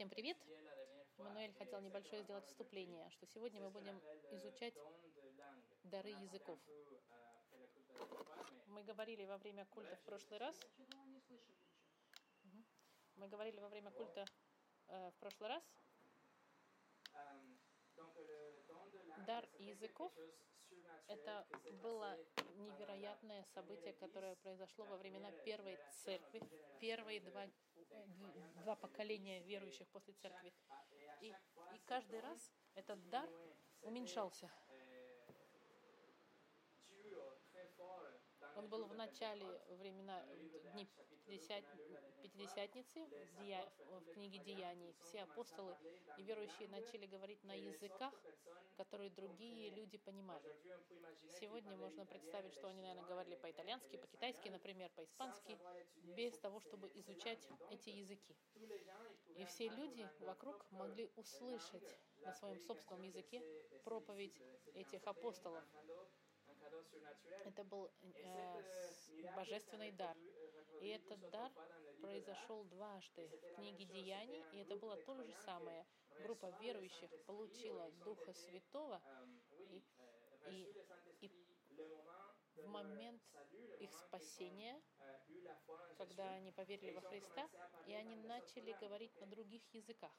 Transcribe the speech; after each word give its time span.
Всем 0.00 0.08
привет! 0.08 0.38
Мануэль 1.18 1.52
хотел 1.58 1.78
небольшое 1.82 2.22
сделать 2.22 2.46
вступление, 2.46 3.10
что 3.10 3.26
сегодня 3.26 3.60
мы 3.60 3.68
будем 3.68 4.00
изучать 4.30 4.72
дары 5.84 6.08
языков. 6.08 6.58
Мы 8.68 8.82
говорили 8.82 9.26
во 9.26 9.36
время 9.36 9.66
культа 9.66 9.94
в 9.96 10.00
прошлый 10.04 10.38
раз. 10.38 10.58
Мы 13.16 13.28
говорили 13.28 13.60
во 13.60 13.68
время 13.68 13.90
культа 13.90 14.24
э, 14.86 15.10
в 15.10 15.16
прошлый 15.18 15.50
раз. 15.50 15.62
Дар 19.26 19.46
языков– 19.58 20.14
это 21.08 21.46
было 21.82 22.16
невероятное 22.56 23.44
событие, 23.52 23.92
которое 23.92 24.34
произошло 24.36 24.86
во 24.86 24.96
времена 24.96 25.30
Первой 25.44 25.78
Церкви, 26.04 26.40
первые 26.80 27.20
два, 27.20 27.46
два 28.62 28.76
поколения 28.76 29.40
верующих 29.40 29.88
после 29.88 30.14
Церкви. 30.14 30.52
И, 31.20 31.28
и 31.74 31.78
каждый 31.86 32.20
раз 32.20 32.52
этот 32.74 33.08
дар 33.08 33.28
уменьшался. 33.82 34.50
Он 38.60 38.68
был 38.68 38.84
в 38.84 38.94
начале 38.94 39.46
времена 39.78 40.22
дней 40.74 40.86
Пятидесятницы 42.22 43.08
в 43.88 44.12
книге 44.12 44.38
Деяний. 44.40 44.94
Все 45.02 45.22
апостолы 45.22 45.74
и 46.18 46.22
верующие 46.22 46.68
начали 46.68 47.06
говорить 47.06 47.42
на 47.42 47.54
языках, 47.54 48.12
которые 48.76 49.08
другие 49.08 49.70
люди 49.70 49.96
понимали. 49.96 50.44
Сегодня 51.40 51.74
можно 51.78 52.04
представить, 52.04 52.52
что 52.52 52.68
они, 52.68 52.82
наверное, 52.82 53.08
говорили 53.08 53.36
по-итальянски, 53.36 53.96
по-китайски, 53.96 54.50
например, 54.50 54.90
по-испански, 54.90 55.58
без 56.14 56.38
того, 56.38 56.60
чтобы 56.60 56.90
изучать 56.96 57.48
эти 57.70 57.88
языки. 57.88 58.36
И 59.36 59.46
все 59.46 59.68
люди 59.68 60.06
вокруг 60.18 60.70
могли 60.70 61.08
услышать 61.16 61.98
на 62.26 62.34
своем 62.34 62.60
собственном 62.60 63.04
языке 63.04 63.42
проповедь 63.84 64.38
этих 64.74 65.06
апостолов. 65.06 65.64
Это 67.44 67.64
был 67.64 67.90
э, 68.02 69.34
божественный 69.36 69.92
дар. 69.92 70.16
И 70.80 70.88
этот 70.88 71.20
дар 71.30 71.50
произошел 72.00 72.64
дважды 72.64 73.28
в 73.28 73.54
книге 73.54 73.84
Деяний, 73.84 74.42
и 74.52 74.58
это 74.58 74.76
было 74.76 74.96
то 74.96 75.22
же 75.22 75.32
самое. 75.44 75.86
Группа 76.22 76.50
верующих 76.60 77.10
получила 77.26 77.90
Духа 78.04 78.32
Святого, 78.32 79.00
и, 79.70 79.82
и, 80.50 80.72
и 81.20 81.30
в 82.56 82.66
момент 82.68 83.22
их 83.78 83.92
спасения, 83.92 84.80
когда 85.96 86.30
они 86.32 86.52
поверили 86.52 86.92
во 86.92 87.00
Христа, 87.02 87.48
и 87.86 87.94
они 87.94 88.16
начали 88.16 88.72
говорить 88.80 89.14
на 89.20 89.26
других 89.26 89.62
языках. 89.72 90.12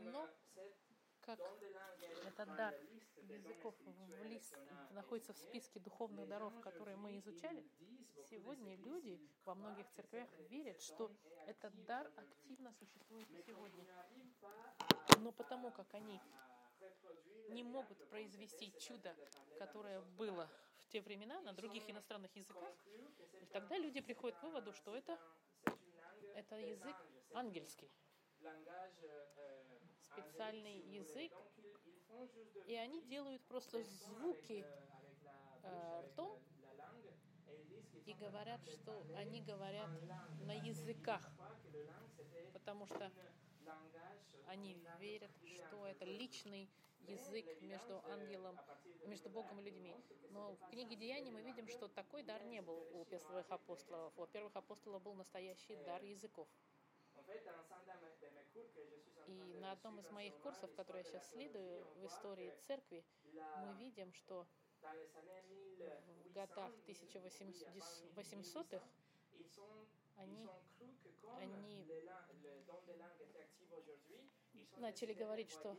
Но 0.00 0.28
как 1.28 1.40
этот 2.26 2.56
дар 2.56 2.74
языков 3.28 3.74
в 3.84 4.24
лист 4.24 4.56
находится 4.92 5.34
в 5.34 5.36
списке 5.36 5.78
духовных 5.78 6.26
даров, 6.26 6.58
которые 6.62 6.96
мы 6.96 7.18
изучали, 7.18 7.62
сегодня 8.30 8.76
люди 8.76 9.20
во 9.44 9.54
многих 9.54 9.86
церквях 9.90 10.26
верят, 10.48 10.80
что 10.80 11.10
этот 11.46 11.84
дар 11.84 12.10
активно 12.16 12.72
существует 12.72 13.28
сегодня. 13.46 13.84
Но 15.18 15.30
потому 15.32 15.70
как 15.70 15.92
они 15.92 16.18
не 17.50 17.62
могут 17.62 18.08
произвести 18.08 18.72
чудо, 18.78 19.14
которое 19.58 20.00
было 20.16 20.48
в 20.78 20.88
те 20.88 21.02
времена 21.02 21.42
на 21.42 21.52
других 21.52 21.90
иностранных 21.90 22.34
языках, 22.36 22.72
тогда 23.52 23.76
люди 23.76 24.00
приходят 24.00 24.38
к 24.38 24.42
выводу, 24.44 24.72
что 24.72 24.96
это, 24.96 25.18
это 26.34 26.56
язык 26.56 26.96
ангельский 27.34 27.90
специальный 30.12 30.78
язык, 30.80 31.32
и 32.66 32.74
они 32.74 33.02
делают 33.02 33.42
просто 33.46 33.82
звуки 33.82 34.64
э, 35.62 36.02
ртом 36.06 36.38
и 38.06 38.14
говорят, 38.14 38.60
что 38.66 39.06
они 39.16 39.42
говорят 39.42 39.90
на 40.46 40.52
языках, 40.52 41.22
потому 42.52 42.86
что 42.86 43.10
они 44.46 44.78
верят, 44.98 45.30
что 45.56 45.86
это 45.86 46.04
личный 46.04 46.70
язык 47.06 47.60
между 47.60 48.02
ангелом, 48.06 48.58
между 49.06 49.30
Богом 49.30 49.60
и 49.60 49.62
людьми. 49.62 49.94
Но 50.30 50.56
в 50.56 50.70
книге 50.70 50.96
Деяний 50.96 51.30
мы 51.30 51.42
видим, 51.42 51.68
что 51.68 51.88
такой 51.88 52.22
дар 52.22 52.42
не 52.44 52.60
был 52.62 52.86
у 52.92 53.04
первых 53.04 53.50
апостолов. 53.50 54.12
У 54.18 54.26
первых 54.26 54.56
апостолов 54.56 55.02
был 55.02 55.14
настоящий 55.14 55.76
дар 55.84 56.02
языков. 56.02 56.48
И 59.28 59.54
на 59.60 59.72
одном 59.72 60.00
из 60.00 60.10
моих 60.10 60.34
курсов, 60.38 60.74
который 60.74 60.98
я 60.98 61.04
сейчас 61.04 61.30
следую 61.30 61.84
в 61.96 62.06
истории 62.06 62.50
церкви, 62.66 63.04
мы 63.34 63.74
видим, 63.78 64.12
что 64.14 64.46
в 66.24 66.32
годах 66.32 66.72
1800-х 66.86 68.82
они, 70.16 70.48
они 71.40 71.86
начали 74.78 75.12
говорить, 75.12 75.50
что 75.50 75.76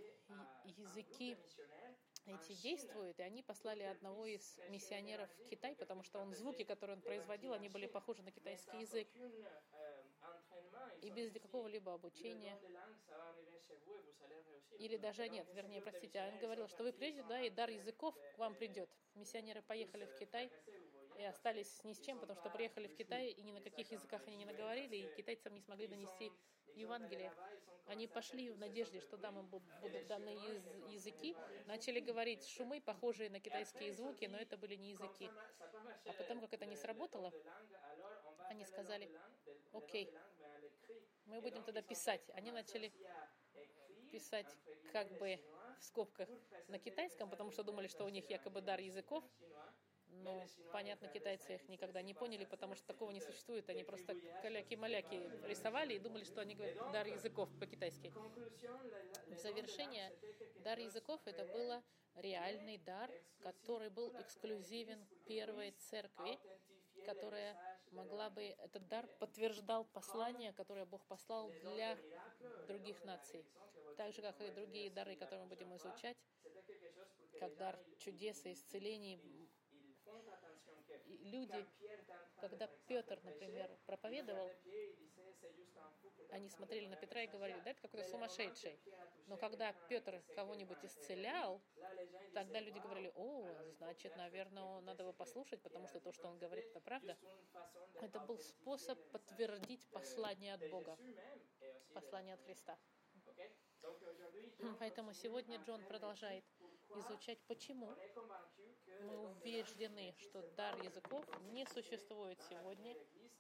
языки 0.66 1.38
эти 2.26 2.54
действуют, 2.62 3.20
и 3.20 3.24
они 3.24 3.42
послали 3.42 3.84
одного 3.84 4.28
из 4.28 4.60
миссионеров 4.70 5.30
в 5.40 5.48
Китай, 5.48 5.76
потому 5.76 6.04
что 6.04 6.20
он 6.20 6.36
звуки, 6.36 6.64
которые 6.64 6.98
он 6.98 7.02
производил, 7.02 7.54
они 7.54 7.70
были 7.70 7.88
похожи 7.88 8.22
на 8.22 8.32
китайский 8.32 8.80
язык 8.80 9.08
и 11.02 11.10
без 11.10 11.32
какого-либо 11.32 11.94
обучения. 11.94 12.58
Или 14.78 14.96
даже 14.98 15.28
нет, 15.28 15.48
вернее, 15.54 15.82
простите, 15.82 16.22
он 16.32 16.40
говорил, 16.40 16.68
что 16.68 16.84
вы 16.84 16.94
придете, 16.94 17.24
да, 17.28 17.42
и 17.42 17.50
дар 17.50 17.70
языков 17.70 18.16
к 18.34 18.38
вам 18.38 18.56
придет. 18.56 18.90
Миссионеры 19.16 19.62
поехали 19.62 20.06
в 20.06 20.16
Китай 20.16 20.50
и 21.18 21.24
остались 21.26 21.84
ни 21.84 21.92
с 21.92 22.00
чем, 22.00 22.18
потому 22.20 22.40
что 22.40 22.50
приехали 22.50 22.88
в 22.88 22.96
Китай, 22.96 23.28
и 23.28 23.42
ни 23.44 23.52
на 23.52 23.60
каких 23.60 23.92
языках 23.92 24.22
они 24.28 24.38
не 24.38 24.46
наговорили, 24.46 24.96
и 24.96 25.16
китайцам 25.16 25.54
не 25.54 25.60
смогли 25.60 25.88
донести 25.88 26.32
Евангелие. 26.76 27.34
Они 27.88 28.08
пошли 28.08 28.52
в 28.52 28.58
надежде, 28.58 29.02
что 29.02 29.18
там 29.18 29.38
им 29.40 29.48
будут 29.48 30.08
даны 30.08 30.30
языки, 30.88 31.36
начали 31.66 32.00
говорить 32.00 32.48
шумы, 32.48 32.80
похожие 32.80 33.30
на 33.30 33.40
китайские 33.40 33.92
звуки, 33.94 34.26
но 34.26 34.38
это 34.38 34.58
были 34.58 34.76
не 34.76 34.92
языки. 34.92 35.30
А 36.06 36.14
потом, 36.14 36.40
как 36.40 36.54
это 36.54 36.66
не 36.66 36.78
сработало, 36.78 37.34
они 38.48 38.64
сказали, 38.64 39.10
окей, 39.74 40.14
мы 41.26 41.42
будем 41.42 41.64
тогда 41.64 41.82
писать. 41.82 42.30
Они 42.34 42.52
начали 42.52 42.92
писать 44.12 44.58
как 44.92 45.12
бы 45.18 45.40
в 45.80 45.84
скобках 45.84 46.30
на 46.68 46.80
китайском, 46.80 47.30
потому 47.30 47.52
что 47.52 47.64
думали, 47.64 47.88
что 47.88 48.06
у 48.06 48.10
них 48.10 48.30
якобы 48.30 48.62
дар 48.62 48.80
языков, 48.80 49.24
но, 50.12 50.44
понятно, 50.72 51.08
китайцы 51.08 51.56
их 51.56 51.70
никогда 51.70 52.02
не 52.02 52.14
поняли, 52.14 52.46
потому 52.46 52.76
что 52.76 52.86
такого 52.88 53.12
не 53.12 53.22
существует. 53.22 53.70
Они 53.70 53.84
просто 53.84 54.16
каляки-маляки 54.42 55.48
рисовали 55.48 55.94
и 55.94 56.00
думали, 56.00 56.24
что 56.24 56.42
они 56.42 56.56
говорят 56.56 56.92
дар 56.92 57.08
языков 57.08 57.50
по-китайски. 57.60 58.12
В 59.28 59.36
завершение, 59.38 60.12
дар 60.64 60.80
языков— 60.80 61.22
это 61.26 61.46
было 61.46 61.84
реальный 62.16 62.78
дар, 62.78 63.12
который 63.40 63.90
был 63.90 64.12
эксклюзивен 64.20 65.06
первой 65.26 65.72
церкви, 65.72 66.40
которая 67.06 67.69
могла 67.92 68.30
бы, 68.30 68.44
этот 68.44 68.88
дар 68.88 69.08
подтверждал 69.20 69.86
послание, 69.86 70.54
которое 70.54 70.86
Бог 70.86 71.02
послал 71.06 71.50
для 71.64 71.98
других 72.68 73.04
наций. 73.04 73.46
Так 73.98 74.14
же, 74.14 74.22
как 74.22 74.40
и 74.42 74.52
другие 74.52 74.90
дары, 74.90 75.16
которые 75.16 75.44
мы 75.44 75.50
будем 75.50 75.76
изучать, 75.76 76.18
как 77.40 77.56
дар 77.58 77.80
чудес 77.98 78.46
и 78.46 78.54
исцелений, 78.54 79.20
люди, 81.22 81.66
когда 82.40 82.68
Петр, 82.88 83.20
например, 83.24 83.70
проповедовал, 83.86 84.50
они 86.32 86.50
смотрели 86.50 86.88
на 86.88 86.96
Петра 86.96 87.24
и 87.24 87.28
говорили, 87.28 87.60
да, 87.62 87.72
это 87.72 87.82
какой-то 87.82 88.08
сумасшедший. 88.08 88.80
Но 89.28 89.38
когда 89.38 89.74
Петр 89.88 90.22
кого-нибудь 90.36 90.84
исцелял, 90.84 91.62
тогда 92.34 92.60
люди 92.60 92.80
говорили, 92.80 93.12
о, 93.16 93.48
значит, 93.78 94.16
наверное, 94.16 94.82
надо 94.82 95.04
его 95.04 95.14
послушать, 95.14 95.62
потому 95.62 95.88
что 95.88 96.00
то, 96.00 96.12
что 96.12 96.28
он 96.28 96.38
говорит, 96.38 96.66
это 96.66 96.82
правда. 96.82 97.18
Это 98.02 98.20
был 98.20 98.38
способ 98.38 99.00
подтвердить 99.12 99.88
послание 99.90 100.54
от 100.54 100.70
Бога, 100.70 100.98
послание 101.94 102.36
от 102.36 102.42
Христа. 102.42 102.78
Поэтому 104.80 105.14
сегодня 105.14 105.58
Джон 105.60 105.84
продолжает 105.86 106.44
изучать, 106.96 107.40
почему 107.48 107.96
мы 109.02 109.18
убеждены, 109.18 110.14
что 110.18 110.42
дар 110.56 110.82
языков 110.84 111.26
не 111.52 111.66
существует 111.66 112.42
сегодня, 112.50 112.96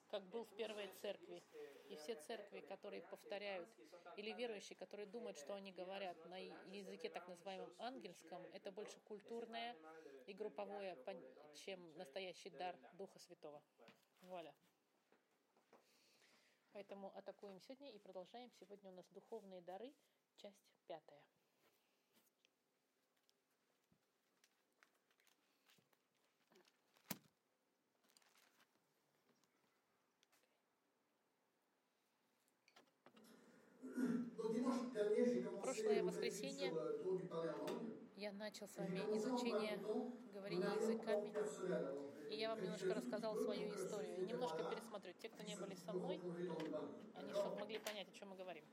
как 0.10 0.24
был 0.30 0.44
в 0.46 0.56
первой 0.56 0.88
церкви. 1.01 1.44
И 1.90 1.96
все 1.96 2.16
церкви, 2.16 2.62
которые 2.62 3.01
повторяют, 3.04 3.69
или 4.18 4.31
верующие, 4.34 4.75
которые 4.75 5.07
думают, 5.07 5.38
что 5.38 5.54
они 5.54 5.72
говорят 5.72 6.18
на 6.25 6.40
языке 6.40 7.10
так 7.10 7.28
называемом 7.28 7.74
ангельском, 7.80 8.46
это 8.54 8.72
больше 8.72 9.00
культурное 9.01 9.75
и 10.28 10.34
групповое, 10.34 10.98
чем 11.54 11.80
настоящий 11.98 12.50
дар 12.51 12.75
Духа 12.94 13.19
Святого. 13.19 13.62
Вуаля. 14.22 14.54
Поэтому 16.72 17.12
атакуем 17.16 17.60
сегодня 17.60 17.92
и 17.92 17.98
продолжаем. 17.98 18.51
Сегодня 18.51 18.92
у 18.92 18.94
нас 18.94 19.07
духовные 19.10 19.62
дары, 19.62 19.94
часть 20.36 20.62
пятая. 20.88 21.24
Прошлое 35.62 35.99
воскресенье 36.10 36.74
я 38.18 38.32
начал 38.34 38.68
с 38.68 38.76
вами 38.78 39.00
изучение 39.16 39.78
говорения 40.34 40.74
языками, 40.76 41.32
и 42.30 42.36
я 42.36 42.50
вам 42.50 42.64
немножко 42.64 42.94
рассказал 42.94 43.36
свою 43.36 43.70
историю. 43.76 44.18
И 44.18 44.26
немножко 44.26 44.64
пересмотрю. 44.64 45.14
Те, 45.22 45.30
кто 45.30 45.44
не 45.44 45.56
были 45.56 45.76
со 45.76 45.94
мной, 45.94 46.20
они 47.16 47.34
чтобы 47.34 47.60
могли 47.60 47.80
понять, 47.80 48.08
о 48.10 48.12
чем 48.12 48.30
мы 48.30 48.36
говорим. 48.36 48.64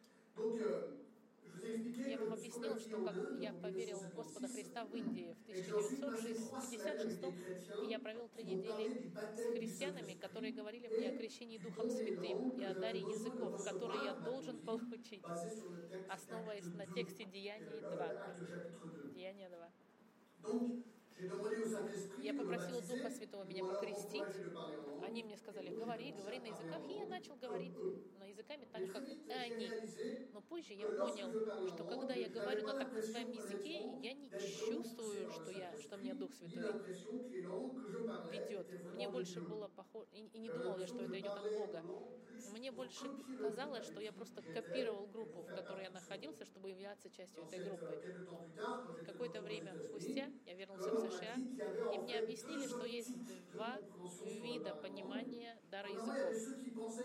Я 2.08 2.18
вам 2.18 2.32
объяснил, 2.32 2.78
что 2.78 3.04
как 3.04 3.14
я 3.40 3.52
поверил 3.54 3.98
в 3.98 4.14
Господа 4.14 4.46
Христа 4.48 4.84
в 4.84 4.94
Индии 4.94 5.34
в 5.34 5.42
1956 5.42 7.82
и 7.82 7.86
я 7.90 7.98
провел 7.98 8.28
три 8.28 8.44
недели 8.44 9.10
с 9.34 9.52
христианами, 9.52 10.14
которые 10.14 10.52
говорили 10.52 10.86
мне 10.88 11.10
о 11.10 11.16
крещении 11.16 11.58
Духом 11.58 11.90
Святым 11.90 12.50
и 12.50 12.64
о 12.64 12.74
даре 12.74 13.00
языков, 13.00 13.64
которые 13.64 14.04
я 14.04 14.14
должен 14.14 14.58
получить, 14.58 15.24
основываясь 16.08 16.72
на 16.74 16.86
тексте 16.86 17.24
Деяний 17.24 17.80
2. 17.80 18.08
Деяния 19.14 19.48
2. 19.48 19.70
Я 22.22 22.34
попросила 22.34 22.80
Духа 22.82 23.10
Святого 23.10 23.44
меня 23.44 23.64
покрестить. 23.64 24.24
Они 25.02 25.22
мне 25.22 25.36
сказали, 25.36 25.70
говори, 25.70 26.12
говори 26.12 26.40
на 26.40 26.46
языках. 26.46 26.82
И 26.88 26.92
я 26.94 27.06
начал 27.06 27.36
говорить 27.36 27.72
на 28.18 28.24
языками 28.24 28.66
так, 28.72 28.82
как 28.92 29.02
они. 29.28 29.70
Но 30.32 30.42
позже 30.42 30.74
я 30.74 30.86
понял, 30.88 31.30
что 31.68 31.84
когда 31.84 32.14
я 32.14 32.28
говорю 32.28 32.66
на 32.66 32.74
так 32.74 32.92
называемом 32.92 33.32
языке, 33.32 33.80
я 34.02 34.12
не 34.12 34.30
чувствую, 34.68 35.30
что, 35.30 35.50
я, 35.50 35.76
что 35.78 35.96
мне 35.96 36.14
Дух 36.14 36.34
Святой 36.34 36.72
ведет. 38.30 38.66
Мне 38.94 39.08
больше 39.08 39.40
было 39.40 39.68
похоже, 39.68 40.06
и 40.12 40.38
не 40.38 40.50
думал 40.50 40.78
я, 40.78 40.86
что 40.86 41.02
это 41.02 41.18
идет 41.18 41.32
от 41.32 41.52
Бога. 41.56 41.82
Мне 42.52 42.70
больше 42.70 43.06
казалось, 43.40 43.84
что 43.86 44.00
я 44.00 44.12
просто 44.12 44.42
копировал 44.42 45.06
группу, 45.06 45.42
в 45.42 45.54
которой 45.54 45.84
я 45.84 45.90
находился, 45.90 46.44
чтобы 46.44 46.70
являться 46.70 47.10
частью 47.10 47.42
этой 47.44 47.60
группы. 47.60 47.98
Какое-то 49.06 49.40
время 49.40 49.74
спустя 49.78 50.26
я 50.46 50.54
вернулся 50.54 50.90
в 50.90 51.05
США, 51.08 51.34
и 51.94 51.98
мне 51.98 52.18
объяснили, 52.18 52.66
что 52.66 52.84
есть 52.84 53.12
два 53.52 53.78
вида 54.42 54.74
понимания 54.74 55.58
дара 55.70 55.88
языков. 55.88 56.34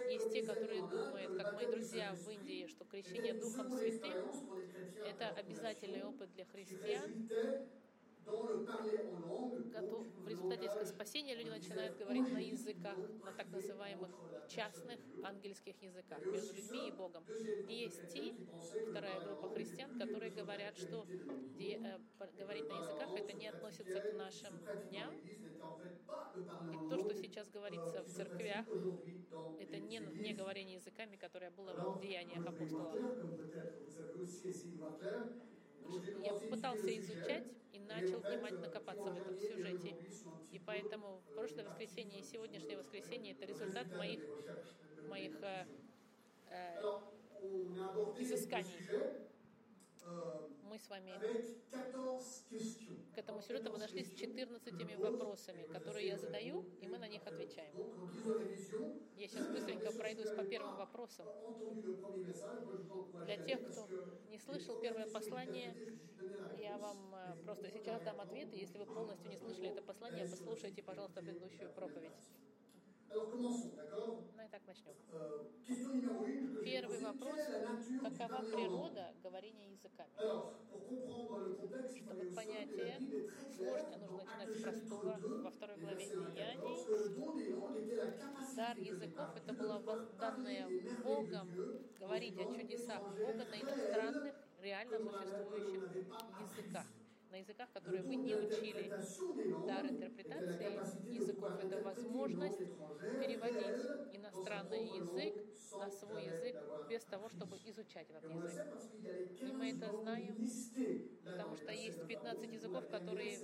Есть 0.09 0.31
те, 0.31 0.43
которые 0.45 0.81
думают, 0.81 1.37
как 1.37 1.53
мои 1.53 1.67
друзья 1.67 2.13
в 2.13 2.29
Индии, 2.29 2.67
что 2.67 2.85
крещение 2.85 3.33
Духом 3.33 3.71
Святым— 3.71 4.31
это 5.05 5.29
обязательный 5.29 6.03
опыт 6.03 6.31
для 6.33 6.45
христиан, 6.45 7.29
в 10.23 10.27
результате 10.27 10.85
спасения 10.85 11.35
люди 11.35 11.49
начинают 11.49 11.97
говорить 11.97 12.31
на 12.31 12.39
языках, 12.39 12.97
на 13.25 13.31
так 13.31 13.47
называемых 13.51 14.09
частных 14.47 14.99
ангельских 15.23 15.81
языках 15.81 16.19
между 16.25 16.53
людьми 16.53 16.87
и 16.87 16.91
Богом. 16.91 17.23
И 17.67 17.73
есть 17.73 18.13
те, 18.13 18.33
вторая 18.89 19.19
группа 19.21 19.49
христиан, 19.49 19.97
которые 19.97 20.31
говорят, 20.31 20.77
что 20.77 21.05
де, 21.57 21.77
э, 21.77 21.99
говорить 22.39 22.67
на 22.67 22.77
языках 22.77 23.09
это 23.15 23.33
не 23.33 23.47
относится 23.47 23.99
к 23.99 24.13
нашим 24.17 24.53
дням. 24.89 25.13
И 26.73 26.89
то, 26.89 26.97
что 26.97 27.15
сейчас 27.15 27.49
говорится 27.49 28.03
в 28.03 28.07
церквях, 28.07 28.65
это 29.59 29.79
не, 29.79 29.99
не 29.99 30.33
говорение 30.33 30.75
языками, 30.75 31.15
которое 31.15 31.51
было 31.51 31.73
в 31.73 32.01
деяниях 32.01 32.45
апостолов. 32.45 32.99
Я 36.23 36.33
попытался 36.33 36.97
изучать 36.97 37.43
и 37.73 37.79
начал 37.79 38.19
внимательно 38.19 38.69
копаться 38.69 39.11
в 39.11 39.17
этом 39.17 39.37
сюжете. 39.39 39.95
И 40.51 40.59
поэтому 40.59 41.21
прошлое 41.35 41.65
воскресенье 41.65 42.19
и 42.19 42.23
сегодняшнее 42.23 42.77
воскресенье— 42.77 43.31
это 43.33 43.45
результат 43.45 43.87
моих, 43.97 44.19
моих 45.09 45.33
э, 45.41 45.65
э, 46.49 46.81
изысканий. 48.19 48.75
Мы 50.63 50.79
с 50.79 50.89
вами 50.89 51.11
к 53.13 53.17
этому 53.17 53.41
сюжету 53.41 53.71
подошли 53.71 54.03
с 54.03 54.13
14 54.13 54.97
вопросами, 54.97 55.67
которые 55.73 56.07
я 56.07 56.17
задаю, 56.17 56.65
и 56.79 56.87
мы 56.87 56.97
на 56.97 57.07
них 57.07 57.21
отвечаем. 57.25 57.75
Я 59.17 59.27
сейчас 59.27 59.47
быстренько 59.47 59.91
пройдусь 59.91 60.31
по 60.31 60.43
первым 60.43 60.77
вопросам. 60.77 61.27
Для 63.25 63.37
тех, 63.37 63.59
кто 63.69 63.87
не 64.29 64.39
слышал 64.39 64.79
первое 64.81 65.07
послание, 65.07 65.75
я 66.57 66.77
вам 66.77 67.13
э, 67.13 67.35
просто 67.43 67.69
сейчас 67.69 68.01
дам 68.01 68.19
ответы. 68.21 68.55
Если 68.57 68.77
вы 68.77 68.85
полностью 68.85 69.29
не 69.29 69.37
слышали 69.37 69.69
это 69.69 69.81
послание, 69.81 70.27
послушайте, 70.27 70.81
пожалуйста, 70.81 71.21
предыдущую 71.21 71.71
проповедь. 71.71 72.11
Ну 73.13 74.41
и 74.41 74.47
так 74.49 74.61
начнем. 74.67 74.95
Первый 76.63 76.99
вопрос. 76.99 77.39
Какова 78.01 78.41
природа 78.43 79.13
говорения 79.21 79.71
языками? 79.71 80.11
Чтобы 81.97 82.31
понятие 82.33 82.97
сложное, 83.53 83.97
нужно 83.97 84.23
начинать 84.23 84.57
с 84.57 84.61
простого. 84.61 85.17
Во 85.43 85.51
второй 85.51 85.77
главе 85.77 86.05
Деяний 86.05 86.77
дар 88.55 88.77
языков— 88.77 89.29
это 89.35 89.53
было 89.53 89.79
данное 90.17 90.69
Богом 91.03 91.49
говорить 91.99 92.39
о 92.39 92.45
чудесах 92.45 93.01
Бога 93.17 93.45
на 93.45 93.61
иностранных, 93.61 94.35
реально 94.61 94.99
существующих 94.99 96.05
языках 96.39 96.85
на 97.31 97.37
языках, 97.37 97.69
которые 97.73 98.01
вы 98.03 98.15
не 98.15 98.35
учили. 98.35 98.91
Дар 99.65 99.85
интерпретации 99.87 101.13
языков— 101.13 101.51
это 101.63 101.81
возможность 101.81 102.59
переводить 103.19 104.15
иностранный 104.15 104.85
язык 104.97 105.33
на 105.79 105.89
свой 105.89 106.25
язык 106.25 106.55
без 106.89 107.03
того, 107.05 107.29
чтобы 107.29 107.57
изучать 107.65 108.09
этот 108.09 108.29
язык. 108.29 108.67
И 109.39 109.51
мы 109.51 109.71
это 109.71 109.91
знаем, 109.95 110.35
потому 111.23 111.55
что 111.55 111.71
есть 111.71 112.05
15 112.07 112.53
языков, 112.53 112.87
которые 112.89 113.39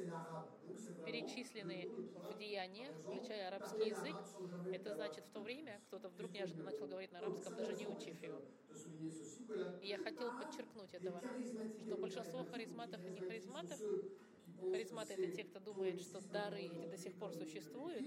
перечислены 1.06 1.88
в 1.88 2.38
деяниях, 2.38 2.94
включая 3.04 3.48
арабский 3.48 3.89
язык. 3.89 4.16
Это 4.74 4.94
значит, 4.95 5.25
в 5.25 5.30
то 5.31 5.39
время 5.39 5.80
кто-то 5.88 6.10
вдруг 6.10 6.31
неожиданно 6.34 6.66
начал 6.66 6.88
говорить 6.88 7.12
на 7.13 7.19
арабском, 7.19 7.56
даже 7.56 7.74
не 7.74 7.88
учив 7.88 8.22
его. 8.22 8.42
И 9.81 9.88
я 9.88 9.98
хотел 9.98 10.29
подчеркнуть 10.32 10.94
этого, 10.94 11.22
что 11.86 11.98
большинство 11.98 12.44
харизматов 12.44 13.06
и 13.06 13.10
не 13.10 13.22
харизматов, 13.22 13.76
харизматы— 14.72 15.13
это 15.17 15.31
те, 15.31 15.43
кто 15.43 15.60
думает, 15.60 16.01
что 16.01 16.22
дары 16.22 16.69
до 16.89 16.98
сих 16.98 17.13
пор 17.13 17.34
существуют, 17.34 18.05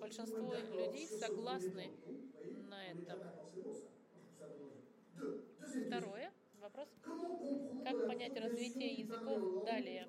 большинство 0.00 0.54
людей 0.54 1.06
согласны 1.06 1.90
на 2.68 2.86
этом. 2.86 3.18
Второе, 5.86 6.32
вопрос. 6.60 6.88
Как 7.84 8.06
понять 8.06 8.36
развитие 8.36 8.94
языков 8.94 9.64
далее? 9.64 10.06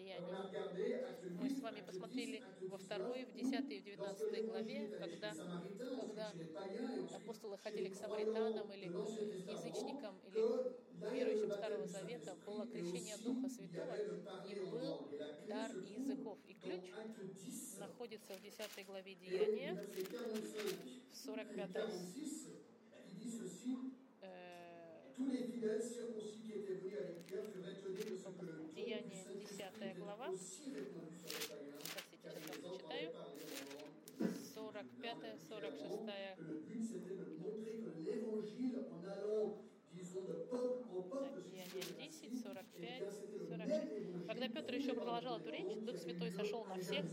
деяний. 0.00 1.38
Мы 1.38 1.50
с 1.50 1.60
вами 1.60 1.82
посмотрели 1.82 2.42
во 2.60 2.78
второй, 2.78 3.24
в 3.24 3.32
десятой 3.34 3.76
и 3.76 3.80
в 3.80 3.84
девятнадцатой 3.84 4.42
главе, 4.42 4.88
когда, 4.98 5.32
когда 6.00 6.32
апостолы 7.14 7.58
ходили 7.58 7.88
к 7.88 7.94
самаританам 7.94 8.72
или 8.72 8.88
к 8.88 9.50
язычникам, 9.50 10.14
или 10.26 10.40
верующим 11.08 11.50
Старого 11.50 11.86
Завета, 11.86 12.36
было 12.46 12.66
крещение 12.66 13.16
Духа 13.18 13.48
Святого, 13.48 13.94
и 14.46 14.54
был 14.70 15.08
дар 15.48 15.70
языков. 15.76 16.38
И 16.46 16.54
ключ 16.54 16.82
находится 17.78 18.34
в 18.34 18.42
десятой 18.42 18.84
главе 18.84 19.14
Деяния, 19.14 19.74
в 21.12 21.16
45 21.16 21.70
Деяние 28.74 29.24
10 29.40 29.98
глава. 29.98 30.28
Простите, 30.28 32.24
сейчас 32.24 32.38
зачитаю. 32.62 33.10
45 34.54 35.16
46 35.48 36.06
Деяние 38.04 39.69
10, 42.10 42.42
45, 42.42 43.02
46. 43.48 44.26
Когда 44.26 44.48
Петр 44.48 44.74
еще 44.74 44.94
продолжал 44.94 45.38
эту 45.38 45.50
речь, 45.50 45.78
Дух 45.84 45.96
Святой 45.96 46.30
сошел 46.30 46.64
на 46.64 46.78
всех, 46.78 47.04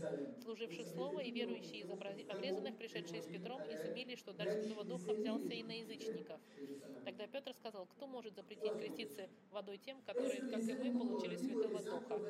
служивших 0.42 0.86
Слово, 0.88 1.20
и 1.20 1.30
верующие 1.30 1.80
из 1.80 1.90
обрезанных, 1.90 2.76
пришедшие 2.76 3.22
с 3.22 3.26
Петром, 3.26 3.60
изумились, 3.70 4.18
что 4.18 4.32
дар 4.32 4.48
Святого 4.50 4.84
Духа 4.84 5.12
взялся 5.12 5.52
и 5.52 5.62
на 5.62 5.78
язычников. 5.78 6.40
Тогда 7.04 7.26
Петр 7.26 7.52
сказал, 7.54 7.86
кто 7.86 8.06
может 8.06 8.34
запретить 8.34 8.72
креститься 8.72 9.28
водой 9.50 9.78
тем, 9.78 10.00
которые, 10.02 10.40
как 10.42 10.60
и 10.60 10.74
мы, 10.74 10.98
получили 10.98 11.36
Святого 11.36 11.82
Духа? 11.82 12.20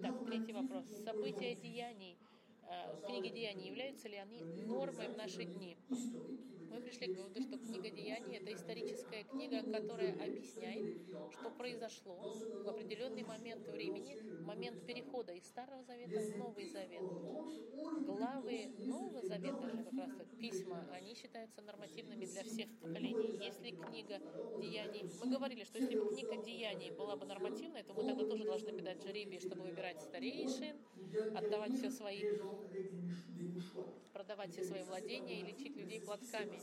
Так, 0.00 0.24
третий 0.26 0.52
вопрос. 0.52 0.84
События 1.04 1.54
деяний 1.54 2.16
э, 2.62 3.06
книги 3.06 3.28
Деяний, 3.28 3.68
являются 3.68 4.08
ли 4.08 4.16
они 4.16 4.42
нормой 4.64 5.08
в 5.08 5.16
наши 5.16 5.44
дни? 5.44 5.76
Мы 6.72 6.80
пришли 6.80 7.12
к 7.12 7.16
выводу, 7.18 7.42
что 7.42 7.58
книга 7.58 7.90
Деяний— 7.90 8.36
это 8.38 8.54
историческая 8.54 9.24
книга, 9.24 9.62
которая 9.62 10.12
объясняет, 10.14 10.96
что 11.32 11.50
произошло 11.50 12.14
в 12.64 12.68
определенный 12.68 13.24
момент 13.24 13.68
времени, 13.68 14.16
момент 14.42 14.86
перехода 14.86 15.32
из 15.32 15.44
Старого 15.44 15.82
Завета 15.82 16.18
в 16.18 16.38
Новый 16.38 16.66
Завет. 16.66 17.02
Главы 18.06 18.72
Нового 18.78 19.20
Завета 19.20 19.68
же, 19.68 19.84
как 19.84 19.92
раз 19.98 20.12
письма, 20.38 20.88
они 20.92 21.14
считаются 21.14 21.60
нормативными 21.60 22.24
для 22.24 22.42
всех 22.42 22.70
поколений. 22.78 23.38
Если 23.44 23.70
книга 23.72 24.18
Деяний... 24.58 25.10
Мы 25.22 25.30
говорили, 25.30 25.64
что 25.64 25.78
если 25.78 25.98
бы 25.98 26.08
книга 26.08 26.42
Деяний 26.42 26.90
была 26.90 27.16
бы 27.16 27.26
нормативной, 27.26 27.82
то 27.82 27.92
мы 27.92 28.04
тогда 28.04 28.24
тоже 28.24 28.44
должны 28.44 28.72
бы 28.72 28.80
дать 28.80 29.02
жеребий, 29.02 29.40
чтобы 29.40 29.62
выбирать 29.62 30.00
старейшин, 30.00 30.78
отдавать 31.36 31.74
все 31.74 31.90
свои 31.90 32.22
продавать 34.12 34.52
все 34.52 34.64
свои 34.64 34.82
владения 34.82 35.40
и 35.40 35.44
лечить 35.44 35.76
людей 35.76 36.00
платками. 36.00 36.58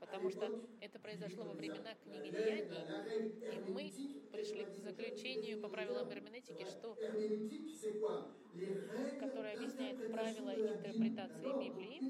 Потому 0.00 0.30
что 0.30 0.50
это 0.80 0.98
произошло 0.98 1.44
во 1.44 1.52
времена 1.52 1.94
книги 2.04 2.30
Деяний, 2.30 2.84
и 3.52 3.72
мы 3.72 3.92
пришли 4.32 4.64
к 4.64 4.70
заключению 4.84 5.60
по 5.60 5.68
правилам 5.68 6.08
герменетики, 6.08 6.64
что 6.64 6.96
которое 9.20 9.54
объясняет 9.54 9.96
правила 10.12 10.54
интерпретации 10.54 11.52
Библии, 11.62 12.00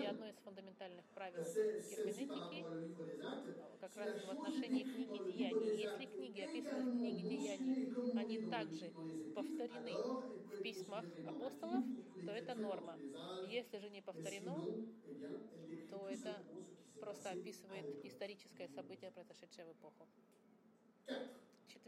и 0.00 0.06
одно 0.06 0.26
из 0.28 0.36
фундаментальных 0.44 1.04
правил 1.14 1.44
герменетики 1.90 2.64
как 3.80 3.96
раз 3.96 4.12
в 4.22 4.30
отношении 4.30 4.84
книги 4.84 5.18
Деяний. 5.18 5.70
Если 5.70 6.06
книги, 6.06 6.40
описаны 6.40 6.84
в 6.84 6.92
книге 6.92 7.24
Деяний, 7.24 7.78
они 8.14 8.38
также 8.38 8.94
повторены 9.32 10.04
в 10.48 10.60
письмах 10.60 11.06
апостолов, 11.24 11.84
то 12.24 12.32
это 12.32 12.54
норма. 12.54 13.00
Если 13.42 13.78
же 13.78 13.90
не 13.90 14.02
повторено, 14.02 14.70
то 15.88 16.08
это 16.08 16.44
просто 17.00 17.32
описывает 17.32 17.86
историческое 18.02 18.68
событие, 18.68 19.10
произошедшее 19.10 19.66
в 19.66 19.72
эпоху. 19.72 20.08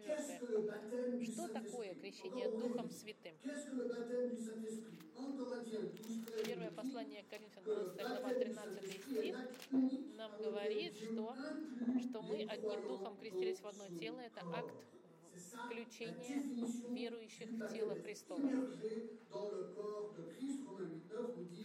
Четвертое. 0.02 1.24
Что 1.24 1.48
такое 1.48 1.94
крещение 1.94 2.50
Духом 2.50 2.90
Святым? 2.90 3.34
Первое 6.44 6.70
послание 6.72 7.24
Коринфянам, 7.30 7.94
12 7.94 8.08
глава, 8.08 8.34
13 8.34 9.02
стих, 9.02 9.36
нам 10.16 10.32
говорит, 10.42 10.94
что, 10.96 11.36
что 12.00 12.22
мы 12.22 12.42
одним 12.42 12.88
Духом 12.88 13.16
крестились 13.16 13.60
в 13.60 13.66
одно 13.66 13.86
тело. 13.98 14.18
Это 14.18 14.40
акт 14.52 14.74
включения 15.66 16.42
верующих 16.90 17.48
в 17.50 17.72
тело 17.72 17.94
Христова. 17.94 18.40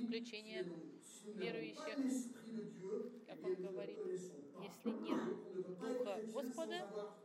Включение 0.06 0.66
верующих, 1.26 2.24
как 3.26 3.44
он 3.44 3.56
говорит, 3.56 4.00
если 4.62 4.92
нет 5.02 5.20
Духа 5.80 6.22
Господа, 6.34 7.18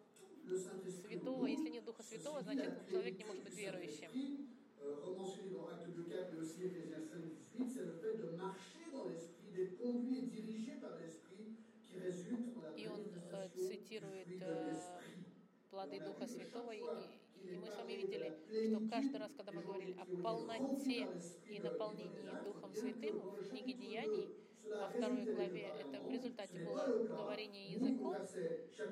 Святого, 0.44 1.46
если 1.46 1.68
нет 1.68 1.84
Духа 1.84 2.02
Святого, 2.02 2.42
значит 2.42 2.72
человек 2.90 3.18
не 3.18 3.24
может 3.24 3.44
быть 3.44 3.56
верующим. 3.56 4.10
И 12.76 12.88
он 12.88 13.00
э, 13.32 13.48
цитирует 13.54 14.42
э, 14.42 14.76
плоды 15.70 16.00
Духа 16.00 16.26
Святого, 16.26 16.72
и, 16.72 16.80
и 16.80 17.56
мы 17.56 17.66
с 17.66 17.76
вами 17.76 17.92
видели, 17.92 18.36
что 18.68 18.88
каждый 18.88 19.20
раз, 19.20 19.32
когда 19.34 19.52
мы 19.52 19.62
говорили 19.62 19.96
о 19.98 20.04
полноте 20.22 21.08
и 21.48 21.60
наполнении 21.60 22.44
Духом 22.44 22.74
Святым 22.74 23.20
в 23.20 23.48
книге 23.48 23.74
Деяний, 23.74 24.41
во 24.64 24.88
второй 24.88 25.24
главе, 25.24 25.72
это 25.78 26.00
в 26.00 26.10
результате 26.10 26.58
было 26.58 26.86
говорение 27.06 27.72
языком, 27.72 28.16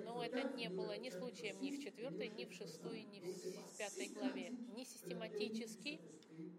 но 0.05 0.25
это 0.25 0.43
не 0.55 0.69
было 0.69 0.97
ни 0.97 1.11
случаем 1.11 1.61
ни 1.61 1.71
в 1.71 1.83
четвертой, 1.83 2.29
ни 2.29 2.45
в 2.45 2.53
шестой, 2.53 3.03
ни 3.03 3.21
в 3.21 3.79
пятой 3.79 4.09
главе. 4.09 4.51
Не 4.75 4.85
систематически 4.85 6.01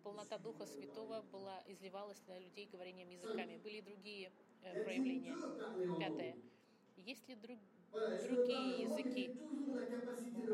полнота 0.04 0.38
Духа 0.38 0.66
Святого 0.66 1.22
была, 1.32 1.62
изливалась 1.68 2.22
на 2.28 2.40
людей 2.40 2.68
говорением 2.72 3.10
языками. 3.10 3.58
Были 3.58 3.78
и 3.78 3.82
другие 3.82 4.32
э, 4.64 4.84
проявления. 4.84 5.36
Пятое. 5.98 6.36
Есть 6.98 7.28
ли 7.28 7.36
друг, 7.36 7.60
другие 8.22 8.82
языки? 8.84 9.32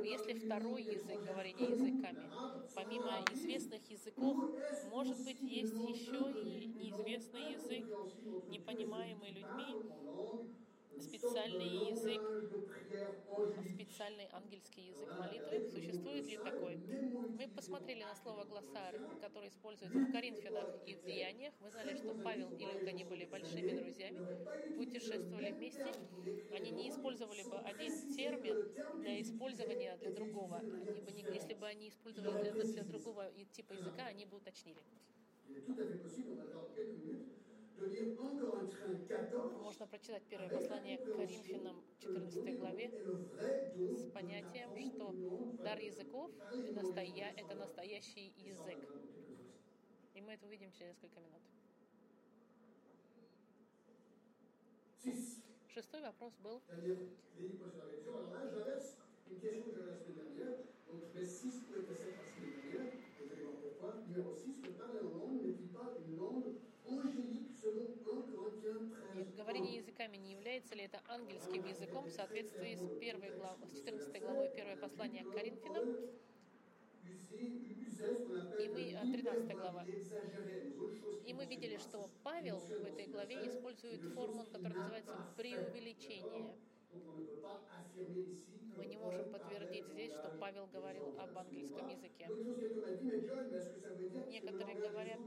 Если 0.04 0.34
второй 0.34 0.84
язык 0.84 1.22
говорения 1.24 1.70
языками, 1.70 2.32
помимо 2.74 3.20
известных 3.34 3.82
языков, 3.90 4.38
может 4.84 5.18
быть, 5.20 5.42
есть 5.42 5.74
еще 5.82 6.32
и 6.32 6.66
неизвестный 6.68 7.52
язык, 7.54 7.84
непонимаемый 8.48 9.32
людьми, 9.32 9.76
специальный 11.00 11.68
язык, 11.90 12.22
специальный 13.64 14.28
ангельский 14.32 14.88
язык 14.88 15.10
молитвы. 15.18 15.60
Существует 15.72 16.17
посмотрели 17.58 18.04
на 18.04 18.16
слово 18.16 18.44
«глоссар», 18.46 18.94
которое 19.20 19.50
используется 19.50 19.98
в 19.98 20.12
Коринфянах 20.12 20.68
и 20.86 20.94
в 20.94 21.04
Деяниях. 21.08 21.54
Мы 21.60 21.72
знали, 21.72 21.98
что 21.98 22.14
Павел 22.24 22.52
и 22.52 22.64
Люк, 22.64 22.88
они 22.88 23.04
были 23.04 23.26
большими 23.26 23.72
друзьями, 23.72 24.20
путешествовали 24.78 25.52
вместе. 25.52 25.92
Они 26.56 26.70
не 26.70 26.90
использовали 26.90 27.42
бы 27.44 27.58
один 27.58 27.92
термин 28.16 28.56
для 29.02 29.20
использования 29.22 29.98
для 29.98 30.12
другого. 30.12 30.58
Они 30.58 31.02
бы 31.02 31.12
не, 31.12 31.24
если 31.34 31.56
бы 31.56 31.66
они 31.66 31.90
использовали 31.90 32.52
для, 32.52 32.64
для 32.64 32.84
другого 32.84 33.26
типа 33.54 33.74
языка, 33.74 34.06
они 34.06 34.26
бы 34.26 34.38
уточнили. 34.38 34.78
Можно 39.62 39.86
прочитать 39.88 40.24
первое 40.30 40.50
послание 40.50 40.98
к 40.98 41.16
Коринфянам, 41.16 41.84
14 42.00 42.58
главе, 42.58 42.90
с 43.96 44.12
понятием, 44.12 44.70
что 44.96 45.14
дар 45.64 45.80
языков— 45.80 46.32
это 46.52 47.56
настоящий 47.56 48.34
язык. 48.38 48.80
И 50.16 50.22
мы 50.22 50.34
это 50.34 50.48
увидим 50.48 50.72
через 50.72 50.96
несколько 50.96 51.20
минут. 51.20 51.42
Шестой 55.68 56.02
вопрос 56.02 56.34
был... 56.44 56.62
Une 60.90 61.04
question 64.24 64.54
que 64.54 64.57
Говорение 69.48 69.78
языками 69.78 70.18
не 70.18 70.34
является 70.34 70.76
ли 70.76 70.84
это 70.84 71.00
ангельским 71.08 71.66
языком 71.66 72.04
в 72.04 72.10
соответствии 72.12 72.76
с 72.76 73.00
первой 73.00 73.30
главой, 73.30 73.66
с 73.66 73.78
14 73.78 74.22
главой 74.22 74.50
первое 74.54 74.76
послание 74.76 75.24
к 75.24 75.32
Коринфянам? 75.32 75.86
И 78.60 78.68
мы, 78.68 79.14
13 79.14 79.52
глава. 79.56 79.86
И 81.26 81.34
мы 81.34 81.46
видели, 81.46 81.78
что 81.78 82.10
Павел 82.24 82.60
в 82.60 82.84
этой 82.84 83.06
главе 83.08 83.48
использует 83.48 84.02
форму, 84.14 84.44
которая 84.52 84.80
называется 84.80 85.16
преувеличение. 85.38 86.54
Мы 88.78 88.86
не 88.86 88.98
можем 88.98 89.32
подтвердить 89.32 89.88
здесь, 89.88 90.14
что 90.14 90.30
Павел 90.40 90.68
говорил 90.68 91.16
об 91.20 91.38
английском 91.38 91.88
языке. 91.90 92.30
Некоторые 94.30 94.76
говорят, 94.78 95.20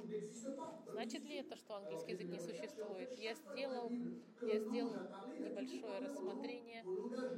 значит 0.93 1.25
ли 1.25 1.37
это, 1.37 1.57
что 1.57 1.77
английский 1.77 2.13
язык 2.13 2.29
не 2.29 2.39
существует? 2.39 3.11
Я 3.19 3.35
сделал, 3.35 3.91
я 4.41 4.59
сделал 4.61 4.95
небольшое 5.39 5.99
рассмотрение, 6.01 6.85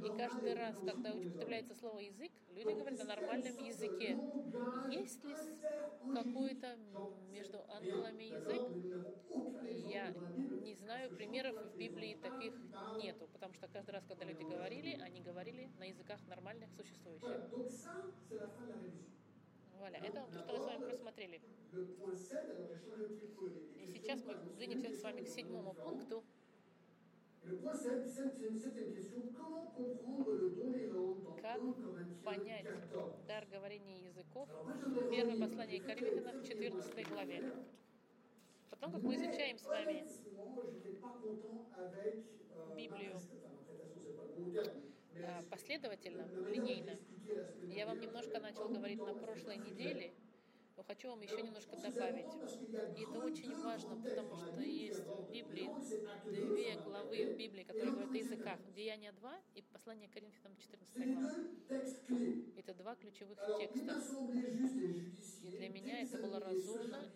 и 0.05 0.09
каждый 0.17 0.53
раз, 0.53 0.79
когда 0.85 1.13
употребляется 1.13 1.73
слово 1.75 1.99
язык, 1.99 2.31
люди 2.49 2.73
говорят 2.73 3.01
о 3.01 3.05
нормальном 3.05 3.57
языке. 3.57 4.19
Есть 4.91 5.23
ли 5.23 5.35
какой-то 6.13 6.77
между 7.31 7.63
ангелами 7.69 8.23
язык? 8.23 8.61
Я 9.89 10.13
не 10.63 10.75
знаю, 10.75 11.11
примеров 11.11 11.55
в 11.57 11.77
Библии 11.77 12.15
таких 12.21 12.53
нету, 12.97 13.27
потому 13.33 13.53
что 13.53 13.67
каждый 13.67 13.91
раз, 13.91 14.05
когда 14.05 14.25
люди 14.25 14.43
говорили, 14.43 14.97
они 15.01 15.21
говорили 15.21 15.69
на 15.77 15.89
языках 16.03 16.19
нормальных, 16.27 16.69
существующих. 16.71 17.49
Вуаля, 19.77 19.99
это 19.99 20.25
то, 20.31 20.39
что 20.39 20.53
мы 20.53 20.59
с 20.59 20.65
вами 20.65 20.85
просмотрели. 20.89 21.41
И 23.77 23.85
сейчас 23.87 24.23
мы 24.25 24.35
двинемся 24.55 24.93
с 24.93 25.01
вами 25.01 25.21
к 25.21 25.27
седьмому 25.27 25.73
пункту. 25.73 26.23
Как 31.41 31.61
понять 32.23 32.67
дар 33.27 33.45
говорения 33.51 34.05
языков? 34.05 34.49
Первое 35.09 35.47
послание 35.47 35.81
Коринфянам 35.81 36.39
в 36.39 36.47
14 36.47 37.09
главе. 37.09 37.53
Потом, 38.69 38.91
как 38.93 39.03
мы 39.03 39.15
изучаем 39.15 39.57
с 39.57 39.65
вами 39.65 40.05
Библию 42.75 43.19
последовательно, 45.49 46.27
линейно. 46.49 46.97
Я 47.67 47.85
вам 47.85 47.99
немножко 47.99 48.39
начал 48.39 48.69
говорить 48.69 48.99
на 48.99 49.13
прошлой 49.13 49.57
неделе 49.57 50.13
Но 50.75 50.83
хочу 50.83 51.09
вам 51.09 51.21
еще 51.21 51.41
немножко 51.41 51.75
добавить. 51.77 52.33
И 52.97 53.03
это 53.03 53.19
очень 53.19 53.55
важно, 53.61 53.95
потому 54.01 54.35
что 54.35 54.61
есть 54.61 55.05
в 55.05 55.31
Библии 55.31 55.69
две 56.25 56.75
главы 56.81 57.33
в 57.33 57.37
Библии, 57.37 57.63
которые 57.63 57.91
говорят 57.91 58.11
о 58.11 58.17
языках. 58.17 58.59
Деяния 58.75 59.11
2 59.11 59.41
и 59.55 59.61
послание 59.61 60.09
Коринфянам 60.09 60.57
14 60.57 60.95
глава. 61.13 61.35
Это 62.57 62.73
два 62.73 62.95
ключевых 62.95 63.37
текста. 63.59 64.01
И 65.43 65.49
для 65.49 65.69
меня 65.69 66.01
это 66.01 66.17
было 66.17 66.39
разумно 66.39 67.11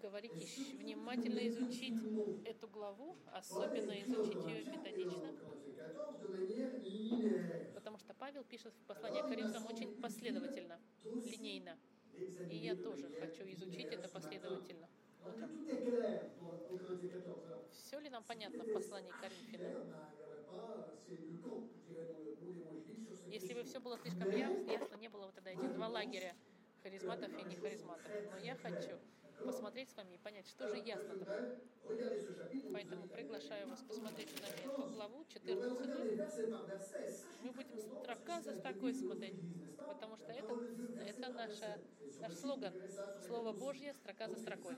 говорить, 0.00 0.76
внимательно 0.78 1.46
изучить 1.48 1.98
эту 2.44 2.68
главу, 2.68 3.16
особенно 3.32 4.00
изучить 4.02 4.44
ее 4.46 4.64
методично. 4.64 5.55
Потому 7.74 7.98
что 7.98 8.14
Павел 8.14 8.44
пишет 8.44 8.74
в 8.74 8.86
послании 8.86 9.22
к 9.22 9.28
Коринфянам 9.28 9.66
очень 9.66 10.00
последовательно, 10.00 10.78
линейно. 11.04 11.76
И 12.50 12.56
я 12.56 12.74
тоже 12.74 13.08
хочу 13.20 13.44
изучить 13.44 13.92
это 13.92 14.08
последовательно. 14.08 14.88
Утром. 15.24 15.50
Все 17.72 17.98
ли 18.00 18.08
нам 18.08 18.24
понятно 18.24 18.64
в 18.64 18.72
послании 18.72 19.10
к 19.12 19.20
Коринфянам? 19.20 19.86
Если 23.30 23.54
бы 23.54 23.64
все 23.64 23.80
было 23.80 23.98
слишком 23.98 24.30
ясно, 24.30 24.96
не 24.96 25.08
было 25.08 25.26
бы 25.26 25.32
тогда 25.32 25.50
этих 25.50 25.74
два 25.74 25.88
лагеря 25.88 26.34
харизматов 26.82 27.30
и 27.38 27.42
не 27.44 27.56
харизматов. 27.56 28.12
Но 28.32 28.38
я 28.38 28.56
хочу 28.56 28.98
посмотреть 29.44 29.90
с 29.90 29.96
вами 29.96 30.14
и 30.14 30.18
понять, 30.18 30.46
что 30.48 30.68
же 30.68 30.78
ясно 30.78 31.24
там. 31.24 31.36
Поэтому 32.72 33.08
приглашаю 33.08 33.68
вас 33.68 33.82
посмотреть 33.82 34.30
на 34.40 34.46
эту 34.46 34.82
главу 34.92 35.24
14. 35.28 36.50
Мы 37.42 37.52
будем 37.52 37.78
строка 37.78 38.40
за 38.40 38.52
строкой 38.52 38.94
смотреть, 38.94 39.36
потому 39.86 40.16
что 40.16 40.32
это, 40.32 40.54
это 41.06 41.32
наша, 41.32 41.78
наш 42.20 42.34
слоган. 42.34 42.74
Слово 43.26 43.52
Божье, 43.52 43.94
строка 43.94 44.28
за 44.28 44.36
строкой. 44.36 44.76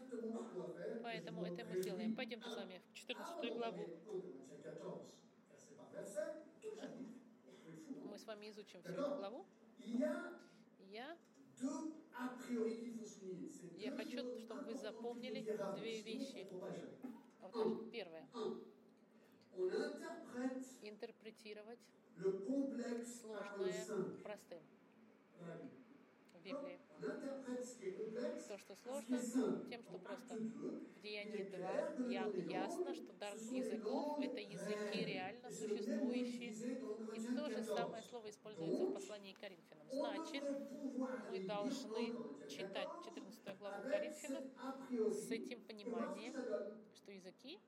Поэтому 1.02 1.44
это 1.44 1.64
мы 1.64 1.80
сделаем. 1.80 2.14
Пойдемте 2.14 2.50
с 2.50 2.56
вами 2.56 2.82
в 2.92 2.94
14 2.94 3.54
главу. 3.54 3.86
Мы 8.04 8.18
с 8.18 8.26
вами 8.26 8.50
изучим 8.50 8.82
всю 8.82 8.92
эту 8.92 9.16
главу. 9.16 9.46
Я 10.78 11.16
я 13.78 13.90
хочу, 13.92 14.18
чтобы 14.40 14.64
вы 14.64 14.74
запомнили 14.76 15.40
две 15.76 16.02
вещи. 16.02 16.46
Первое. 17.92 18.28
Интерпретировать 20.82 21.78
сложное 23.20 23.86
простым 24.22 24.62
в 26.34 26.42
Библии. 26.42 26.87
То, 27.00 28.58
что 28.58 28.74
сложно, 28.74 29.18
тем, 29.70 29.82
что 29.82 29.98
просто 29.98 30.34
в 30.34 31.00
Деянии 31.00 31.44
2 31.44 32.06
ясно, 32.50 32.94
что 32.94 33.12
дар 33.20 33.34
языков— 33.36 34.18
это 34.20 34.40
языки 34.40 35.04
реально 35.04 35.50
существующие. 35.50 36.52
И 37.14 37.20
то 37.36 37.48
же 37.50 37.62
самое 37.62 38.02
слово 38.02 38.30
используется 38.30 38.86
в 38.86 38.92
послании 38.94 39.32
к 39.32 39.38
Коринфянам. 39.38 39.86
Значит, 39.92 40.44
мы 41.30 41.40
должны 41.46 42.14
читать 42.48 42.88
14 43.04 43.58
главу 43.58 43.82
Коринфянам 43.88 44.44
с 45.12 45.30
этим 45.30 45.62
пониманием, 45.62 46.34
что 46.94 47.12
языки, 47.12 47.58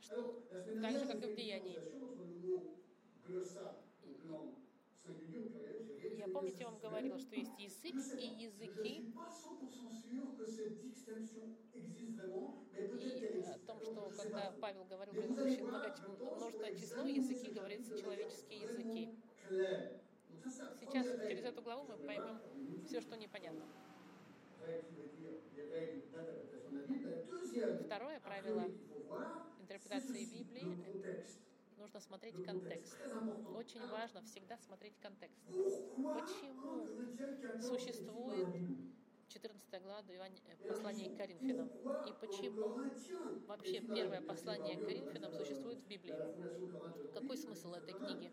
что, 0.00 0.42
так 0.80 0.98
же, 0.98 1.06
как 1.06 1.22
и 1.22 1.26
в 1.26 1.36
Деянии. 1.36 2.77
Я 6.58 6.66
вам 6.66 6.78
говорила, 6.80 7.18
что 7.18 7.36
есть 7.36 7.58
язык 7.58 7.94
и 8.18 8.26
языки. 8.26 9.14
И 12.74 13.42
о 13.42 13.58
том, 13.66 13.80
что 13.80 14.12
когда 14.16 14.52
Павел 14.60 14.84
говорил 14.84 15.14
предыдущее 15.14 15.64
множество 15.64 16.74
число 16.74 17.04
языки, 17.04 17.50
говорится 17.50 17.96
человеческие 17.96 18.60
языки. 18.62 19.14
Сейчас 20.80 21.06
через 21.28 21.44
эту 21.44 21.62
главу 21.62 21.84
мы 21.86 21.96
поймем 21.98 22.40
все, 22.86 23.00
что 23.00 23.16
непонятно. 23.16 23.64
Второе 27.84 28.20
правило 28.20 28.64
интерпретации 29.60 30.24
Библии 30.24 31.47
нужно 31.88 32.00
смотреть 32.00 32.44
контекст. 32.44 32.98
Очень 33.56 33.86
важно 33.88 34.22
всегда 34.22 34.58
смотреть 34.58 34.94
контекст. 35.00 35.40
Почему 35.96 36.86
существует 37.62 38.46
14 39.28 39.82
глава 39.82 40.02
э, 40.10 40.56
послания 40.68 41.08
к 41.10 41.16
Коринфянам. 41.16 41.70
И 42.06 42.12
почему 42.20 42.90
вообще 43.46 43.80
первое 43.80 44.20
послание 44.20 44.76
к 44.76 44.84
Коринфянам 44.84 45.32
существует 45.32 45.78
в 45.78 45.86
Библии? 45.86 46.14
Какой 47.14 47.38
смысл 47.38 47.72
этой 47.72 47.94
книги? 47.94 48.30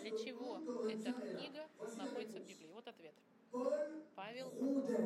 Для 0.00 0.10
чего 0.18 0.60
эта 0.88 1.12
книга 1.12 1.66
находится 1.96 2.38
в 2.38 2.46
Библии? 2.46 2.68
Вот 2.72 2.86
ответ. 2.86 3.14
Павел 4.14 4.52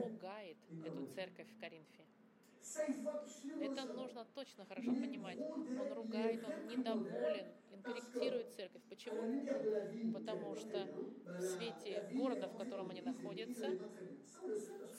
ругает 0.05 0.59
эту 0.85 1.07
церковь 1.15 1.49
в 1.49 1.61
Коринфе. 1.61 2.05
Это 3.61 3.85
нужно 3.87 4.25
точно 4.35 4.65
хорошо 4.67 4.93
понимать. 4.93 5.39
Он 5.41 5.93
ругает, 5.93 6.45
он 6.45 6.67
недоволен, 6.69 7.47
он 7.73 7.83
корректирует 7.83 8.53
церковь. 8.55 8.83
Почему? 8.89 10.13
Потому 10.13 10.57
что 10.57 10.89
в 11.27 11.43
свете 11.43 12.09
города, 12.13 12.49
в 12.49 12.57
котором 12.57 12.91
они 12.91 13.03
находятся, 13.03 13.67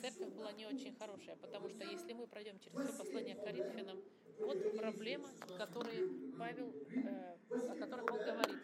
церковь 0.01 0.33
была 0.33 0.51
не 0.51 0.65
очень 0.65 0.93
хорошая. 0.95 1.35
Потому 1.37 1.69
что 1.69 1.83
если 1.85 2.13
мы 2.13 2.27
пройдем 2.27 2.59
через 2.59 2.79
все 2.79 2.97
послание 2.97 3.35
к 3.35 3.43
Коринфянам, 3.43 3.99
вот 4.39 4.77
проблема, 4.77 5.29
которые 5.57 6.09
Павел, 6.37 6.73
э, 6.93 7.37
о 7.49 7.75
которых 7.75 8.11
он 8.11 8.19
говорит. 8.19 8.59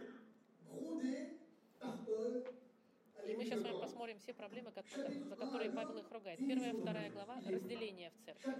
Мы 3.39 3.45
сейчас 3.45 3.62
с 3.62 3.63
вами 3.63 3.80
посмотрим 3.80 4.19
все 4.19 4.34
проблемы, 4.34 4.69
за 4.69 5.36
которые 5.38 5.71
Павел 5.71 5.97
их 5.97 6.12
ругает. 6.12 6.39
Первая, 6.39 6.73
вторая 6.73 7.10
глава— 7.10 7.38
разделение 7.47 8.12
в 8.12 8.25
церкви. 8.25 8.54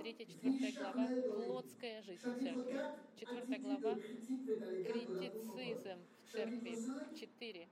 Третья, 0.00 0.24
четвертая 0.24 0.72
глава— 0.72 1.08
плотская 1.46 2.02
жизнь 2.02 2.22
в 2.22 2.42
церкви. 2.42 2.80
Четвертая 3.16 3.58
глава— 3.58 3.94
критицизм 4.88 5.98
в 6.24 6.32
церкви. 6.32 6.78
Четыре 7.20 7.68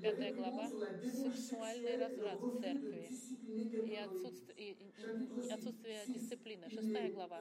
пятая 0.00 0.34
глава, 0.34 0.68
сексуальный 1.02 1.96
разврат 1.96 2.40
в 2.40 2.60
церкви 2.60 3.08
и 3.86 3.94
отсутствие, 3.96 4.72
и 4.72 5.50
отсутствие 5.50 6.00
дисциплины. 6.08 6.68
Шестая 6.70 7.12
глава, 7.12 7.40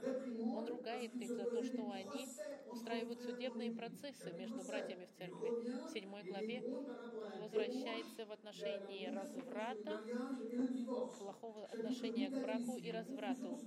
он 0.55 0.67
ругает 0.67 1.15
их 1.15 1.29
за 1.29 1.45
то, 1.45 1.63
что 1.63 1.91
они 1.91 2.27
устраивают 2.71 3.21
судебные 3.21 3.71
процессы 3.71 4.31
между 4.33 4.63
братьями 4.63 5.05
в 5.05 5.17
церкви. 5.17 5.49
В 5.87 5.93
седьмой 5.93 6.23
главе 6.23 6.63
возвращается 7.41 8.25
в 8.25 8.31
отношении 8.31 9.07
разврата, 9.07 10.01
плохого 11.19 11.65
отношения 11.65 12.29
к 12.29 12.41
браку 12.41 12.77
и 12.77 12.91
разврату. 12.91 13.59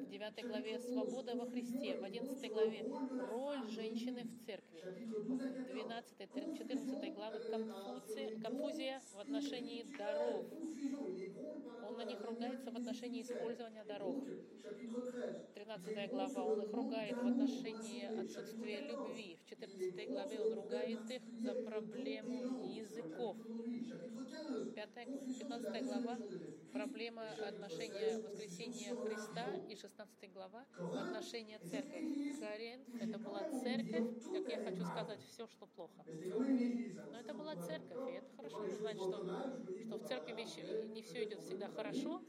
В 0.00 0.10
девятой 0.10 0.44
главе 0.44 0.78
«Свобода 0.78 1.34
во 1.34 1.46
Христе». 1.46 1.96
В 1.98 2.04
одиннадцатой 2.04 2.50
главе 2.50 2.84
«Роль 3.30 3.68
женщины 3.70 4.22
в 4.22 4.46
церкви». 4.46 4.82
В 4.84 5.72
двенадцатой, 5.72 6.28
четырнадцатой 6.56 7.10
главе 7.10 7.23
главы 7.24 7.38
конфузия, 7.38 8.40
конфузия 8.42 9.00
в 9.14 9.20
отношении 9.20 9.82
даров. 9.96 10.44
Он 11.88 11.96
на 11.96 12.04
них 12.04 12.20
ругается 12.22 12.70
в 12.70 12.76
отношении 12.76 13.22
использования 13.22 13.84
даров. 13.84 14.16
13 15.64 16.10
глава. 16.10 16.44
Он 16.44 16.60
их 16.60 16.72
ругает 16.72 17.16
в 17.16 17.26
отношении 17.26 18.04
отсутствия 18.20 18.80
любви. 18.80 19.38
В 19.42 19.48
14 19.48 20.08
главе 20.10 20.40
он 20.40 20.54
ругает 20.54 21.10
их 21.10 21.22
за 21.38 21.54
проблему 21.54 22.66
языков. 22.66 23.36
5, 24.74 24.94
15 25.38 25.84
глава 25.84 26.18
проблема 26.72 27.22
отношения 27.48 28.18
воскресения 28.18 28.94
Христа 28.94 29.46
и 29.68 29.76
16 29.76 30.32
глава 30.32 30.64
отношения 30.76 31.58
церкви. 31.60 32.34
Коринф— 32.38 32.82
это 33.00 33.18
была 33.18 33.48
церковь, 33.62 34.22
как 34.32 34.48
я 34.48 34.64
хочу 34.64 34.84
сказать, 34.84 35.20
все, 35.30 35.46
что 35.46 35.66
плохо. 35.66 36.04
Но 36.06 37.18
это 37.18 37.32
была 37.32 37.56
церковь, 37.56 38.10
и 38.10 38.16
это 38.16 38.28
хорошо 38.36 38.68
знать, 38.68 38.96
что, 38.96 39.24
что 39.86 39.96
в 39.96 40.06
церкви 40.06 40.32
не 40.92 41.02
все 41.02 41.24
идет 41.24 41.40
всегда 41.40 41.68
хорошо, 41.68 42.20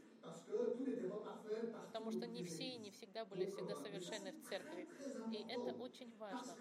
потому 1.86 2.10
что 2.12 2.26
не 2.26 2.44
все 2.44 2.64
и 2.64 2.78
не 2.78 2.90
всегда 2.90 3.24
были 3.24 3.46
всегда 3.46 3.74
совершенны 3.74 4.32
в 4.32 4.48
церкви. 4.48 4.86
И 5.32 5.44
это 5.48 5.72
очень 5.82 6.12
важно, 6.18 6.54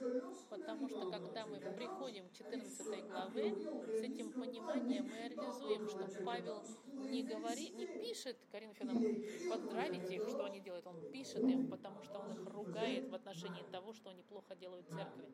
потому 0.49 0.89
что 0.89 1.09
когда 1.11 1.45
мы 1.45 1.59
приходим 1.59 2.27
к 2.29 2.33
14 2.33 3.05
главы, 3.09 3.55
с 3.87 4.01
этим 4.01 4.31
пониманием 4.31 5.05
мы 5.05 5.27
реализуем, 5.27 5.89
что 5.89 6.07
Павел 6.23 6.63
не 7.09 7.23
говорит, 7.23 7.75
не 7.75 7.85
пишет 7.85 8.37
Коринфянам 8.51 9.03
поздравить 9.49 10.09
их, 10.09 10.27
что 10.29 10.45
они 10.45 10.59
делают, 10.61 10.87
он 10.87 10.99
пишет 11.11 11.43
им, 11.43 11.69
потому 11.69 12.01
что 12.03 12.19
он 12.19 12.31
их 12.31 12.45
ругает 12.47 13.09
в 13.09 13.15
отношении 13.15 13.63
того, 13.71 13.93
что 13.93 14.09
они 14.09 14.23
плохо 14.23 14.55
делают 14.55 14.87
в 14.87 14.95
церкви. 14.95 15.25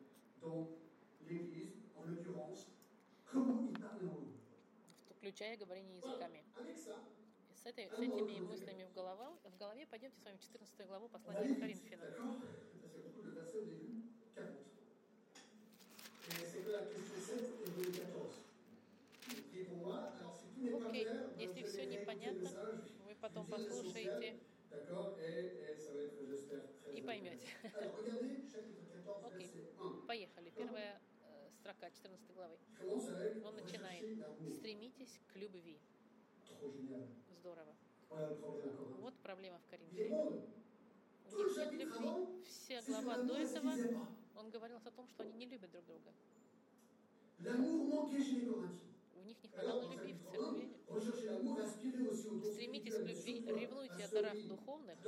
включая 5.22 5.56
говорение 5.56 5.98
языками. 5.98 6.42
С, 7.62 7.66
этой, 7.66 7.88
с 7.88 7.92
этими 7.98 8.40
мыслями 8.40 8.84
в, 8.84 8.92
голова, 8.94 9.32
в 9.44 9.56
голове 9.58 9.86
пойдемте 9.86 10.18
с 10.20 10.24
вами 10.24 10.36
в 10.36 10.40
14 10.40 10.86
главу 10.86 11.08
послания 11.08 11.54
к 11.54 11.60
Коринфянам. 11.60 12.00
d'accord 12.00 12.40
Parce 12.82 12.92
que 12.92 12.98
beaucoup 13.02 13.22
de 13.22 13.30
versets 13.30 13.58
au 13.58 13.64
début, 13.64 14.02
40. 14.34 14.50
Et 16.28 16.46
c'est 16.50 16.62
que 16.64 16.70
la 16.70 16.82
question 16.82 17.20
7 17.20 17.38
et 17.38 17.82
le 17.84 17.90
14. 17.92 18.40
Et 19.54 19.64
pour 19.64 19.76
moi, 19.78 20.12
alors 20.18 20.34
si 20.34 20.46
tout 20.48 20.60
n'est 20.64 20.70
pas 20.72 20.88
Окей, 20.88 21.04
clair, 21.04 21.30
если 21.38 21.62
все 21.62 21.86
непонятно, 21.86 22.50
вы 23.06 23.14
потом 23.20 23.46
послушаете 23.46 24.36
и 26.94 27.00
поймете. 27.02 27.46
Alors 27.62 27.96
regardez 27.98 28.42
chapitre 28.50 28.82
14, 28.92 29.24
Окей, 29.34 29.50
1. 29.78 30.06
поехали. 30.06 30.50
Первая 30.50 31.00
э, 31.22 31.50
строка 31.60 31.90
14 31.90 32.34
главы. 32.34 32.56
Он 33.44 33.54
начинает. 33.54 34.04
Стремитесь 34.56 35.20
к 35.32 35.36
любви. 35.36 35.78
Здорово. 37.42 37.74
Вот 39.00 39.14
проблема 39.20 39.58
в 39.58 39.66
Коринфе. 39.68 40.14
У 41.32 41.38
них 41.38 41.72
нет 41.72 41.88
любви. 41.88 42.28
Вся 42.46 42.82
глава 42.86 43.16
до 43.24 43.36
этого, 43.36 43.72
он 44.36 44.50
говорил 44.50 44.78
о 44.84 44.90
том, 44.92 45.08
что 45.08 45.24
они 45.24 45.32
не 45.32 45.46
любят 45.46 45.72
друг 45.72 45.84
друга. 45.86 46.12
У 49.16 49.24
них 49.24 49.42
не 49.42 49.48
хватало 49.48 49.82
любви 49.90 50.12
в 50.12 50.22
chapitre 50.32 50.68
1, 50.88 51.04
церкви. 52.14 52.52
Стремитесь 52.52 52.94
к 52.94 53.00
любви, 53.00 53.44
ревнуйте 53.58 54.04
о 54.04 54.08
дарах 54.08 54.46
духовных, 54.46 54.98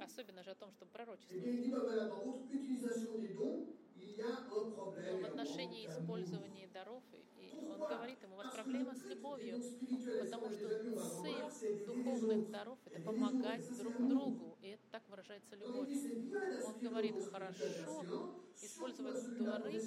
особенно 0.00 0.42
же 0.42 0.50
о 0.50 0.54
том, 0.56 0.72
Eh 0.72 0.82
un 4.66 4.72
problème. 4.72 5.12
Но 5.12 5.18
в 5.20 5.24
отношении 5.24 5.86
использования 5.86 6.66
даров, 6.68 7.02
и 7.12 7.24
он 7.70 7.86
говорит 7.86 8.22
им, 8.22 8.32
у 8.32 8.36
вас 8.36 8.52
проблема 8.54 8.94
с 8.94 9.04
любовью, 9.10 9.60
потому 10.20 10.50
что 10.50 11.22
цель 11.22 11.86
духовных 11.86 12.50
даров– 12.50 12.78
это 12.86 13.00
помогать 13.02 13.78
друг 13.78 14.08
другу, 14.08 14.56
и 14.62 14.68
это 14.68 14.82
так 14.90 15.02
выражается 15.08 15.56
любовь. 15.56 15.88
Он 16.66 16.78
говорит, 16.80 17.14
хорошо 17.30 18.04
использовать 18.64 19.38
дары, 19.38 19.80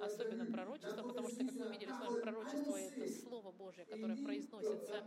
особенно 0.00 0.46
пророчество, 0.46 1.02
потому 1.02 1.28
что, 1.28 1.44
как 1.44 1.54
мы 1.54 1.68
видели 1.70 1.90
с 1.90 1.98
вами, 1.98 2.20
пророчество– 2.20 2.76
это 2.78 3.08
Слово 3.08 3.52
Божье, 3.52 3.84
которое 3.84 4.16
произносится, 4.16 5.04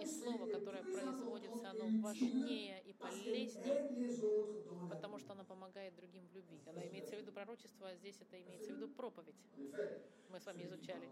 и 0.00 0.06
Слово, 0.06 0.46
которое 0.46 0.82
производится, 0.82 1.70
оно 1.70 1.86
важнее 2.00 2.82
и 2.84 2.92
полезнее, 2.92 4.88
потому 4.88 5.18
что 5.18 5.32
оно 5.32 5.44
помогает 5.44 5.94
другим 5.96 6.26
в 6.28 6.34
любви. 6.34 6.60
Когда 6.64 6.86
имеется 6.86 7.16
в 7.16 7.20
виду 7.20 7.32
пророчество, 7.32 7.88
а 7.88 7.96
здесь 7.96 8.16
это 8.20 8.40
имеется 8.40 8.72
в 8.72 8.76
виду 8.76 8.88
проповедь. 8.88 9.36
Мы 10.30 10.40
с 10.40 10.46
вами 10.46 10.64
изучали. 10.64 11.08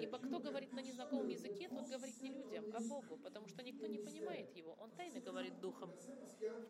Ибо 0.00 0.18
кто 0.18 0.40
говорит 0.40 0.72
на 0.72 0.80
незнакомом 0.80 1.28
языке, 1.28 1.68
тот 1.68 1.88
говорит 1.88 2.20
не 2.22 2.30
людям, 2.30 2.64
а 2.74 2.80
Богу, 2.80 3.16
потому 3.22 3.48
что 3.48 3.62
никто 3.62 3.86
не 3.86 3.98
понимает 3.98 4.54
его. 4.56 4.76
Он 4.80 4.90
тайно 4.90 5.20
говорит 5.20 5.60
духом. 5.60 5.90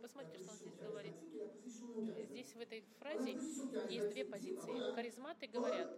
Посмотрите, 0.02 0.38
что 0.38 0.50
он 0.50 0.56
здесь 0.58 0.76
говорит. 0.76 1.14
Здесь 2.30 2.45
в 2.54 2.60
этой 2.60 2.84
фразе 2.98 3.32
есть 3.88 4.10
две 4.10 4.24
позиции. 4.24 4.92
Харизматы 4.94 5.46
говорят, 5.46 5.90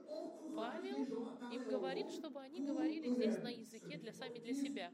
Павел 0.56 1.04
им 1.52 1.64
говорит, 1.68 2.10
чтобы 2.10 2.40
они 2.40 2.60
говорили 2.60 3.10
здесь 3.10 3.38
на 3.38 3.48
языке 3.48 3.98
для 3.98 4.12
сами 4.12 4.38
для 4.38 4.54
себя. 4.54 4.92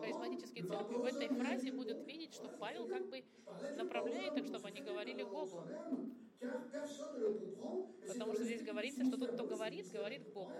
Харизматические 0.00 0.64
церкви 0.64 0.94
в 0.94 1.04
этой 1.04 1.28
фразе 1.28 1.72
будут 1.72 2.06
видеть, 2.06 2.34
что 2.34 2.48
Павел 2.48 2.86
как 2.86 3.08
бы 3.08 3.24
направляет 3.76 4.36
их, 4.36 4.46
чтобы 4.46 4.68
они 4.68 4.80
говорили 4.80 5.22
Богу. 5.22 5.64
Потому 8.08 8.34
что 8.34 8.44
здесь 8.44 8.62
говорится, 8.62 9.04
что 9.04 9.16
тот, 9.16 9.32
кто 9.32 9.44
говорит, 9.44 9.90
говорит 9.92 10.24
к 10.24 10.32
Богу. 10.32 10.52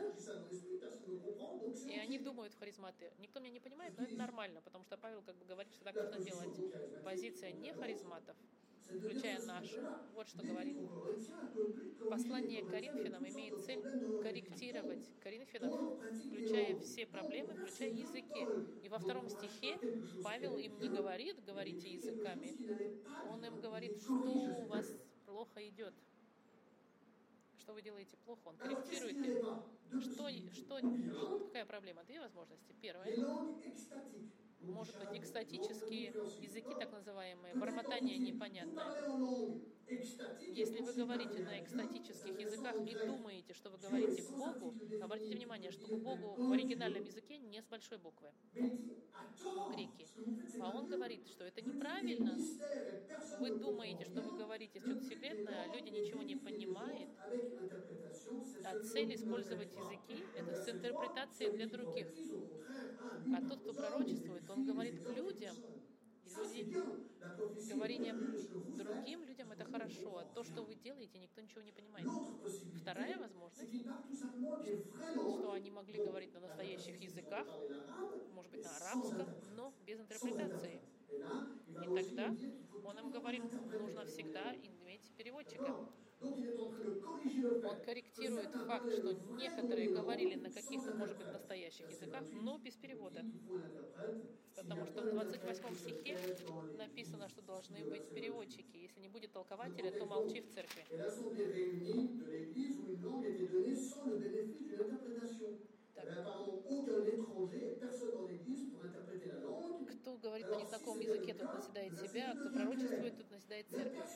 И 1.88 1.98
они 1.98 2.18
думают, 2.18 2.54
харизматы, 2.54 3.12
никто 3.18 3.40
меня 3.40 3.50
не 3.50 3.60
понимает, 3.60 3.94
но 3.96 4.04
это 4.04 4.14
нормально, 4.14 4.60
потому 4.62 4.84
что 4.84 4.96
Павел 4.96 5.22
как 5.22 5.36
бы 5.36 5.44
говорит, 5.44 5.72
что 5.72 5.84
так 5.84 5.94
нужно 5.94 6.18
делать. 6.18 6.56
Позиция 7.04 7.52
не 7.52 7.72
харизматов, 7.72 8.36
включая 9.00 9.40
нашу, 9.46 9.80
вот 10.14 10.28
что 10.28 10.42
говорит. 10.42 10.76
Послание 12.10 12.62
Коринфянам 12.62 13.26
имеет 13.26 13.64
цель 13.64 13.80
корректировать 14.22 15.08
Коринфянов, 15.22 15.72
включая 16.26 16.78
все 16.80 17.06
проблемы, 17.06 17.54
включая 17.54 17.90
языки. 17.90 18.46
И 18.82 18.88
во 18.88 18.98
втором 18.98 19.28
стихе 19.28 19.78
Павел 20.22 20.56
им 20.56 20.78
не 20.78 20.88
говорит, 20.88 21.42
говорите 21.44 21.88
языками, 21.92 22.54
он 23.30 23.44
им 23.44 23.60
говорит, 23.60 24.00
что 24.02 24.32
у 24.32 24.66
вас 24.66 24.86
плохо 25.26 25.66
идет, 25.68 25.94
что 27.58 27.72
вы 27.72 27.82
делаете 27.82 28.16
плохо, 28.24 28.40
он 28.44 28.56
корректирует 28.58 29.16
их. 29.16 29.32
Что, 30.02 30.28
что, 30.52 30.80
какая 31.46 31.64
проблема? 31.64 32.02
Две 32.04 32.20
возможности. 32.20 32.74
Первая, 32.80 33.14
может 34.68 34.96
быть, 34.96 35.14
экстатические 35.14 36.14
языки, 36.36 36.74
так 36.74 36.92
называемые, 36.92 37.54
бормотание 37.54 38.18
непонятное. 38.18 38.96
Если 40.54 40.80
вы 40.80 40.92
говорите 40.92 41.38
на 41.44 41.60
экстатических 41.60 42.38
языках 42.38 42.76
и 42.86 42.94
думаете, 43.06 43.54
что 43.54 43.70
вы 43.70 43.78
говорите 43.78 44.22
к 44.22 44.30
Богу, 44.30 44.74
обратите 45.02 45.36
внимание, 45.36 45.70
что 45.70 45.86
к 45.86 46.02
Богу 46.02 46.34
в 46.36 46.52
оригинальном 46.52 47.04
языке 47.04 47.38
не 47.38 47.62
с 47.62 47.66
большой 47.66 47.98
буквы, 47.98 48.30
греки. 49.74 50.06
А 50.60 50.70
он 50.76 50.88
говорит, 50.88 51.26
что 51.28 51.44
это 51.44 51.62
неправильно. 51.62 52.36
Вы 53.40 53.50
думаете, 53.58 54.04
что 54.04 54.20
вы 54.20 54.36
говорите 54.38 54.80
что-то 54.80 55.02
секретное, 55.04 55.64
а 55.64 55.74
люди 55.74 55.88
ничего 55.90 56.22
не 56.22 56.36
понимают. 56.36 57.10
А 58.64 58.78
цель 58.84 59.14
использовать 59.14 59.74
языки— 59.74 60.22
это 60.36 60.54
с 60.54 60.68
интерпретацией 60.68 61.50
для 61.52 61.66
других. 61.66 62.06
А 63.34 63.48
тот, 63.48 63.60
кто 63.60 63.72
пророчествует, 63.72 64.48
он 64.50 64.66
говорит 64.66 64.94
к 65.04 65.10
людям. 65.16 65.56
Люди, 66.36 66.66
говорение 67.68 68.14
другим 68.78 69.22
людям— 69.24 69.52
это 69.52 69.64
хорошо, 69.64 70.18
а 70.18 70.24
то, 70.34 70.44
что 70.44 70.62
вы 70.62 70.74
делаете, 70.74 71.18
никто 71.18 71.40
ничего 71.40 71.62
не 71.62 71.72
понимает. 71.72 72.06
Вторая 72.80 73.18
возможность, 73.18 73.84
что 75.38 75.52
они 75.52 75.70
могли 75.70 75.98
говорить 75.98 76.32
на 76.32 76.40
настоящих 76.40 77.00
языках, 77.00 77.46
может 78.34 78.50
быть, 78.50 78.64
на 78.64 78.76
арабском, 78.76 79.28
но 79.56 79.72
без 79.86 80.00
интерпретации. 80.00 80.80
И 81.82 81.86
тогда 81.94 82.34
он 82.84 82.98
им 82.98 83.10
говорит, 83.10 83.42
нужно 83.78 84.04
всегда 84.06 84.54
иметь 84.54 85.10
переводчика. 85.16 86.01
Он 87.62 87.80
корректирует 87.80 88.52
факт, 88.66 88.90
что 88.92 89.12
некоторые 89.12 89.88
говорили 89.88 90.34
на 90.36 90.50
каких-то, 90.50 90.92
может 90.92 91.16
быть, 91.16 91.30
настоящих 91.30 91.88
языках, 91.90 92.24
но 92.30 92.58
без 92.58 92.76
перевода. 92.76 93.24
Потому 94.54 94.86
что 94.86 95.02
в 95.02 95.08
28 95.08 95.74
стихе 95.74 96.20
написано, 96.72 97.28
что 97.28 97.42
должны 97.42 97.84
быть 97.84 98.02
переводчики. 98.12 98.76
Если 98.76 99.00
не 99.00 99.08
будет 99.08 99.32
толкователя, 99.32 99.92
то 99.92 100.06
молчи 100.06 100.40
в 100.40 100.48
церкви. 100.48 100.86
Кто 110.02 110.16
говорит 110.16 110.48
на 110.48 110.56
незнакомом 110.56 111.00
языке, 111.00 111.32
тот 111.32 111.54
наседает 111.54 111.96
себя, 111.96 112.32
а 112.32 112.36
кто 112.36 112.50
пророчествует, 112.50 113.16
тот 113.16 113.30
наседает 113.30 113.66
церковь. 113.70 114.10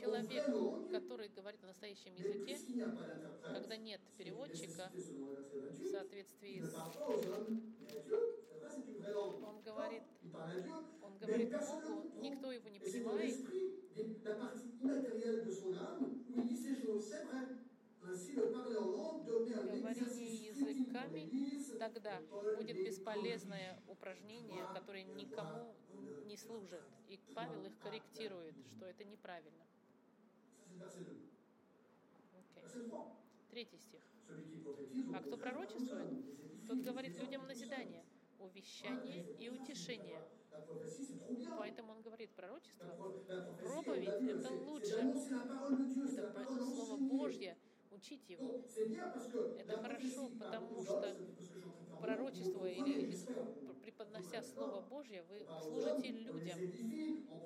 Человек, 0.00 0.46
который 0.90 1.28
говорит 1.28 1.60
на 1.60 1.68
настоящем 1.68 2.14
языке, 2.14 2.56
когда 3.42 3.76
нет 3.76 4.00
переводчика, 4.16 4.90
в 4.90 5.86
соответствии 5.90 6.62
с... 6.62 6.74
Он 9.44 9.60
говорит, 9.60 10.02
он 11.02 11.18
говорит 11.18 11.50
Богу, 11.50 12.10
никто 12.22 12.50
его 12.50 12.68
не 12.70 12.78
понимает, 12.80 13.36
Говорение 18.02 18.34
языками 20.46 21.30
тогда 21.78 22.20
будет 22.56 22.84
бесполезное 22.84 23.80
упражнение, 23.86 24.66
которое 24.74 25.04
никому 25.04 25.76
не 26.26 26.36
служит. 26.36 26.82
И 27.08 27.20
Павел 27.34 27.64
их 27.64 27.78
корректирует, 27.78 28.56
что 28.70 28.86
это 28.86 29.04
неправильно. 29.04 29.64
Окей. 30.80 31.30
Третий 33.50 33.78
стих. 33.78 34.02
А 35.14 35.22
кто 35.22 35.36
пророчествует, 35.36 36.10
тот 36.66 36.78
говорит 36.78 37.16
людям 37.20 37.46
назидание, 37.46 38.04
увещание 38.38 39.24
и 39.38 39.48
утешение. 39.48 40.20
Поэтому 41.58 41.92
он 41.92 42.02
говорит, 42.02 42.30
пророчество, 42.30 42.86
проповедь— 43.60 44.08
это 44.30 44.50
лучше. 44.50 44.96
Это 44.96 45.20
Слово 46.64 46.96
Божье, 46.96 47.56
учить 48.02 48.28
его. 48.28 48.42
Это 49.58 49.80
хорошо, 49.80 50.28
потому 50.38 50.84
что 50.84 51.16
пророчество 52.00 52.66
или 52.66 53.16
преподнося 53.84 54.42
Слово 54.42 54.80
Божье, 54.80 55.22
вы 55.30 55.46
служите 55.62 56.10
людям. 56.10 56.58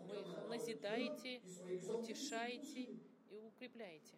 Вы 0.08 0.48
назидаете, 0.48 1.42
утешаете 1.92 2.88
и 3.30 3.36
укрепляете. 3.36 4.16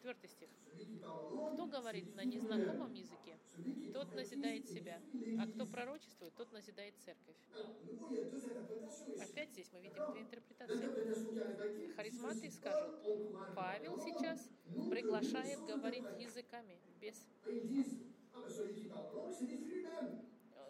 Четвертый 0.00 0.30
стих. 0.30 0.48
Кто 1.52 1.66
говорит 1.66 2.16
на 2.16 2.24
незнакомом 2.24 2.94
языке, 2.94 3.38
тот 3.92 4.14
назидает 4.14 4.66
себя, 4.66 4.98
а 5.38 5.46
кто 5.46 5.66
пророчествует, 5.66 6.34
тот 6.36 6.50
назидает 6.52 6.94
церковь. 7.04 7.36
Опять 9.20 9.50
здесь 9.50 9.70
мы 9.74 9.80
видим 9.82 10.10
две 10.10 10.22
интерпретации. 10.22 11.92
Харизматы 11.96 12.50
скажут, 12.50 12.94
Павел 13.54 13.98
сейчас 13.98 14.48
приглашает 14.88 15.60
говорить 15.66 16.06
языками 16.18 16.78
без... 16.98 17.28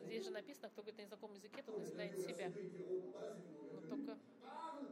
Здесь 0.06 0.24
же 0.24 0.30
написано, 0.30 0.70
кто 0.70 0.82
говорит 0.82 0.98
на 0.98 1.02
незнакомом 1.02 1.36
языке, 1.36 1.62
тот 1.62 1.78
назидает 1.78 2.18
себя. 2.18 2.50
2, 2.50 2.58
il 2.58 2.70
dit, 2.70 2.84
oh, 2.90 3.12
voilà, 3.12 3.36
c'est 3.36 3.52
tout 3.52 3.70
le 3.70 3.88
Но 3.88 3.96
monde 3.96 4.06
только 4.06 4.18
parle, 4.42 4.86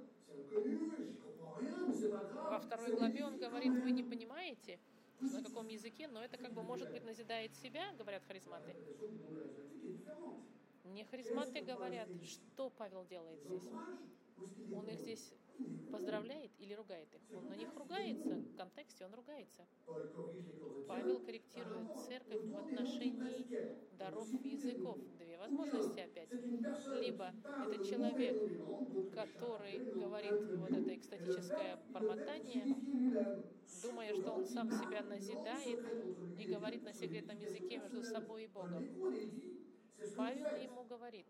c'est 0.48 0.56
reconnu, 0.56 0.96
j'y 1.06 1.16
comprends 1.16 1.54
rien, 1.58 1.74
mais 1.86 1.94
c'est 1.94 2.08
pas 2.08 2.24
grave. 2.24 2.97
Главе 3.08 3.24
он 3.24 3.38
говорит, 3.38 3.72
вы 3.72 3.90
не 3.90 4.02
понимаете, 4.02 4.78
на 5.20 5.42
каком 5.42 5.68
языке, 5.68 6.08
но 6.08 6.22
это 6.22 6.36
как 6.36 6.52
бы, 6.52 6.62
может 6.62 6.90
быть, 6.90 7.04
назидает 7.04 7.54
себя, 7.56 7.84
говорят 7.98 8.22
харизматы. 8.26 8.74
Не 10.84 11.04
харизматы 11.04 11.60
говорят, 11.60 12.08
что 12.24 12.70
Павел 12.70 13.04
делает 13.06 13.40
здесь. 13.40 13.62
Он 14.74 14.88
их 14.88 14.98
здесь 15.00 15.32
поздравляет 15.90 16.50
или 16.58 16.74
ругает 16.74 17.12
их? 17.14 17.20
Он 17.32 17.48
на 17.48 17.54
них 17.54 17.74
ругается, 17.76 18.36
в 18.36 18.56
контексте 18.56 19.04
он 19.04 19.14
ругается. 19.14 19.66
Павел 20.86 21.20
корректирует 21.20 21.96
церковь 22.06 22.42
в 22.42 22.56
отношении 22.56 23.46
даров 23.98 24.28
языков. 24.44 24.98
Две 25.18 25.38
возможности 25.38 26.00
опять. 26.00 26.30
Либо 27.00 27.32
это 27.64 27.84
человек, 27.84 28.36
который 29.12 29.78
говорит 29.94 30.32
вот 30.56 30.70
это 30.70 30.94
экстатическое 30.94 31.78
бормотание, 31.90 32.76
думая, 33.82 34.14
что 34.14 34.32
он 34.32 34.46
сам 34.46 34.70
себя 34.70 35.02
назидает 35.02 35.80
и 36.38 36.44
говорит 36.44 36.84
на 36.84 36.92
секретном 36.92 37.38
языке 37.38 37.78
между 37.78 38.02
собой 38.02 38.44
и 38.44 38.46
Богом. 38.46 38.86
Павел 40.16 40.56
ему 40.56 40.84
говорит, 40.84 41.26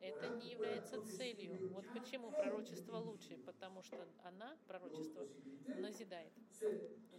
Это 0.00 0.28
не 0.28 0.50
является 0.52 1.00
целью. 1.16 1.68
Вот 1.74 1.84
почему 1.92 2.30
пророчество 2.32 2.96
лучше, 2.96 3.36
потому 3.44 3.82
что 3.82 3.98
она, 4.24 4.56
пророчество, 4.66 5.26
назидает. 5.78 6.32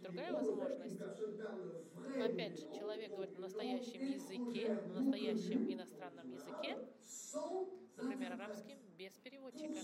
Другая 0.00 0.32
возможность, 0.32 1.00
опять 2.20 2.58
же, 2.58 2.78
человек 2.78 3.10
говорит 3.10 3.34
на 3.36 3.42
настоящем 3.42 4.02
языке, 4.10 4.68
на 4.68 5.00
настоящем 5.00 5.72
иностранном 5.72 6.28
языке, 6.32 6.76
например, 7.96 8.32
арабским, 8.32 8.78
без 8.98 9.12
переводчика, 9.18 9.80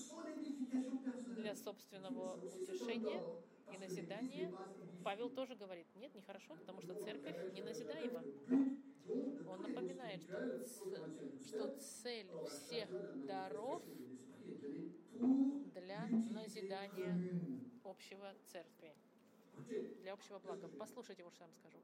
для 1.37 1.55
собственного 1.55 2.35
утешения 2.55 3.23
и 3.73 3.79
назидания. 3.79 4.53
Павел 5.05 5.31
тоже 5.31 5.55
говорит, 5.55 5.87
нет, 5.95 6.15
нехорошо, 6.15 6.55
потому 6.57 6.83
что 6.83 6.95
церковь 6.95 7.37
не 7.53 7.63
назидаема. 7.63 8.23
Он 9.47 9.63
напоминает, 9.63 10.23
что, 10.23 11.09
что 11.47 11.79
цель 11.79 12.29
всех 12.47 12.89
даров 13.27 13.83
для 15.75 16.07
назидания 16.09 17.17
общего 17.85 18.35
церкви, 18.45 18.95
для 20.03 20.13
общего 20.13 20.39
блага. 20.39 20.69
Послушайте, 20.79 21.25
вот 21.25 21.35
что 21.35 21.45
я 21.45 21.49
вам 21.49 21.57
скажу. 21.57 21.79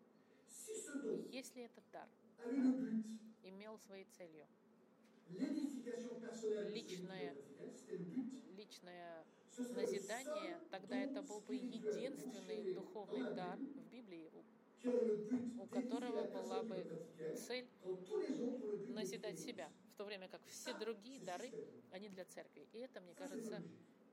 Если 1.30 1.62
этот 1.62 1.84
дар 1.92 2.08
имел 3.42 3.78
своей 3.78 4.04
целью 4.16 4.46
Личное. 6.68 7.34
личное 8.56 9.24
назидание, 9.74 10.60
тогда 10.70 10.96
это 10.96 11.22
был 11.22 11.40
бы 11.40 11.56
единственный 11.56 12.74
духовный 12.74 13.34
дар 13.34 13.58
в 13.58 13.90
Библии, 13.90 14.30
у- 14.84 15.66
которого 15.66 16.24
была 16.28 16.62
бы 16.62 16.84
цель 17.34 17.66
назидать 18.94 19.38
себя, 19.38 19.68
в 19.94 19.98
то 19.98 20.04
время 20.04 20.28
как 20.28 20.40
все 20.46 20.72
другие 20.74 21.20
дары, 21.20 21.50
они 21.92 22.08
для 22.08 22.24
церкви. 22.24 22.66
И 22.72 22.78
это, 22.78 23.00
мне 23.00 23.14
кажется, 23.14 23.62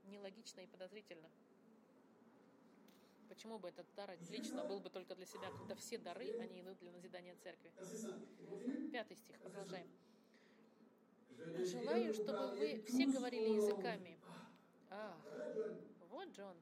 нелогично 0.10 0.62
и 0.62 0.68
подозрительно. 0.68 1.30
Почему 3.30 3.60
бы 3.60 3.70
этот 3.70 3.86
дар 3.96 4.12
лично 4.30 4.64
был 4.66 4.80
бы 4.80 4.90
только 4.90 5.16
для 5.16 5.26
себя, 5.26 5.50
когда 5.52 5.76
все 5.76 5.98
дары, 5.98 6.38
они 6.40 6.62
идут 6.62 6.78
для 6.80 6.92
назидания 6.92 7.36
церкви? 7.36 7.72
Verset 7.80 8.04
5. 8.06 8.50
On 8.50 8.60
continue 8.60 8.92
Пятый 8.92 9.16
стих, 9.16 9.40
продолжаем. 9.40 9.88
Желаю, 11.66 12.14
чтобы 12.14 12.48
вы 12.58 12.84
все 12.88 13.06
говорили 13.08 13.56
языками. 13.56 14.18
John. 14.90 15.16
вот 16.10 16.28
Джон. 16.30 16.58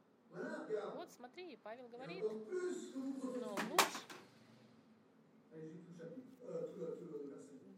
Вот 0.96 1.12
смотри, 1.12 1.58
Павел 1.63 1.88
говорит, 1.88 2.24
но 2.24 3.56
лучше, 3.70 4.00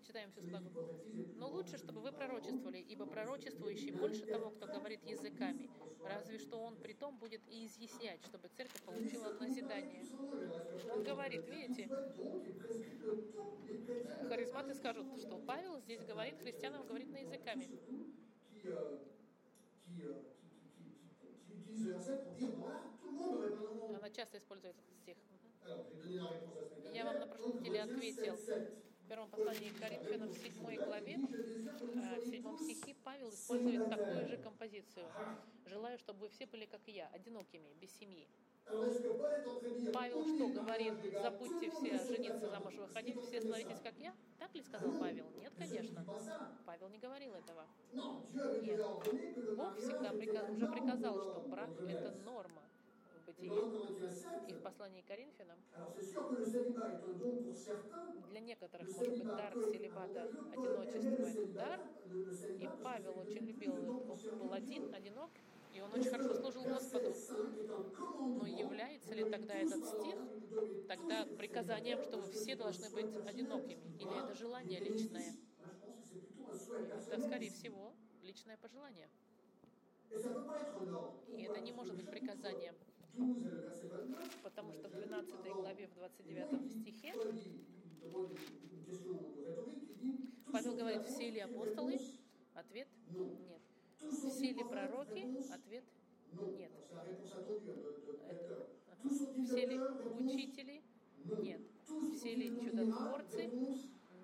читаем 0.06 0.32
все 0.32 0.42
plus 0.42 1.38
Но 1.38 1.50
лучше, 1.50 1.78
чтобы 1.78 2.02
вы 2.02 2.12
пророчествовали, 2.12 2.80
ибо 2.80 3.06
пророчествующий 3.06 3.92
больше 3.92 4.26
того, 4.26 4.50
кто 4.50 4.68
говорит 4.68 5.04
языками. 5.06 5.70
Разве 6.04 6.38
что 6.38 6.58
он 6.62 6.76
при 6.78 6.94
том 6.94 7.18
будет 7.18 7.42
и 7.48 7.66
изъяснять, 7.66 8.24
чтобы 8.26 8.50
церковь 8.50 8.82
получила 8.84 9.32
назидание. 9.40 10.06
Он 10.92 11.04
говорит, 11.04 11.48
видите, 11.48 11.90
харизматы 14.28 14.76
скажут, 14.76 15.08
что 15.20 15.38
Павел 15.38 15.80
здесь 15.80 16.04
говорит, 16.04 16.38
христианам 16.40 16.86
говорит 16.86 17.10
на 17.12 17.18
языками. 17.18 17.70
Она 23.96 24.10
часто 24.10 24.38
использует 24.38 24.76
этот 24.76 24.96
стих. 25.02 25.18
Я 26.94 27.06
вам 27.06 27.20
на 27.20 27.28
прошлой 27.28 27.54
неделе 27.54 27.82
ответил. 27.84 28.38
7, 28.38 28.66
В 29.06 29.08
первом 29.08 29.30
послании 29.30 29.70
к 29.70 29.80
Коринфянам 29.80 30.30
в 30.30 30.38
седьмой 30.38 30.76
главе, 30.78 31.14
э, 31.14 31.18
в 31.18 31.80
soyez 31.84 32.30
седьмом 32.30 32.58
tous 32.58 32.66
стихе 32.66 32.96
Павел 33.04 33.30
использует 33.30 33.90
такую 33.90 34.28
же 34.28 34.38
композицию. 34.38 35.06
Желаю, 35.66 35.98
чтобы 36.00 36.20
вы 36.22 36.30
все 36.30 36.46
были, 36.46 36.66
как 36.66 36.82
я, 36.88 37.08
одинокими, 37.08 37.74
без 37.80 37.92
семьи. 37.98 38.28
Павел 39.94 40.26
что 40.26 40.48
говорит? 40.48 40.94
Забудьте 41.22 41.70
все 41.72 41.98
жениться 42.00 42.50
замуж 42.50 42.76
выходить, 42.76 43.20
все 43.22 43.42
становитесь 43.42 43.80
как 43.82 43.94
я? 44.00 44.14
Так 44.40 44.54
ли 44.56 44.62
сказал 44.62 44.92
Павел? 45.00 45.26
Нет, 45.40 45.54
конечно. 45.58 46.06
Павел 46.66 46.90
не 46.90 46.98
говорил 46.98 47.34
этого. 47.34 47.66
Нет. 47.94 49.56
Бог 49.58 49.78
всегда 49.78 50.10
était 50.10 50.18
прика- 50.18 50.48
la 50.48 50.52
уже 50.52 50.68
приказал, 50.68 51.22
что 51.22 51.42
брак 51.50 51.70
это 51.88 52.12
норма 52.24 52.62
бытии. 53.26 53.50
dans 53.50 53.58
1 53.58 53.82
Corinthiens 53.88 54.48
И 54.48 54.54
7, 54.54 54.60
в 54.60 54.62
послании 54.62 55.02
к 55.02 55.08
Коринфянам 55.08 55.58
для 58.30 58.40
некоторых, 58.40 58.88
может 58.90 59.18
быть, 59.18 59.36
дар 59.36 59.54
aimait 59.54 60.18
одиночество 60.54 61.26
это 61.26 61.46
дар. 61.54 61.80
И 62.60 62.70
Павел 62.84 63.20
очень 63.20 63.46
любил, 63.46 63.74
он 63.76 64.40
был 64.40 64.54
один, 64.54 64.94
одинок, 64.94 65.30
и 65.74 65.82
он 65.82 65.94
очень 65.94 66.10
хорошо 66.10 66.34
служил 66.36 66.64
Господу. 66.64 67.14
Но 68.40 68.46
является 68.46 69.14
ли 69.14 69.30
тогда 69.30 69.56
этот 69.56 69.86
стих 69.86 70.16
тогда 70.88 71.26
приказанием, 71.38 72.02
что 72.02 72.18
вы 72.18 72.32
все 72.32 72.56
должны 72.56 72.90
быть 72.90 73.16
одинокими? 73.26 73.82
Или 74.00 74.24
это 74.24 74.36
желание 74.36 74.80
личное? 74.80 75.36
Это, 77.12 77.22
скорее 77.22 77.50
всего, 77.52 77.94
личное 78.22 78.58
пожелание. 78.58 79.10
И 80.10 81.44
это 81.44 81.60
не 81.62 81.72
может 81.72 81.96
быть 81.96 82.10
приказанием, 82.10 82.76
потому 84.44 84.74
что 84.74 84.90
в 84.90 84.92
12 84.92 85.36
главе, 85.54 85.88
в 85.88 85.94
29 85.94 86.72
стихе 86.82 87.14
Павел 90.52 90.76
говорит, 90.76 91.06
все 91.06 91.30
ли 91.30 91.40
апостолы? 91.40 91.98
Ответ– 92.54 92.90
нет. 93.10 93.61
Все 94.10 94.52
ли 94.52 94.64
пророки? 94.64 95.28
Ответ– 95.54 95.84
нет. 96.58 96.72
Все 99.46 99.66
ли 99.66 99.80
учители? 100.20 100.82
Нет. 101.42 101.62
Все 102.16 102.36
ли 102.36 102.50
чудотворцы? 102.64 103.50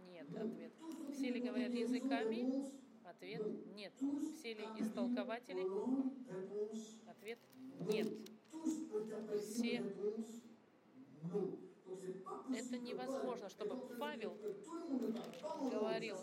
Нет. 0.08 0.28
Ответ. 0.36 0.72
Все 1.12 1.32
ли 1.32 1.40
говорят 1.40 1.74
языками? 1.74 2.72
Ответ– 3.04 3.42
нет. 3.76 3.94
Все 4.40 4.54
ли 4.54 4.66
истолкователи? 4.80 5.66
Ответ– 7.10 7.40
нет. 7.88 8.08
Все. 9.42 9.84
Это 12.54 12.78
невозможно, 12.78 13.50
чтобы 13.50 13.76
Павел 13.98 14.38
говорил 15.72 16.18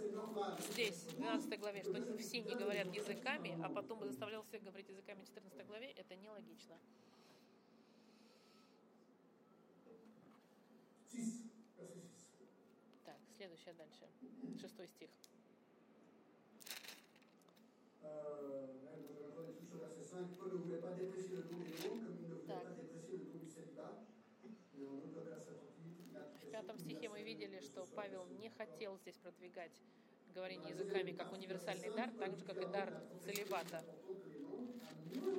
здесь, 0.70 1.04
в 1.04 1.16
12 1.16 1.60
главе, 1.60 1.82
что 1.82 2.18
все 2.18 2.40
не 2.40 2.54
говорят 2.54 2.94
языками, 2.94 3.58
а 3.62 3.68
потом 3.68 4.04
заставлял 4.04 4.42
всех 4.44 4.62
говорить 4.62 4.88
языками 4.88 5.22
в 5.22 5.26
14 5.26 5.66
главе. 5.66 5.90
Это 5.92 6.16
нелогично. 6.16 6.76
Так, 13.04 13.16
следующее 13.36 13.74
дальше. 13.74 14.08
Шестой 14.60 14.88
стих. 14.88 15.10
Euh, 18.02 18.66
même, 18.84 19.00
je 19.08 19.16
vais 19.16 19.32
revenir 19.34 19.54
tout 19.56 19.64
sur 19.64 19.78
verset 19.78 20.04
5. 20.04 20.36
Paul 20.38 20.52
ne 20.52 20.58
voulait 20.58 20.76
pas 20.76 20.92
déprécier 20.92 21.36
le 21.36 21.42
don 21.44 21.56
des 21.56 21.72
langues 21.88 22.04
comme 22.04 22.16
il 22.20 22.28
ne 22.28 22.34
voulait 22.34 22.46
Так, 22.46 22.60
целовать. 22.60 22.84
В 26.42 26.50
пятом 26.50 26.78
стихе 26.78 27.08
мы 27.08 27.22
видели, 27.22 27.60
что 27.74 27.86
Павел 27.96 28.24
не 28.38 28.48
хотел 28.50 28.96
здесь 28.98 29.16
продвигать 29.16 29.72
говорение 30.32 30.70
языками 30.70 31.10
как 31.10 31.32
универсальный 31.32 31.90
дар, 31.90 32.08
так 32.20 32.36
же, 32.36 32.44
как 32.44 32.56
и 32.62 32.66
дар 32.66 33.02
целебата. 33.24 33.84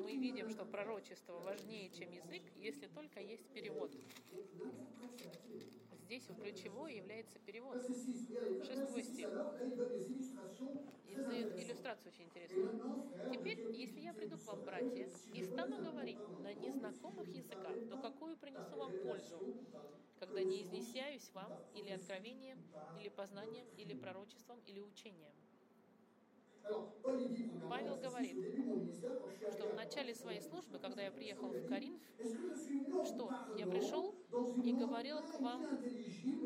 Мы 0.04 0.18
видим, 0.18 0.50
что 0.50 0.66
пророчество 0.66 1.40
важнее, 1.40 1.90
чем 1.92 2.12
язык, 2.12 2.44
если 2.58 2.88
только 2.88 3.22
есть 3.22 3.48
перевод. 3.54 3.90
Здесь 6.04 6.24
ключевой 6.38 6.98
является 6.98 7.40
перевод. 7.40 7.82
Шестой 8.66 9.04
стих. 9.04 9.30
И 11.08 11.16
дает 11.16 11.58
иллюстрацию 11.58 12.12
очень 12.12 12.26
интересную. 12.26 13.32
Теперь, 13.32 13.60
если 13.72 14.02
я 14.02 14.14
приду 14.14 14.38
к 14.38 14.46
вам, 14.46 14.62
братья, 14.66 15.10
и 15.34 15.44
стану 15.44 15.82
говорить 15.82 16.20
на 16.42 16.54
незнакомых 16.54 17.30
языках, 17.30 17.76
то 17.90 17.98
какую 17.98 18.36
принесу 18.36 18.76
вам 18.76 18.92
пользу, 19.00 19.40
когда 20.20 20.44
не 20.44 20.62
изнесяюсь 20.64 21.30
вам 21.34 21.52
или 21.74 21.92
откровением, 21.92 22.58
или 23.00 23.10
познанием, 23.10 23.68
или 23.78 23.94
пророчеством, 23.94 24.60
или 24.66 24.80
учением? 24.80 25.34
Павел 27.70 27.98
говорит, 27.98 28.38
что 29.52 29.68
в 29.68 29.74
начале 29.74 30.14
своей 30.16 30.42
службы, 30.42 30.80
когда 30.80 31.02
я 31.04 31.12
приехал 31.12 31.50
в 31.50 31.66
Коринф, 31.70 32.02
что 33.04 33.34
я 33.58 33.66
пришел 33.68 34.16
и 34.64 34.74
говорил 34.74 35.22
к 35.24 35.40
вам 35.40 35.62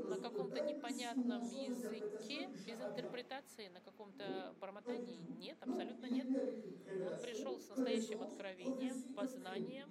на 0.10 0.18
каком-то 0.18 0.60
непонятном 0.62 1.44
языке, 1.44 2.48
без 2.66 2.80
интерпретации, 2.82 3.68
на 3.70 3.82
каком-то 3.82 4.56
бормотании? 4.60 5.20
Нет, 5.40 5.58
абсолютно 5.62 6.08
нет. 6.08 6.28
Он 7.06 7.18
пришел 7.20 7.60
с 7.60 7.70
настоящим 7.70 8.22
откровением, 8.22 9.14
познанием, 9.16 9.90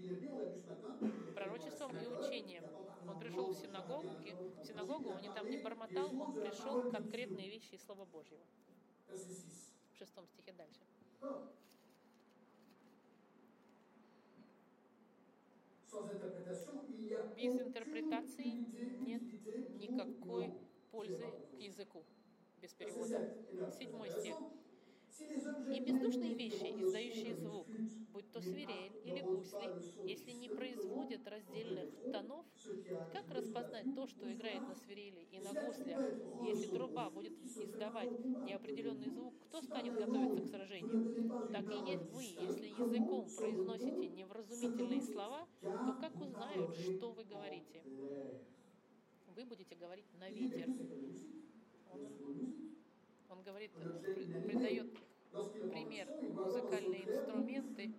пророчеством 1.34 1.92
и 1.96 2.06
учением. 2.06 2.64
Он 3.08 3.18
пришел 3.18 3.52
в 3.52 3.56
синагогу, 3.56 4.08
в 4.62 4.66
синагогу, 4.66 5.10
он 5.10 5.34
там 5.34 5.50
не 5.50 5.56
бормотал, 5.56 6.08
он 6.20 6.40
пришел 6.40 6.90
конкретные 6.92 7.48
вещи 7.48 7.74
из 7.74 7.82
Слова 7.84 8.04
Божьего 8.04 8.40
в 9.92 9.98
шестом 9.98 10.26
стихе 10.26 10.52
дальше. 10.52 10.80
Без 17.36 17.60
интерпретации 17.60 18.50
нет 19.00 19.22
никакой 19.80 20.52
пользы 20.90 21.24
к 21.56 21.60
языку 21.60 22.04
без 22.60 22.74
перевода. 22.74 23.34
Седьмой 23.78 24.10
стих. 24.10 24.36
И 25.20 25.80
бездушные 25.80 26.34
вещи, 26.34 26.72
издающие 26.80 27.34
звук, 27.34 27.66
будь 28.12 28.30
то 28.30 28.40
свирель 28.40 28.92
или 29.04 29.20
гусли, 29.20 29.70
если 30.04 30.30
не 30.32 30.48
производят 30.48 31.26
раздельных 31.26 31.90
тонов, 32.12 32.46
как 33.12 33.28
распознать 33.30 33.94
то, 33.94 34.06
что 34.06 34.32
играет 34.32 34.62
на 34.62 34.74
свирели 34.76 35.26
и 35.32 35.40
на 35.40 35.52
гуслях? 35.52 36.00
Если 36.46 36.68
труба 36.68 37.10
будет 37.10 37.32
издавать 37.44 38.10
неопределенный 38.44 39.10
звук, 39.10 39.34
кто 39.48 39.60
станет 39.60 39.94
готовиться 39.94 40.42
к 40.42 40.46
сражению? 40.46 41.48
Так 41.52 41.64
и 41.70 41.90
есть 41.90 42.10
вы, 42.12 42.24
если 42.24 42.68
языком 42.68 43.28
произносите 43.36 44.08
невразумительные 44.08 45.02
слова, 45.02 45.46
то 45.60 45.96
как 46.00 46.14
узнают, 46.20 46.76
что 46.76 47.10
вы 47.10 47.24
говорите? 47.24 47.82
Вы 49.34 49.44
будете 49.44 49.74
говорить 49.74 50.06
на 50.18 50.30
ветер. 50.30 50.68
Он, 51.90 52.00
он 53.30 53.42
говорит, 53.42 53.72
придает 54.44 54.92
пример 55.70 56.08
музыкальные 56.34 57.08
инструменты. 57.08 57.92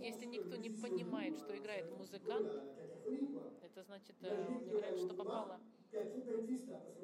Если 0.00 0.26
никто 0.26 0.56
не 0.56 0.70
понимает, 0.70 1.36
что 1.38 1.56
играет 1.56 1.90
музыкант, 1.96 2.52
это 3.62 3.82
значит, 3.84 4.16
э, 4.22 4.46
он 4.48 4.68
играет, 4.68 4.98
что 4.98 5.14
попало. 5.14 5.60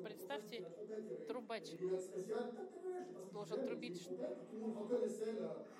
Представьте, 0.02 0.64
трубач 1.26 1.70
должен 3.32 3.66
трубить, 3.66 4.08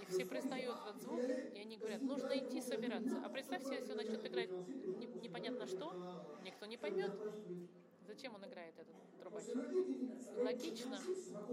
и 0.03 0.07
все 0.09 0.25
признают 0.27 0.77
этот 0.79 1.01
звук, 1.01 1.21
и 1.55 1.59
они 1.59 1.77
говорят, 1.77 2.03
нужно 2.03 2.37
идти 2.39 2.61
собираться. 2.61 3.17
А 3.25 3.29
представьте, 3.29 3.75
если 3.75 3.93
он 3.93 3.99
начнет 3.99 4.25
играть 4.27 4.51
непонятно 5.23 5.67
что, 5.67 5.93
никто 6.45 6.67
не 6.67 6.77
поймет. 6.77 7.13
Зачем 8.07 8.35
он 8.35 8.45
играет 8.45 8.75
этот 8.79 8.95
трубач? 9.21 9.45
Логично. 10.37 10.99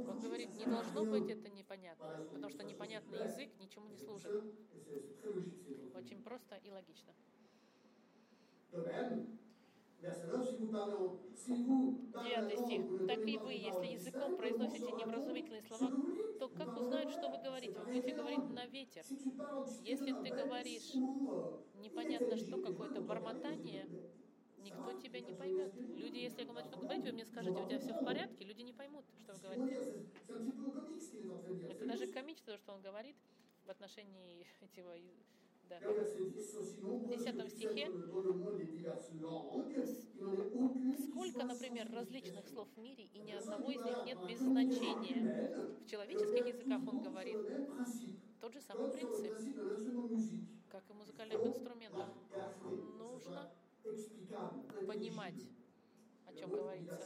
Он 0.08 0.20
говорит, 0.20 0.56
не 0.56 0.66
должно 0.66 1.06
быть 1.06 1.30
это 1.30 1.50
непонятно, 1.50 2.28
потому 2.32 2.50
что 2.52 2.64
непонятный 2.64 3.20
язык 3.24 3.50
ничему 3.60 3.88
не 3.88 3.98
служит. 3.98 4.32
Очень 5.96 6.22
просто 6.22 6.56
и 6.58 6.72
логично. 6.72 7.14
Девятый 12.24 12.58
стих. 12.58 13.08
Так 13.08 13.28
и 13.28 13.38
вы, 13.38 13.54
если 13.54 13.86
языком 13.86 14.36
произносите 14.36 14.92
невразумительные 14.92 15.62
слова, 15.62 15.90
то 16.40 16.50
как 16.50 16.78
узнают, 16.78 17.12
что 17.12 17.30
вы 17.30 17.38
говорите? 17.38 17.80
Вы 17.80 17.86
будете 17.86 18.14
говорить 18.14 18.50
на 18.50 18.66
ветер. 18.66 19.04
Если 19.84 20.12
ты 20.12 20.30
говоришь 20.30 20.94
непонятно 21.76 22.36
что, 22.38 22.62
какое-то 22.62 23.02
бормотание, 23.02 23.88
никто 24.64 24.94
тебя 24.94 25.20
не 25.20 25.34
поймет. 25.34 25.74
Люди, 25.96 26.18
если 26.18 26.44
я 26.44 26.54
начну 26.54 26.78
говорить, 26.78 27.04
вы 27.06 27.12
мне 27.12 27.26
скажете, 27.26 27.62
у 27.62 27.68
тебя 27.68 27.80
все 27.80 27.94
в 27.94 28.04
порядке, 28.04 28.46
люди 28.46 28.62
не 28.62 28.74
поймут, 28.74 29.06
что 29.20 29.34
вы 29.34 29.40
говорите. 29.40 30.06
Это 31.70 31.86
даже 31.86 32.08
комично, 32.08 32.54
то, 32.54 32.58
что 32.58 32.74
он 32.74 32.82
говорит 32.82 33.16
в 33.66 33.70
отношении 33.70 34.46
этого 34.62 34.96
да. 35.70 35.80
В 35.80 37.08
десятом 37.08 37.50
стихе 37.50 37.90
сколько, 40.98 41.44
например, 41.46 41.92
различных 41.92 42.48
слов 42.48 42.68
в 42.76 42.80
мире, 42.80 43.06
и 43.14 43.20
ни 43.20 43.32
одного 43.32 43.72
из 43.72 43.82
них 43.84 44.06
нет 44.06 44.18
без 44.28 44.40
значения. 44.40 45.74
В 45.86 45.90
человеческих 45.90 46.46
языках 46.46 46.82
он 46.88 47.02
говорит 47.02 47.38
тот 48.40 48.54
же 48.54 48.62
самый 48.62 48.92
принцип, 48.92 49.34
как 50.70 50.84
и 50.90 50.94
музыкальных 50.94 51.46
инструментах. 51.46 52.10
Нужно 52.98 53.50
понимать, 54.88 55.48
о 56.26 56.34
чем 56.34 56.50
говорится. 56.50 57.00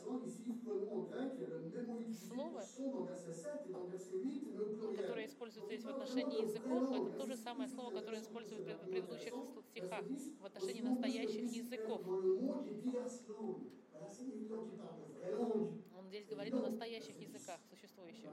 Слово, 2.27 2.63
которое 4.95 5.25
используется 5.25 5.65
здесь 5.65 5.83
в 5.83 5.89
отношении 5.89 6.41
языков, 6.43 6.91
это 6.91 7.11
то 7.17 7.25
же 7.25 7.35
самое 7.37 7.69
слово, 7.69 7.91
которое 7.91 8.21
используется 8.21 8.75
в 8.77 8.89
предыдущих 8.89 9.33
стихах 9.71 10.03
в 10.39 10.45
отношении 10.45 10.81
настоящих 10.81 11.51
языков. 11.51 12.01
Он 15.97 16.07
здесь 16.07 16.25
говорит 16.25 16.53
о 16.53 16.61
настоящих 16.61 17.19
языках, 17.19 17.59
существующих. 17.69 18.29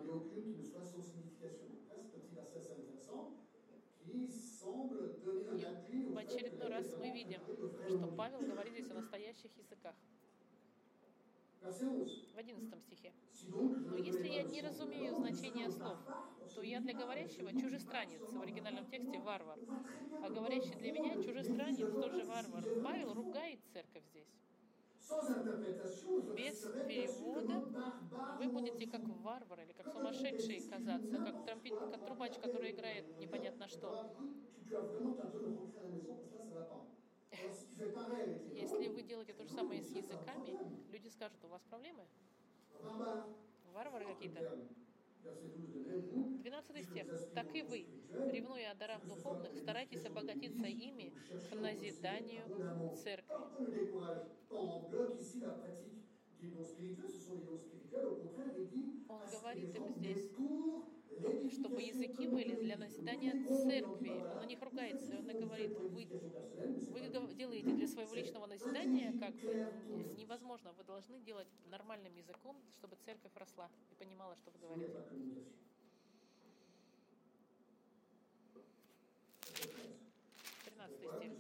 И 5.89 6.05
в 6.05 6.19
очередной 6.19 6.64
раз 6.75 6.95
мы 6.99 7.11
видим, 7.11 7.41
что 7.89 8.07
Павел 8.17 8.41
говорит 8.41 8.73
здесь 8.73 8.91
о 8.91 8.95
настоящих 8.95 9.51
языках. 9.57 9.95
В 11.63 12.37
одиннадцатом 12.37 12.81
стихе. 12.83 13.13
Но 13.49 13.97
если 13.97 14.29
я 14.29 14.43
не 14.43 14.61
разумею 14.61 15.15
значение 15.15 15.71
слов, 15.71 15.99
то 16.55 16.63
я 16.63 16.81
для 16.81 16.93
говорящего 16.93 17.53
чужестранец, 17.53 18.21
в 18.21 18.41
оригинальном 18.43 18.87
тексте 18.87 19.19
варвар, 19.19 19.59
а 20.23 20.29
говорящий 20.29 20.75
для 20.75 20.93
меня 20.93 21.15
чужестранец 21.23 21.91
тоже 21.91 22.25
варвар. 22.25 22.65
Павел 22.83 23.15
ругает 23.15 23.61
церковь 23.73 24.05
здесь. 24.11 24.29
Без 26.37 26.61
перевода 26.87 27.65
вы 28.39 28.49
будете 28.49 28.87
как 28.87 29.03
варвар 29.23 29.61
или 29.63 29.73
как 29.73 29.93
сумасшедший 29.93 30.61
казаться, 30.69 31.19
как, 31.19 31.45
трампит, 31.45 31.79
как 31.79 32.05
трубач, 32.05 32.39
который 32.39 32.73
играет 32.73 33.19
непонятно 33.19 33.69
что. 33.69 34.15
Если 38.55 38.89
вы 38.89 39.03
делаете 39.03 39.33
то 39.33 39.45
же 39.45 39.51
самое 39.51 39.83
с 39.83 39.95
языками, 39.95 40.57
люди 40.93 41.09
скажут, 41.09 41.39
у 41.45 41.49
вас 41.49 41.63
проблемы? 41.71 42.05
Варвары 43.73 44.05
какие-то. 44.07 44.41
12 46.45 46.87
стих. 46.87 47.07
«Так 47.35 47.55
и 47.55 47.63
вы, 47.63 47.87
ревнуя 48.31 48.71
о 48.71 48.75
дарах 48.75 49.01
духовных, 49.07 49.57
старайтесь 49.57 50.05
обогатиться 50.05 50.67
ими 50.67 51.13
к 51.51 51.55
назиданию 51.57 52.45
церкви». 53.03 53.35
Он 59.09 59.21
говорит 59.31 59.75
им 59.75 59.89
здесь, 59.89 60.31
чтобы 61.53 61.83
языки 61.83 62.27
были 62.27 62.55
для 62.57 62.77
назидания 62.77 63.33
церкви. 63.49 64.25
Он 64.33 64.39
на 64.39 64.45
них 64.45 64.61
ругается, 64.63 65.17
он 65.19 65.27
говорит, 65.27 65.73
вы, 65.79 66.07
вы 66.91 67.35
делаете 67.35 67.73
для 67.73 67.87
своего 67.87 68.15
личного 68.15 68.47
назидания, 68.47 69.13
как 69.19 69.35
бы 69.35 69.67
невозможно. 70.17 70.73
Вы 70.77 70.85
должны 70.85 71.21
делать 71.21 71.49
нормальным 71.71 72.15
языком, 72.15 72.57
чтобы 72.73 72.97
церковь 73.05 73.33
росла 73.37 73.69
и 73.91 73.95
понимала, 73.95 74.37
что 74.37 74.51
вы 74.51 74.59
говорите. 74.59 74.93
Стих. 81.19 81.33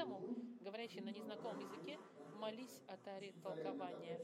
Поэтому, 0.00 0.22
говорящий 0.60 1.00
на 1.02 1.10
незнакомом 1.10 1.58
языке, 1.60 1.98
молись 2.40 2.82
о 2.88 2.96
таре 2.96 3.32
толкования. 3.42 4.18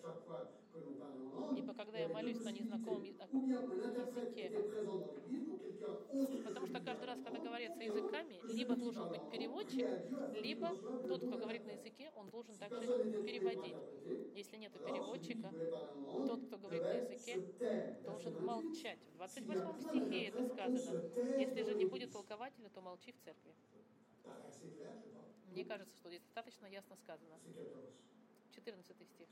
Ибо 1.57 1.75
когда 1.75 1.99
я 1.99 2.09
молюсь 2.09 2.41
на 2.43 2.51
незнакомом 2.51 3.03
языке, 3.03 4.51
потому 6.45 6.67
что 6.67 6.81
каждый 6.81 7.05
раз, 7.05 7.21
когда 7.23 7.39
говорится 7.39 7.83
языками, 7.83 8.41
либо 8.49 8.75
должен 8.75 9.09
быть 9.11 9.21
переводчик, 9.31 9.87
либо 10.43 10.75
тот, 11.07 11.27
кто 11.27 11.37
говорит 11.37 11.67
на 11.67 11.73
языке, 11.73 12.11
он 12.17 12.31
должен 12.31 12.57
также 12.57 12.81
переводить. 13.23 13.77
Если 14.35 14.57
нет 14.57 14.73
переводчика, 14.73 15.53
тот, 16.27 16.47
кто 16.47 16.59
говорит 16.59 16.83
на 16.83 16.93
языке, 16.93 17.43
должен 18.05 18.45
молчать. 18.45 18.99
В 19.13 19.17
28 19.17 19.81
стихе 19.81 20.25
это 20.29 20.45
сказано. 20.47 21.03
Если 21.39 21.63
же 21.63 21.75
не 21.75 21.85
будет 21.85 22.13
толкователя, 22.13 22.71
то 22.71 22.81
молчи 22.81 23.13
в 23.13 23.19
церкви. 23.25 23.55
Мне 25.57 25.65
кажется, 25.65 25.97
что 25.97 26.11
здесь 26.11 26.21
достаточно 26.21 26.67
ясно 26.67 26.97
сказано. 26.97 27.35
C'est 27.47 27.55
14. 28.53 28.95
14 28.95 29.09
стих. 29.09 29.27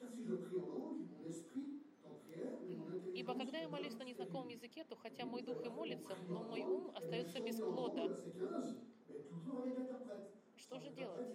Ибо 3.15 3.35
когда 3.35 3.59
я 3.59 3.69
молюсь 3.69 3.93
на 3.99 4.05
незнакомом 4.05 4.49
языке, 4.49 4.85
то 4.85 4.97
хотя 4.97 5.27
мой 5.27 5.43
дух 5.43 5.63
и 5.67 5.69
молится, 5.69 6.17
но 6.31 6.43
мой 6.45 6.63
ум 6.63 6.91
остается 6.95 7.41
без 7.41 7.57
плода. 7.57 8.07
C'est 8.07 8.33
15, 8.33 8.75
mais 9.11 9.21
toujours 9.29 9.65
avec 9.65 9.77
interprète. 9.77 10.31
Что 10.57 10.81
же 10.81 10.89
делать? 10.93 11.29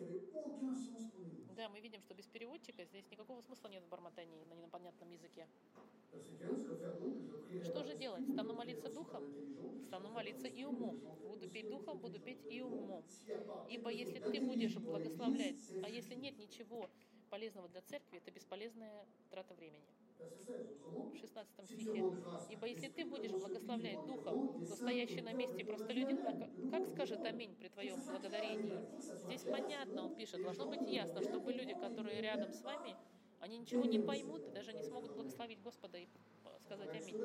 Да, 1.55 1.69
мы 1.69 1.81
видим, 1.81 2.01
что 2.01 2.15
без 2.15 2.25
переводчика 2.25 2.83
здесь 2.85 3.05
никакого 3.11 3.41
смысла 3.41 3.67
нет 3.67 3.83
в 3.83 3.89
бормотании 3.89 4.43
на 4.45 4.55
непонятном 4.55 5.11
языке. 5.11 5.47
Verset 6.11 6.39
15, 6.39 6.65
que 6.65 6.75
faire 6.77 6.97
donc 6.99 7.13
Je 7.29 7.37
prierai 7.45 7.63
Что 7.63 7.73
par 7.81 7.85
же 7.85 7.93
l'esprit, 7.93 7.99
делать? 7.99 8.27
Стану 8.33 8.53
молиться 8.55 8.87
par 8.87 8.93
духом? 8.95 9.23
l'intelligence. 9.23 9.78
Стану 9.89 10.11
молиться 10.11 10.47
и 10.47 10.63
умом. 10.63 10.99
Буду 11.25 11.47
петь 11.47 11.67
духом, 11.67 11.97
буду 11.97 12.19
петь 12.19 12.45
и 12.47 12.61
умом. 12.61 13.03
Ибо 13.65 13.89
если 13.89 14.19
ты 14.19 14.39
будешь 14.39 14.75
благословлять, 14.75 15.55
а 15.81 15.89
если 15.89 16.13
нет 16.13 16.37
ничего 16.37 16.91
полезного 17.31 17.67
для 17.69 17.81
церкви, 17.81 18.19
это 18.19 18.29
бесполезная 18.29 19.07
трата 19.31 19.55
времени. 19.55 19.89
Verset 20.19 20.29
16, 20.29 20.77
autrement, 20.85 21.11
В 21.11 21.17
16 21.17 21.55
si 21.55 21.61
tu 21.61 21.65
стихе. 21.65 22.05
Ибо 22.49 22.67
если 22.67 22.87
ты 22.89 23.03
будешь 23.03 23.33
благословлять 23.33 24.05
Духом, 24.05 24.37
стоящий 24.75 25.21
на 25.21 25.33
месте 25.33 25.65
простолюдин, 25.65 26.19
а 26.23 26.33
как- 26.33 26.51
как 26.69 26.85
скажет 26.85 27.25
аминь 27.25 27.55
при 27.55 27.69
твоем 27.69 28.05
благодарении? 28.11 28.83
Здесь 29.25 29.43
понятно, 29.45 30.03
он 30.03 30.13
пишет, 30.13 30.41
должно 30.41 30.67
быть 30.67 30.85
ясно, 30.85 31.23
чтобы 31.23 31.51
люди, 31.51 31.73
которые 31.73 32.21
рядом 32.21 32.53
с 32.53 32.63
вами, 32.63 32.95
они 33.39 33.57
ничего 33.57 33.85
не 33.87 33.97
поймут 33.97 34.47
и 34.47 34.51
даже 34.51 34.71
не 34.71 34.83
смогут 34.83 35.13
благословить 35.13 35.61
Господа 35.61 35.97
и 35.97 36.07
сказать 36.59 36.93
аминь. 36.93 37.17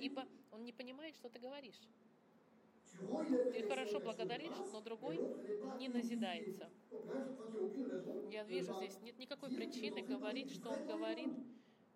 Ибо 0.00 0.26
он 0.52 0.64
не 0.64 0.72
понимает, 0.72 1.14
что 1.16 1.28
ты 1.28 1.38
говоришь. 1.38 1.80
Ты 3.52 3.68
хорошо 3.68 4.00
благодаришь, 4.00 4.56
но 4.72 4.80
другой 4.80 5.18
не 5.78 5.88
назидается. 5.88 6.70
Я 8.30 8.44
вижу 8.44 8.74
здесь 8.76 8.98
нет 9.02 9.18
никакой 9.18 9.50
причины 9.50 10.02
говорить, 10.02 10.50
что 10.50 10.70
он 10.70 10.86
говорит 10.86 11.30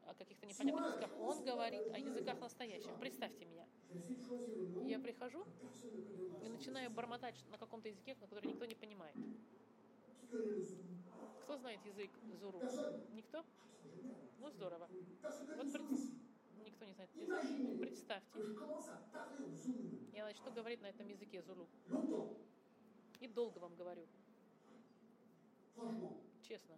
о 0.06 0.14
каких-то 0.14 0.46
непонятных 0.46 0.86
языках. 0.86 1.10
Он 1.18 1.44
говорит 1.44 1.82
о 1.92 1.98
языках 1.98 2.40
настоящих. 2.40 2.94
Представьте 3.00 3.44
меня. 3.44 3.66
Langue 3.90 4.88
Я 4.88 4.98
прихожу 4.98 5.44
и 6.44 6.48
начинаю 6.48 6.90
бормотать 6.90 7.44
на 7.50 7.58
каком-то 7.58 7.88
языке, 7.88 8.16
на 8.20 8.26
который 8.26 8.48
никто 8.48 8.64
не 8.64 8.74
понимает. 8.74 9.14
Кто 11.42 11.56
знает 11.56 11.80
язык 11.84 12.10
Зуру? 12.40 12.60
Никто? 13.12 13.44
Ну 14.38 14.50
здорово. 14.50 14.88
Вот 15.56 15.72
connaît 15.72 16.29
знает 17.00 17.16
язык. 17.16 17.28
Imaginez 17.28 17.80
Представьте, 17.80 18.40
я 20.12 20.24
начну 20.24 20.52
говорить 20.52 20.82
на 20.82 20.86
этом 20.86 21.08
языке 21.08 21.42
Зулу. 21.42 21.66
И 23.20 23.28
долго 23.28 23.58
вам 23.58 23.74
говорю, 23.76 24.06
честно. 26.42 26.74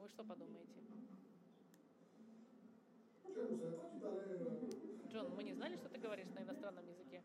Вы 0.00 0.08
что 0.08 0.24
подумаете? 0.24 0.80
Джон, 5.12 5.34
мы 5.36 5.44
не 5.44 5.54
знали, 5.54 5.76
что 5.76 5.88
ты 5.88 5.98
говоришь 5.98 6.28
на 6.34 6.42
иностранном 6.42 6.86
языке. 6.88 7.22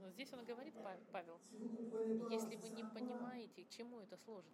Но 0.00 0.10
здесь 0.10 0.32
он 0.32 0.44
говорит, 0.44 0.74
Па- 0.82 0.98
Павел, 1.12 1.38
если 2.30 2.56
вы 2.56 2.68
не 2.70 2.84
понимаете, 2.84 3.64
чему 3.70 4.00
это 4.00 4.16
служит. 4.18 4.52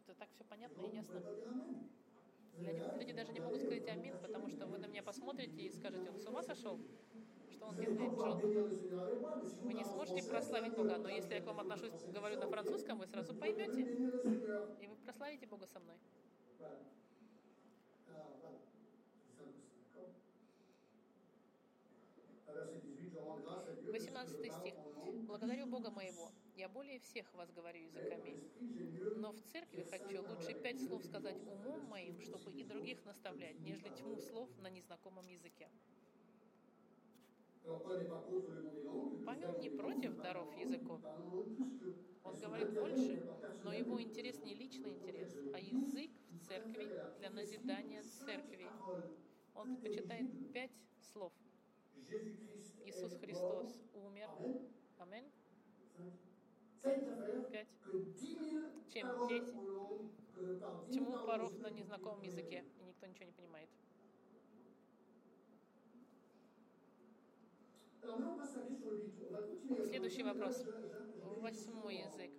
Тут 0.00 0.16
и 0.16 0.18
так 0.18 0.30
все 0.30 0.44
понятно 0.44 0.80
и 0.80 0.94
ясно. 0.94 1.20
Люди, 2.56 2.98
люди 2.98 3.12
даже 3.12 3.32
не 3.32 3.40
могут 3.40 3.60
сказать 3.60 3.86
амин, 3.88 4.18
потому 4.18 4.48
что 4.48 4.66
вы 4.66 4.78
на 4.78 4.86
меня 4.86 5.02
посмотрите 5.02 5.60
и 5.60 5.70
скажете, 5.70 6.08
он 6.10 6.18
с 6.18 6.26
ума 6.26 6.42
сошел? 6.42 6.80
Что 7.50 7.66
он 7.66 7.76
делает, 7.76 8.12
Джон? 8.14 8.40
Вы 9.62 9.74
не 9.74 9.84
сможете 9.84 10.22
прославить 10.22 10.74
Бога, 10.74 10.96
но 10.96 11.10
если 11.10 11.34
я 11.34 11.42
к 11.42 11.46
вам 11.46 11.60
отношусь, 11.60 11.92
говорю 12.06 12.38
на 12.38 12.48
французском, 12.48 12.98
вы 12.98 13.06
сразу 13.06 13.34
поймете, 13.34 13.82
и 14.80 14.86
вы 14.86 14.96
прославите 15.04 15.46
Бога 15.46 15.66
со 15.66 15.80
мной. 15.80 15.96
Voilà. 16.58 16.76
Alors, 18.08 18.36
voilà. 18.40 18.58
C'est 19.24 19.36
simple, 19.36 19.54
c'est 19.54 19.86
d'accord 19.86 20.12
À 22.48 22.52
verset 22.52 22.80
18, 22.80 23.10
je 23.12 23.18
rends 23.18 23.38
grâce 23.38 23.68
à 23.68 23.72
Dieu. 23.74 23.92
parce 23.92 24.04
que 24.04 24.08
18 24.08 24.08
je 24.08 24.12
parle 24.12 24.28
стих. 24.28 24.74
Благодарю 25.26 25.66
Бога 25.66 25.90
моего. 25.90 26.32
Я 26.60 26.68
более 26.68 27.00
всех 27.00 27.32
вас 27.32 27.50
говорю 27.52 27.80
языками. 27.80 28.36
Но 29.16 29.32
в 29.32 29.40
церкви 29.40 29.82
хочу 29.88 30.22
лучше 30.22 30.52
пять 30.52 30.78
слов 30.78 31.02
сказать 31.06 31.38
умом 31.46 31.80
моим, 31.86 32.20
чтобы 32.20 32.52
и 32.52 32.64
других 32.64 33.02
наставлять, 33.06 33.58
нежели 33.60 33.88
тьму 33.96 34.18
слов 34.18 34.50
на 34.58 34.68
незнакомом 34.68 35.26
языке. 35.26 35.70
Павел 39.24 39.58
не 39.58 39.70
против 39.70 40.16
даров 40.18 40.54
que- 40.54 41.00
Он 42.24 42.38
говорит 42.38 42.74
больше, 42.74 43.22
но 43.64 43.72
его 43.72 44.02
интерес 44.02 44.38
не 44.44 44.52
личный 44.52 44.90
интерес, 44.90 45.34
а 45.54 45.58
язык 45.58 46.10
в 46.28 46.46
церкви 46.46 46.90
для 47.20 47.30
назидания 47.30 48.02
церкви. 48.02 48.68
Он 49.54 49.76
предпочитает 49.78 50.52
пять 50.52 50.76
слов. 51.00 51.32
Иисус 52.84 53.14
Христос 53.14 53.80
умер. 53.94 54.28
Amen. 54.38 54.68
Аминь. 54.98 55.30
Ça, 55.98 56.02
il 56.02 56.02
préfère 56.02 56.02
Пять. 56.02 56.02
que 56.02 56.02
10 56.02 56.69
000 56.82 57.66
Чем 58.88 59.06
paroles 59.06 59.28
десять? 59.28 59.54
en 59.54 59.62
langue, 59.62 60.10
que 60.34 60.58
par 60.58 60.84
10 60.88 60.94
000 60.94 61.04
Тьму 61.04 61.12
paroles 61.12 61.26
паров 61.26 61.58
на 61.60 61.70
незнакомом 61.70 62.22
языке, 62.22 62.64
и 62.80 62.84
никто 62.84 63.06
ничего 63.06 63.26
не 63.26 63.32
понимает. 63.32 63.68
Alors 68.02 68.18
maintenant, 68.18 68.34
on 68.34 68.38
passe 68.38 68.56
à 68.56 68.60
la 68.60 68.66
question 68.66 68.90
8. 68.90 69.12
On 69.28 69.32
va 69.32 69.42
continuer. 69.42 69.88
Следующий 69.88 70.22
вопрос. 70.22 70.64
Восьмой 71.40 71.96
язык. 71.98 72.30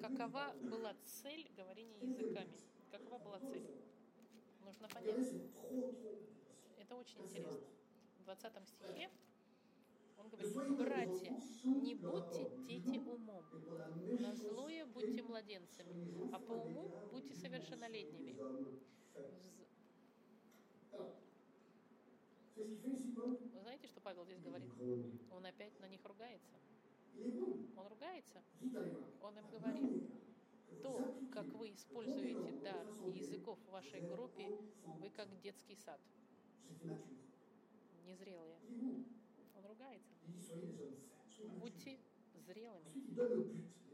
Какова 0.00 0.54
была 0.62 0.94
цель 1.04 1.50
говорения 1.56 1.98
языками? 2.00 2.52
Какова 2.90 3.18
была 3.18 3.38
цель? 3.40 3.66
Нужно 4.64 4.88
понять. 4.88 5.26
Это 6.78 6.96
очень 6.96 7.20
интересно. 7.22 7.66
В 8.20 8.24
20 8.24 8.68
стихе 8.68 9.10
говорит, 10.30 10.76
братья, 10.78 11.32
не 11.64 11.94
будьте 11.94 12.50
дети 12.66 12.98
умом, 12.98 13.44
на 14.20 14.34
злое 14.34 14.86
будьте 14.86 15.22
младенцами, 15.22 16.30
а 16.32 16.38
по 16.38 16.52
уму 16.52 16.90
будьте 17.10 17.34
совершеннолетними. 17.34 18.36
Вы 22.56 23.60
знаете, 23.62 23.86
что 23.88 24.00
Павел 24.00 24.24
здесь 24.24 24.40
говорит? 24.40 24.70
Он 25.30 25.44
опять 25.46 25.78
на 25.80 25.88
них 25.88 26.04
ругается. 26.04 26.56
Он 27.76 27.86
ругается. 27.88 28.42
Он 29.22 29.38
им 29.38 29.48
говорит, 29.50 30.10
то, 30.82 31.14
как 31.32 31.46
вы 31.54 31.72
используете 31.72 32.52
дар 32.62 32.86
языков 33.14 33.58
в 33.66 33.70
вашей 33.70 34.00
группе, 34.00 34.48
вы 34.98 35.10
как 35.10 35.28
детский 35.40 35.76
сад, 35.76 36.00
незрелые. 38.04 38.58
Il 38.70 38.78
est 38.78 38.82
bon. 38.82 39.04
Он 39.56 39.66
ругается. 39.80 40.14
Будьте 41.58 41.98
зрелыми. 42.46 42.92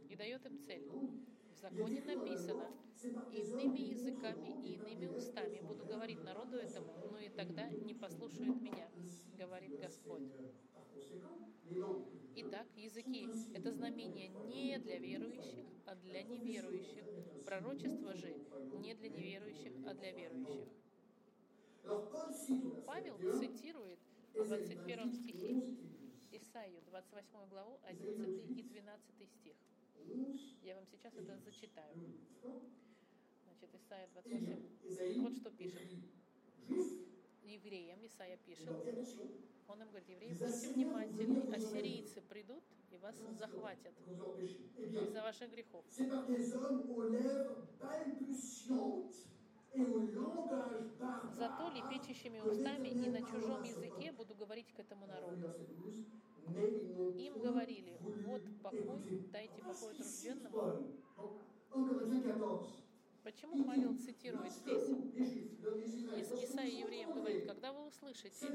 И 0.08 0.16
дает 0.16 0.44
им 0.46 0.58
цель. 0.58 0.82
Non, 0.86 1.22
В 1.50 1.58
законе 1.58 2.02
написано, 2.02 2.70
иными 3.32 3.78
языками 3.78 4.66
и 4.66 4.74
иными 4.74 5.06
устами 5.06 5.60
буду 5.60 5.86
говорить 5.86 6.22
народу 6.22 6.56
этому, 6.56 6.92
но 7.10 7.18
и 7.18 7.28
тогда 7.28 7.68
не 7.70 7.94
послушают 7.94 8.60
меня, 8.60 8.88
говорит 9.38 9.78
Господь. 9.80 10.22
Vous 11.68 12.06
Итак, 12.36 12.66
языки– 12.76 13.28
это 13.54 13.72
знамение 13.72 14.28
не 14.28 14.78
для 14.78 14.98
верующих, 14.98 15.66
а 15.86 15.94
для 15.96 16.22
неверующих. 16.22 17.04
Пророчество 17.44 18.14
же 18.14 18.36
не 18.74 18.94
для 18.94 19.08
неверующих, 19.08 19.72
а 19.86 19.94
для 19.94 20.12
верующих. 20.12 20.68
Павел 22.86 23.16
21, 23.18 23.40
цитирует 23.40 23.98
21 24.36 24.68
стихе 24.68 24.92
11 24.92 25.28
et 25.28 25.32
12. 25.32 25.78
Исаию, 26.32 26.80
28 26.90 27.48
главу, 27.48 27.78
11 27.84 28.58
и 28.58 28.62
12 28.62 29.28
стих. 29.28 29.56
11, 29.98 30.56
Я 30.62 30.74
вам 30.76 30.86
сейчас 30.86 31.14
это 31.14 31.38
зачитаю. 31.38 31.94
12. 32.42 32.62
Значит, 33.44 33.74
Исаия 33.74 34.08
Eh 34.24 34.28
bien, 34.28 34.58
28. 34.82 34.90
Ésaïe 34.90 35.20
Вот 35.20 35.34
что 35.36 35.50
пишет. 35.50 35.80
евреям, 37.44 38.04
Исаия 38.04 38.36
пишет, 38.38 38.68
он 39.68 39.82
им 39.82 39.88
говорит, 39.88 40.08
евреи, 40.08 40.32
будьте 40.34 40.68
внимательны, 40.74 41.54
ассирийцы 41.54 42.20
придут 42.22 42.62
и 42.90 42.98
вас 42.98 43.16
захватят 43.38 43.94
из-за 44.76 45.22
ваших 45.22 45.50
грехов. 45.50 45.84
Зато 51.38 51.68
лепечущими 51.70 52.40
устами 52.40 52.88
и 52.88 53.10
на 53.10 53.22
чужом 53.22 53.62
языке 53.62 54.12
буду 54.12 54.34
говорить 54.34 54.72
к 54.72 54.78
этому 54.80 55.06
народу. 55.06 55.36
Verset 55.36 55.68
12, 55.76 56.06
mais 56.48 56.70
ils 56.70 56.96
n'ont 56.96 57.12
Им 57.18 57.38
говорили, 57.40 57.98
вот 58.00 58.42
покой, 58.62 59.28
дайте 59.32 59.62
покой 59.62 59.94
тружденному. 59.94 60.56
Paul. 60.56 60.88
Donc, 61.16 61.40
1 61.72 61.88
Corinthiens 61.88 62.22
14. 62.22 62.82
Почему 63.24 63.64
Павел 63.64 63.98
цитирует 63.98 64.52
здесь? 64.52 64.88
vous, 64.88 65.12
les 65.16 65.26
Juifs, 65.26 65.60
le- 65.60 65.74
les 65.74 65.88
Israélites, 65.88 66.26
Ис- 66.26 66.30
lorsque 66.30 66.44
Исаия 66.44 66.70
vous 66.70 66.80
евреям 66.86 67.12
говорит, 67.12 67.46
когда 67.46 67.72
вы 67.72 67.86
услышите 67.88 68.46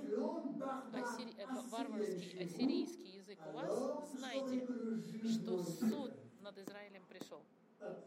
ассири- 0.94 1.36
э, 1.38 1.46
варварский, 1.70 2.40
ассирийский 2.42 3.18
язык 3.18 3.38
у 3.50 3.52
вас, 3.52 4.10
знайте, 4.18 4.66
что 5.28 5.62
суд 5.64 6.12
над 6.42 6.58
Израилем 6.58 7.04
пришел. 7.10 7.42
Ah. 7.82 7.98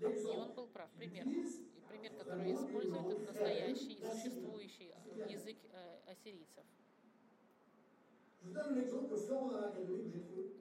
И 0.00 0.36
он 0.36 0.52
был 0.52 0.66
прав. 0.66 0.90
Пример. 0.98 1.26
Utilise 2.02 2.06
И 2.06 2.08
пример, 2.08 2.18
который 2.18 2.52
использует, 2.52 3.06
это 3.06 3.32
настоящий 3.32 3.92
и 3.92 4.04
существующий 4.04 4.92
язык 5.28 5.56
э, 5.72 6.10
ассирийцев. 6.10 6.64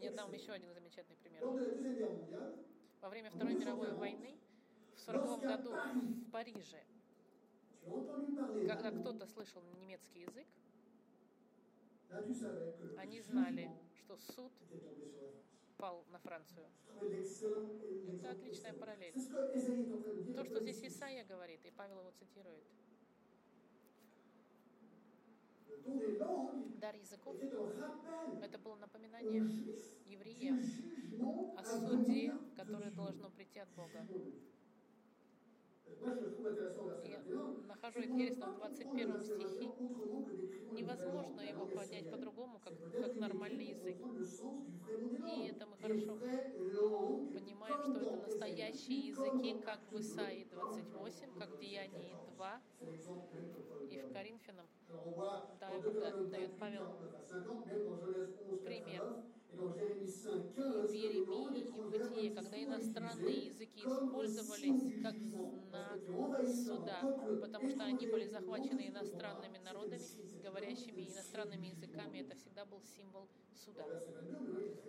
Я 0.02 0.12
дам 0.12 0.32
еще 0.34 0.52
один 0.52 0.74
замечательный 0.74 1.18
пример. 1.18 1.44
Во 3.02 3.10
время 3.10 3.32
Второй 3.32 3.56
мировой 3.56 3.94
войны 3.94 4.38
в 4.96 5.10
1940 5.10 5.42
году 5.42 5.74
в 6.28 6.32
Париже, 6.32 6.84
когда 8.68 8.92
кто-то 8.92 9.26
слышал 9.26 9.64
немецкий 9.80 10.22
язык, 10.22 10.48
они 12.98 13.22
знали, 13.22 13.72
что 13.98 14.18
суд 14.18 14.52
était 15.82 15.90
tombé 15.90 15.90
sur 15.90 15.90
la 15.90 15.90
France. 15.90 15.90
пал 15.90 16.06
на 16.12 16.20
Францию. 16.20 16.68
Это 18.14 18.32
отличная 18.32 18.74
параллель. 18.74 19.14
То, 20.36 20.44
что 20.46 20.60
здесь 20.60 20.84
Исаия 20.84 21.26
говорит, 21.26 21.66
и 21.66 21.72
Павел 21.72 22.00
его 22.00 22.12
цитирует. 22.12 22.64
Дар 26.80 26.96
языков 26.96 27.36
это 28.42 28.58
было 28.60 28.76
напоминание 28.76 29.42
евреям 30.06 30.62
о 31.58 31.64
суде, 31.64 32.34
которое 32.56 32.92
должно 32.92 33.30
прийти 33.32 33.60
от 33.60 33.70
Бога. 33.70 34.08
Я 36.02 36.16
21. 36.16 37.68
нахожу 37.68 38.00
C'est 38.00 38.08
qu'on 38.08 38.14
интересно 38.14 38.46
ne 38.48 38.52
в 38.52 38.54
peut 38.54 38.60
pas 38.60 38.70
21 38.70 39.06
comprendre 39.06 39.14
le 39.14 39.18
verset 39.18 39.48
стихе, 39.50 39.86
21 39.86 39.86
autrement 39.86 40.22
que 40.24 40.32
décrivant 40.34 40.72
une 40.72 40.76
невозможно 40.76 41.42
его 41.42 41.66
понять 41.68 42.10
по-другому, 42.10 42.60
как, 42.64 42.74
как 43.02 43.16
нормальный 43.18 43.66
язык. 43.66 43.98
И 45.28 45.48
это 45.48 45.68
мы 45.68 45.78
хорошо 45.78 46.18
понимаем, 47.34 47.84
что 47.84 48.00
это 48.00 48.16
настоящие 48.18 49.08
языки, 49.10 49.56
как 49.64 49.80
в 49.92 50.00
Исаии 50.00 50.48
28, 50.52 51.34
как 51.38 51.50
в 51.52 51.60
Деянии 51.60 52.16
2 52.36 52.62
C'est 52.80 52.90
l'exemple 52.90 53.28
même 53.34 53.52
que 53.54 53.62
Paul 53.62 53.88
и 53.88 54.02
в. 54.02 54.12
Коринфянам. 54.12 54.66
Дает 55.60 55.84
28, 55.84 56.58
Павел 56.60 56.82
49 56.82 57.14
à 57.14 57.24
50, 57.24 57.66
même 57.68 57.86
dans 57.86 57.98
Genèse 57.98 58.36
11, 58.50 58.60
пример. 58.64 59.04
89, 59.52 59.54
et 59.54 59.58
dans 59.58 59.74
Jérémie 59.74 60.08
5, 60.08 60.32
И 60.32 60.54
15, 60.56 60.90
в 60.90 60.94
Иеремии 60.94 61.60
и 61.60 61.64
в 61.64 61.90
Бытие, 61.90 62.32
когда 62.32 62.64
иностранные 62.64 63.46
языки 63.48 63.80
использовались 63.82 65.02
как 65.02 65.18
знак 65.18 66.00
суда, 66.48 67.02
потому 67.42 67.70
что 67.70 67.84
они 67.84 68.08
были 68.08 68.26
захвачены 68.28 68.88
иностранными 68.88 69.58
народами, 69.60 70.02
говорящими 70.44 71.08
иностранными 71.10 71.68
языками, 71.68 72.20
это 72.20 72.36
всегда 72.36 72.66
был 72.66 72.82
символ 72.82 73.28
суда. 73.56 73.86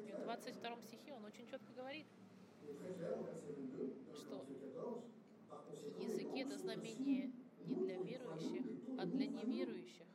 И 0.07 0.13
в 0.13 0.23
22 0.23 0.77
стихе 0.83 1.13
он 1.13 1.25
очень 1.25 1.47
четко 1.47 1.73
говорит, 1.73 2.07
что 4.15 4.47
языки 5.99 6.41
это 6.41 6.57
знамение 6.59 7.33
не 7.67 7.75
для 7.77 7.97
верующих, 7.99 8.65
а 8.99 9.07
для 9.07 9.27
неверующих. 9.27 10.07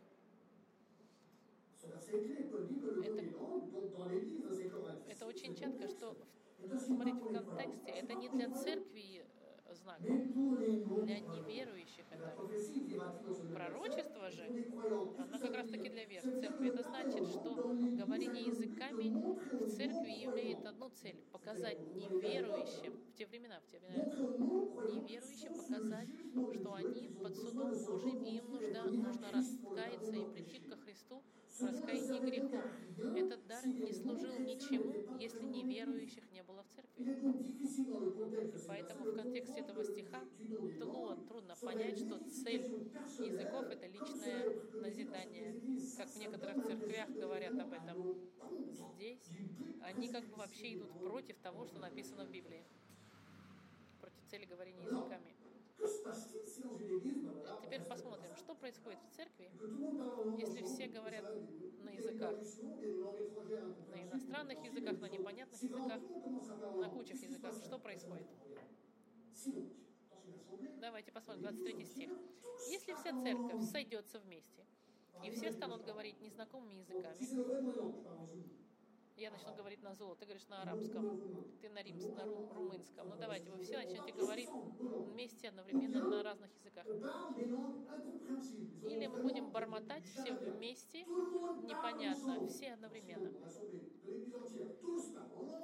Это 5.07 5.25
очень 5.25 5.55
четко, 5.55 5.87
что, 6.59 6.77
смотрите, 6.79 7.19
в 7.19 7.33
контексте, 7.33 7.91
это 7.91 8.13
не 8.15 8.29
для 8.29 8.49
церкви 8.49 9.23
э, 9.65 9.73
знак, 9.75 9.99
для 10.01 11.19
неверующих 11.19 12.05
это. 12.11 12.35
Пророчество 13.53 14.29
же, 14.31 14.43
оно 15.17 15.39
как 15.39 15.55
раз 15.55 15.69
таки 15.69 15.89
для 15.89 16.05
вер 16.05 16.21
церкви. 16.21 16.69
Это 16.69 16.83
значит, 16.83 17.27
что 17.27 17.55
говорение 17.55 18.45
языками 18.45 19.09
в 19.51 19.69
церкви 19.69 20.25
имеет 20.25 20.65
одну 20.65 20.89
цель– 20.89 21.17
показать 21.31 21.79
неверующим 21.95 22.93
в 23.07 23.13
те 23.13 23.25
времена, 23.27 23.59
в 23.59 23.71
те 23.71 23.79
времена, 23.79 24.05
неверующим 24.93 25.53
показать, 25.53 26.09
что 26.53 26.73
они 26.73 27.09
под 27.21 27.35
судом 27.35 27.71
Божьим, 27.71 28.23
и 28.23 28.37
им 28.37 28.49
нужно, 28.49 28.83
нужно 28.83 29.31
раскаяться 29.31 30.15
и 30.15 30.25
прийти 30.25 30.59
ко 30.59 30.77
Христу 30.77 31.23
в 31.59 31.65
раскаянии 31.65 32.29
грехов. 32.29 32.65
Этот 33.15 33.47
дар 33.47 33.65
не 33.67 33.93
служил 33.93 34.39
ничему, 34.39 35.17
если 35.19 35.43
неверующих 35.43 36.31
не 36.31 36.43
было 36.43 36.63
в 36.63 36.67
церкви. 36.75 37.05
Поэтому 38.67 39.05
в 39.05 39.15
контексте 39.15 39.59
этого 39.59 39.83
стиха 39.83 40.21
трудно, 40.79 41.15
трудно 41.27 41.55
понять, 41.61 41.97
что 41.97 42.19
цель 42.29 42.61
языков— 43.19 43.65
это 43.69 43.87
личное 43.87 44.81
назидание. 44.81 45.61
Как 45.97 46.09
в 46.09 46.17
некоторых 46.17 46.65
церквях 46.65 47.09
говорят 47.09 47.59
об 47.59 47.73
этом. 47.73 48.17
Здесь 48.95 49.29
они 49.81 50.09
как 50.09 50.25
бы 50.27 50.35
вообще 50.35 50.73
идут 50.73 50.91
против 50.99 51.37
того, 51.39 51.65
что 51.65 51.79
написано 51.79 52.25
в 52.25 52.31
Библии. 52.31 52.63
Против 54.01 54.23
цели 54.27 54.45
говорения 54.45 54.83
языками. 54.83 55.36
Теперь 57.61 57.83
посмотрим, 57.83 58.35
что 58.35 58.55
происходит 58.55 58.99
в 59.03 59.15
церкви, 59.15 59.49
если 60.37 60.63
все 60.63 60.87
говорят 60.87 61.25
на 61.83 61.89
языках, 61.89 62.35
на 63.91 64.03
иностранных 64.03 64.63
языках, 64.63 64.99
на 64.99 65.09
непонятных 65.09 65.61
языках, 65.61 66.01
на 66.75 66.89
кучах 66.89 67.21
языках. 67.21 67.55
Что 67.63 67.79
происходит? 67.79 68.27
Давайте 70.79 71.11
посмотрим 71.11 71.43
23 71.43 71.85
стих. 71.85 72.11
Если 72.69 72.93
вся 72.93 73.11
церковь 73.21 73.63
сойдется 73.69 74.19
вместе, 74.19 74.65
и 75.23 75.31
все 75.31 75.51
станут 75.51 75.83
говорить 75.83 76.19
незнакомыми 76.21 76.75
языками, 76.75 77.17
я 79.17 79.31
начну 79.31 79.53
говорить 79.55 79.81
на 79.81 79.95
золото, 79.95 80.19
ты 80.19 80.25
говоришь 80.25 80.47
на 80.47 80.61
арабском, 80.61 81.19
ты 81.61 81.69
на, 81.69 81.81
римс, 81.81 82.05
на 82.05 82.23
ру, 82.23 82.53
румынском. 82.53 83.09
Ну 83.09 83.15
давайте, 83.19 83.49
вы 83.51 83.63
все 83.63 83.77
начнете 83.77 84.11
говорить 84.11 84.49
вместе 85.11 85.49
одновременно 85.49 86.03
на 86.03 86.23
разных 86.23 86.51
языках. 86.55 86.85
Или 88.87 89.07
мы 89.07 89.21
будем 89.23 89.49
бормотать 89.51 90.05
все 90.05 90.33
вместе, 90.33 91.05
непонятно, 91.63 92.47
все 92.47 92.73
одновременно. 92.73 93.31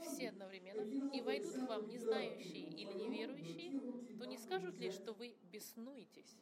Все 0.01 0.29
одновременно. 0.29 1.11
И 1.11 1.21
войдут 1.21 1.53
к 1.53 1.69
вам 1.69 1.87
не 1.87 1.99
знающие 1.99 2.69
или 2.69 2.93
неверующие, 2.93 3.79
то 4.17 4.25
не 4.25 4.37
скажут 4.37 4.79
ли, 4.79 4.89
что 4.91 5.13
вы 5.13 5.35
беснуетесь? 5.51 6.37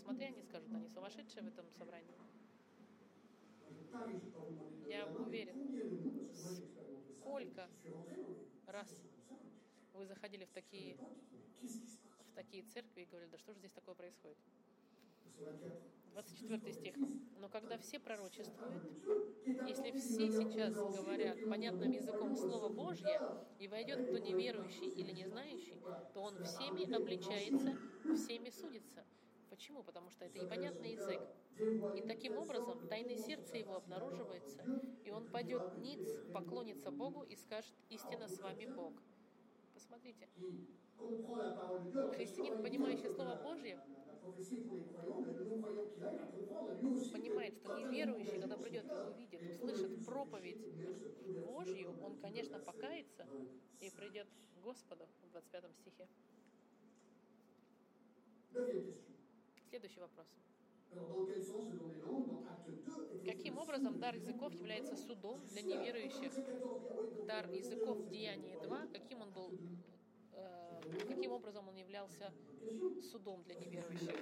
Ты 0.00 0.06
посмотри, 0.06 0.26
они 0.28 0.42
скажут, 0.42 0.72
они 0.72 0.88
сумасшедшие 0.88 1.42
в 1.42 1.48
этом 1.48 1.66
собрании. 1.78 2.16
Я 4.88 5.06
уверен, 5.06 6.32
сколько 6.32 7.68
раз 8.66 8.88
вы 9.92 10.06
заходили 10.06 10.46
в 10.46 10.52
такие, 10.52 10.96
в 10.96 12.34
такие 12.34 12.62
церкви 12.62 13.02
и 13.02 13.04
говорили, 13.04 13.30
да 13.30 13.36
что 13.36 13.52
же 13.52 13.58
здесь 13.58 13.72
такое 13.72 13.94
происходит? 13.94 14.38
24 16.12 16.72
стих. 16.72 16.94
Но 17.38 17.50
когда 17.50 17.76
все 17.76 17.98
пророчествуют, 17.98 18.82
если 19.66 19.90
все 19.90 20.30
сейчас 20.30 20.74
говорят 20.74 21.44
понятным 21.46 21.92
языком 21.92 22.36
Слово 22.36 22.70
Божье, 22.70 23.20
и 23.58 23.68
войдет 23.68 24.08
кто 24.08 24.16
неверующий 24.16 24.88
или 24.88 25.12
не 25.12 25.26
знающий, 25.26 25.76
то 26.14 26.22
он 26.22 26.42
всеми 26.42 26.90
обличается, 26.90 27.76
всеми 28.16 28.48
судится. 28.48 29.04
Почему? 29.60 29.82
Потому 29.82 30.08
что 30.08 30.24
это 30.24 30.38
непонятный 30.38 30.92
язык. 30.92 31.20
И 31.94 32.00
таким 32.00 32.38
образом 32.38 32.88
тайное 32.88 33.18
сердце 33.18 33.58
его 33.58 33.76
обнаруживается, 33.76 34.64
и 35.04 35.10
он 35.10 35.28
пойдет 35.28 35.76
ниц, 35.76 36.00
поклонится 36.32 36.90
Богу 36.90 37.24
и 37.24 37.36
скажет, 37.36 37.74
истинно 37.90 38.26
с 38.26 38.40
вами 38.40 38.64
Бог. 38.64 38.94
Посмотрите. 39.74 40.30
Христианин, 42.16 42.62
понимающий 42.62 43.10
Слово 43.10 43.34
Божье, 43.34 43.78
понимает, 47.12 47.54
что 47.58 47.74
неверующий, 47.74 48.40
когда 48.40 48.56
придет 48.56 48.86
и 48.86 49.10
увидит, 49.12 49.42
услышит 49.60 50.06
про 50.06 50.24
проповедь 50.24 50.64
Божью, 51.44 51.94
он, 52.02 52.16
конечно, 52.16 52.58
покается 52.60 53.26
и 53.80 53.90
придет 53.90 54.26
к 54.54 54.64
Господу 54.64 55.06
в 55.22 55.32
25 55.32 55.76
стихе. 55.76 56.08
Следующий 59.70 60.00
вопрос. 60.00 60.26
Alors, 60.90 61.06
dans 61.06 61.24
quel 61.24 61.44
sens 61.44 61.70
le 61.70 61.78
don 61.78 61.86
des 61.86 62.00
langues 62.00 62.26
Dans 62.26 62.44
Acte 62.50 62.70
2 62.70 63.08
et 63.14 63.24
Каким 63.24 63.56
образом 63.56 64.00
дар 64.00 64.16
языков 64.16 64.52
является 64.54 64.96
судом 64.96 65.40
для 65.46 65.62
неверующих? 65.62 66.32
Дар 67.28 67.48
языков 67.52 67.98
в 67.98 68.08
Деянии 68.08 68.58
2, 68.64 68.86
каким 68.92 69.22
он 69.22 69.30
был, 69.30 69.52
э, 70.32 70.80
каким 71.06 71.30
образом 71.30 71.68
он 71.68 71.76
являлся 71.76 72.32
судом 73.12 73.44
для 73.44 73.54
неверующих? 73.54 74.16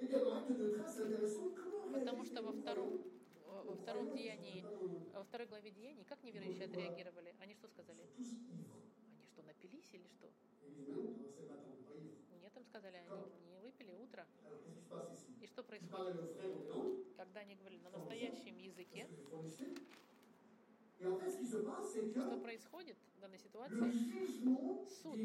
Bien, 0.00 0.20
dans 0.20 0.34
Acte 0.36 0.54
2, 0.54 0.84
très 0.84 1.02
intéressant, 1.02 1.52
comment 1.56 1.98
Потому 1.98 2.24
что 2.24 2.42
во 2.42 2.52
втором, 2.52 2.92
croyants 2.92 3.66
во 3.66 3.74
втором 3.74 4.12
деянии, 4.12 4.64
во 5.12 5.24
второй 5.24 5.48
главе 5.48 5.72
Деяний, 5.72 6.04
как 6.04 6.22
неверующие 6.22 6.66
отреагировали? 6.66 7.34
Они 7.40 7.54
что 7.54 7.66
сказали? 7.66 8.06
Они 8.16 8.24
что, 9.32 9.42
напились 9.42 9.92
или 9.92 10.06
что? 10.06 10.30
Им 12.64 12.68
сказали, 12.70 12.96
они 12.96 13.10
не 13.50 13.58
выпили 13.60 13.92
утро. 13.92 14.26
И 15.40 15.46
что 15.46 15.62
происходит? 15.62 16.16
Когда 17.16 17.40
они 17.40 17.54
говорили 17.56 17.82
на 17.82 17.90
настоящем 17.90 18.56
языке, 18.56 19.06
что 20.98 22.38
происходит 22.40 22.96
в 23.16 23.20
данной 23.20 23.38
ситуации? 23.38 23.76
Суд 25.02 25.16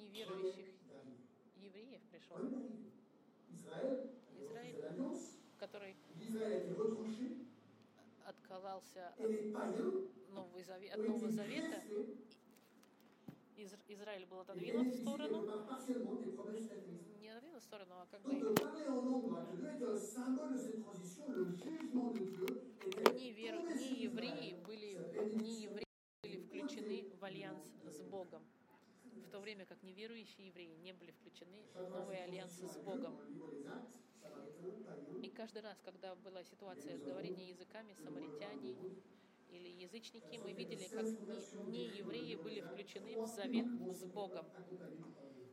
неверующих 0.00 0.74
евреев 1.56 2.02
пришел, 2.10 2.38
Израиль. 3.50 4.80
который 5.58 5.96
отказался 8.24 9.08
от 9.08 9.20
Нового 10.28 11.30
Завета. 11.30 11.82
Из- 13.64 13.74
Израиль 13.88 14.26
был 14.26 14.40
отодвинут 14.40 14.88
в 14.88 15.00
сторону, 15.00 15.42
не 17.18 17.28
отодвинут 17.30 17.62
в 17.62 17.64
сторону, 17.64 17.94
а 17.94 18.06
как 18.10 18.20
бы 18.20 18.32
de 18.32 18.52
parler 18.52 18.86
en 18.88 19.00
langue 19.00 19.30
dans 19.30 19.38
Acte 19.38 19.56
2 19.56 19.66
est 19.66 19.82
un 19.82 19.98
symbole 19.98 20.52
de 20.52 20.58
cette 20.58 20.82
transition. 20.82 21.24
Le 21.30 21.46
jugement 21.56 22.12
de 22.12 22.18
Dieu 22.24 22.46
était 22.84 23.14
не, 23.14 23.32
веру, 23.32 23.62
не 23.74 24.02
евреи 24.02 24.52
были, 24.66 24.98
не 25.42 25.62
евреи 25.62 25.86
были 26.22 26.36
включены 26.36 27.08
в 27.18 27.24
альянс 27.24 27.64
с 27.86 28.02
Богом, 28.02 28.42
в 29.26 29.30
то 29.30 29.40
время 29.40 29.64
как 29.64 29.82
неверующие 29.82 30.48
евреи 30.48 30.74
не 30.82 30.92
были 30.92 31.12
включены 31.12 31.64
в 31.72 31.88
новый 31.88 32.22
альянс 32.22 32.52
с 32.52 32.76
Богом. 32.76 33.16
И 35.22 35.30
каждый 35.30 35.62
раз, 35.62 35.80
когда 35.82 36.14
была 36.16 36.44
ситуация 36.44 36.98
с 36.98 37.02
говорением 37.02 37.48
языками, 37.48 37.94
самаритяне 37.94 38.76
или 39.54 39.68
язычники, 39.82 40.36
мы 40.36 40.52
видели, 40.52 40.86
как 40.88 41.06
не, 41.68 41.86
евреи 41.86 42.34
были 42.36 42.60
включены 42.60 43.20
в 43.20 43.26
завет 43.26 43.66
с 43.92 44.04
Богом. 44.04 44.46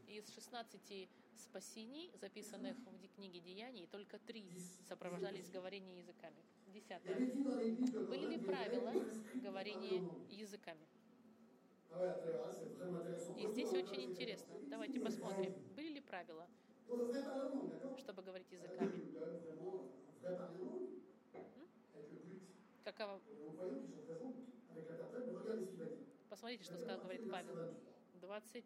Из 0.08 0.28
16 0.34 1.10
спасений, 1.38 2.12
записанных 2.20 2.76
в 2.78 3.16
книге 3.16 3.40
Деяний, 3.40 3.88
только 3.88 4.20
три 4.20 4.46
сопровождались 4.88 5.50
говорением 5.50 5.98
языками. 5.98 6.44
Десятое. 6.68 7.16
Были 7.16 8.36
ли 8.36 8.38
правила 8.38 8.94
говорения 9.36 10.04
языками? 10.30 10.88
И 13.38 13.48
здесь 13.48 13.72
очень 13.74 14.04
интересно. 14.04 14.54
Давайте 14.68 15.00
посмотрим, 15.00 15.54
были 15.76 15.90
ли 15.90 16.02
правила, 16.02 16.48
чтобы 17.98 18.22
говорить 18.22 18.52
языками? 18.52 18.92
Dire. 22.84 23.22
Посмотрите, 26.30 26.64
что 26.64 26.78
сказал, 26.78 27.00
говорит 27.00 27.30
Павел. 27.30 27.56
20. 28.22 28.64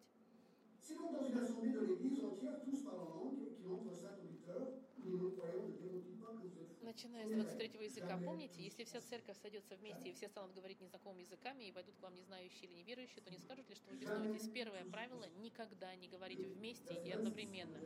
Si 0.79 0.95
donc 0.95 1.13
dans 1.13 1.25
une 1.25 1.39
assemblée 1.39 1.71
de 1.71 1.79
l'église 1.79 2.23
entière, 2.23 2.61
tous 2.63 2.83
parlent 2.83 2.99
en 2.99 3.09
langue, 3.09 3.55
qu'il 3.57 3.71
entre 3.71 3.91
cinq 3.91 4.21
auditeurs, 4.21 4.67
les 5.03 5.11
non-croyants 5.11 5.65
ne 5.65 5.73
diront-ils 5.73 6.19
pas 6.21 6.33
que 6.33 6.45
vous 6.45 6.59
êtes 6.61 6.69
fous 6.69 6.85
Начиная 6.85 7.27
с 7.27 7.31
23 7.31 7.81
языка, 7.81 8.19
помните, 8.23 8.61
если 8.61 8.83
вся 8.83 9.01
церковь 9.01 9.37
сойдется 9.41 9.75
вместе 9.77 10.09
и 10.09 10.13
все 10.13 10.27
станут 10.27 10.53
говорить 10.53 10.79
незнакомыми 10.79 11.23
языками 11.23 11.63
и 11.63 11.71
войдут 11.71 11.95
к 11.95 12.03
вам 12.03 12.13
незнающие 12.13 12.69
или 12.69 12.75
неверующие, 12.75 13.23
то 13.23 13.31
не 13.31 13.39
скажут 13.39 13.67
ли, 13.67 13.75
что 13.75 13.89
вы 13.89 13.97
беснуетесь? 13.97 14.47
Первое 14.53 14.85
правило– 14.85 15.25
никогда 15.41 15.95
не 15.95 16.07
говорить 16.07 16.45
вместе 16.45 16.93
и 16.93 17.09
одновременно. 17.09 17.79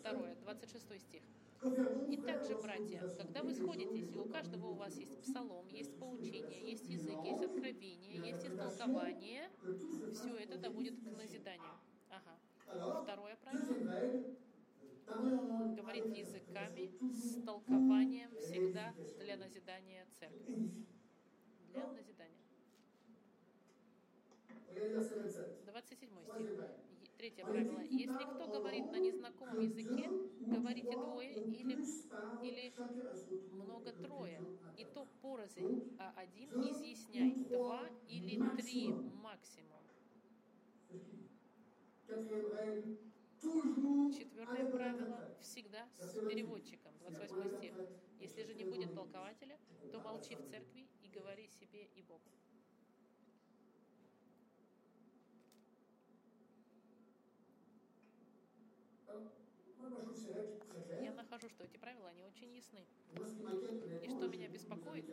Второе, 0.00 0.34
26 0.36 1.00
стих. 1.02 1.22
Итак 1.62 2.42
же, 2.46 2.56
братья, 2.56 3.06
когда 3.18 3.42
вы 3.42 3.52
сходитесь, 3.54 4.10
и 4.10 4.16
у 4.16 4.24
каждого 4.24 4.68
у 4.68 4.74
вас 4.74 4.96
есть 4.96 5.20
псалом, 5.20 5.68
есть 5.68 5.94
поучение, 5.98 6.70
есть 6.70 6.88
язык, 6.88 7.22
есть 7.22 7.42
откровение, 7.42 8.16
есть 8.16 8.46
истолкование, 8.46 9.50
все 10.14 10.36
это 10.36 10.70
будет 10.70 10.98
к 10.98 11.16
назиданию. 11.18 11.74
Ага. 12.08 13.02
Второе 13.02 13.36
правило 13.36 13.74
говорить 15.76 16.16
языками 16.16 16.90
с 17.12 17.42
толкованием 17.44 18.30
всегда 18.36 18.94
для 19.18 19.36
назидания 19.36 20.06
церкви. 20.18 20.70
Для 21.72 21.86
назидания. 21.88 22.40
Regardez 24.72 25.12
verset 25.12 25.62
27. 25.66 26.08
27 26.24 26.56
стих. 26.64 26.79
Третье 27.20 27.44
правило. 27.44 27.82
Если 27.90 28.24
кто 28.24 28.46
говорит 28.46 28.90
на 28.90 28.98
незнакомом 28.98 29.60
языке, 29.60 30.08
говорите 30.40 30.96
двое 30.96 31.34
или, 31.34 31.76
или 32.42 32.72
много 33.52 33.92
трое, 33.92 34.40
и 34.78 34.86
то 34.86 35.06
порознь, 35.20 35.82
а 35.98 36.14
один 36.16 36.48
изъясняй, 36.62 37.34
два 37.50 37.90
или 38.08 38.40
три 38.56 38.88
максимум. 38.88 39.82
Четвертое 44.16 44.70
правило 44.70 45.28
всегда 45.42 45.86
с 45.98 46.14
переводчиком. 46.26 46.94
28 47.00 47.58
стих. 47.58 47.74
Если 48.18 48.44
же 48.44 48.54
не 48.54 48.64
будет 48.64 48.94
толкователя, 48.94 49.58
то 49.92 50.00
молчи 50.00 50.36
в 50.36 50.42
церкви 50.48 50.88
и 51.02 51.08
говори 51.08 51.48
себе 51.48 51.84
и 51.94 52.00
Богу. 52.00 52.30
Alors, 59.10 59.22
moi, 59.22 59.88
moi, 59.88 59.88
je 59.90 60.02
trouve 60.04 60.16
ces 60.16 60.32
règles 60.32 60.58
très 60.68 60.78
Я 60.78 60.86
claires. 60.86 61.14
нахожу, 61.16 61.48
что 61.48 61.64
эти 61.64 61.76
правила, 61.78 62.08
они 62.10 62.22
очень 62.22 62.49
ясны. 62.60 62.84
И 64.02 64.08
что 64.10 64.28
меня 64.28 64.48
беспокоит, 64.48 65.06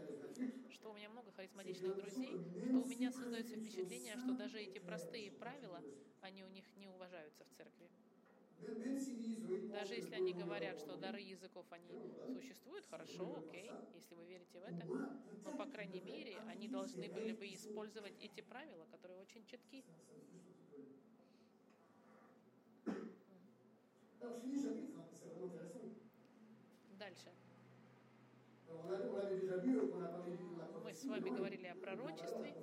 что 0.70 0.92
у 0.92 0.94
меня 0.94 1.10
много 1.10 1.32
харизматичных 1.32 1.96
друзей, 1.96 2.38
что 2.66 2.80
у 2.82 2.86
меня 2.86 3.12
создается 3.12 3.56
впечатление, 3.56 4.18
что 4.18 4.34
даже 4.34 4.60
эти 4.60 4.80
простые 4.80 5.32
правила, 5.32 5.82
они 6.22 6.44
у 6.44 6.50
них 6.50 6.66
не 6.76 6.88
уважаются 6.88 7.46
в 7.46 7.58
церкви. 7.58 7.90
Даже 9.72 9.94
если 9.94 10.16
они 10.16 10.34
говорят, 10.34 10.80
что 10.80 10.98
дары 10.98 11.22
языков, 11.22 11.66
они 11.70 11.88
существуют, 12.34 12.86
хорошо, 12.88 13.38
окей, 13.38 13.72
если 13.94 14.16
вы 14.16 14.26
верите 14.26 14.60
в 14.60 14.64
это, 14.64 14.86
но, 15.44 15.56
по 15.56 15.66
крайней 15.66 16.02
мере, 16.02 16.38
они 16.48 16.68
должны 16.68 17.08
были 17.10 17.32
бы 17.32 17.48
использовать 17.54 18.16
эти 18.20 18.42
правила, 18.42 18.86
которые 18.92 19.20
очень 19.22 19.46
четки. 19.46 19.86
Дальше. 27.08 27.32
Euh, 28.68 28.84
Мы 30.84 30.94
с 30.94 31.06
вами 31.06 31.30
говорили 31.30 31.68
о 31.68 31.76
пророчестве, 31.76 32.54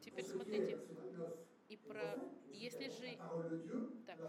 Теперь 0.00 0.24
смотрите. 0.24 0.74
verset 0.74 0.86
29, 0.86 1.36
и 1.68 1.76
про... 1.76 2.16
Если 2.52 2.90
же 2.90 3.18
Так. 4.06 4.20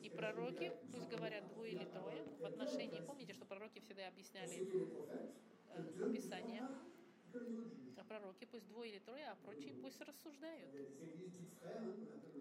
и 0.00 0.10
пророки, 0.10 0.72
пусть 0.92 1.08
говорят 1.08 1.48
двое 1.48 1.72
или 1.72 1.84
трое, 1.86 2.22
в 2.38 2.44
отношении, 2.44 3.00
помните, 3.00 3.32
что 3.32 3.44
пророки 3.44 3.80
всегда 3.80 4.06
объясняли 4.06 4.68
э, 5.74 6.12
Писание, 6.12 6.62
а 7.96 8.04
пророки 8.04 8.44
пусть 8.44 8.68
двое 8.68 8.92
или 8.92 9.00
трое, 9.00 9.26
а 9.26 9.34
прочие 9.44 9.74
пусть 9.74 10.00
рассуждают. 10.00 10.70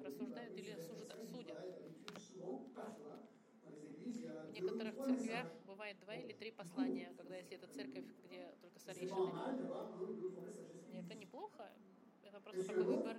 Рассуждают 0.03 0.55
или 0.55 0.75
frères, 0.75 1.31
судят. 1.31 1.57
В 4.07 4.51
некоторых 4.53 4.95
церквях 4.95 5.47
бывает 5.65 5.99
два 5.99 6.15
или 6.15 6.31
три 6.33 6.51
послания, 6.51 7.13
когда 7.17 7.35
если 7.35 7.57
это 7.57 7.67
церковь, 7.67 8.05
где 8.23 8.55
только 8.61 8.79
старейшины. 8.79 9.31
И 10.93 10.97
это 10.97 11.13
неплохо, 11.15 11.69
это 12.23 12.39
просто 12.39 12.63
такой 12.63 12.83
выбор. 12.83 13.17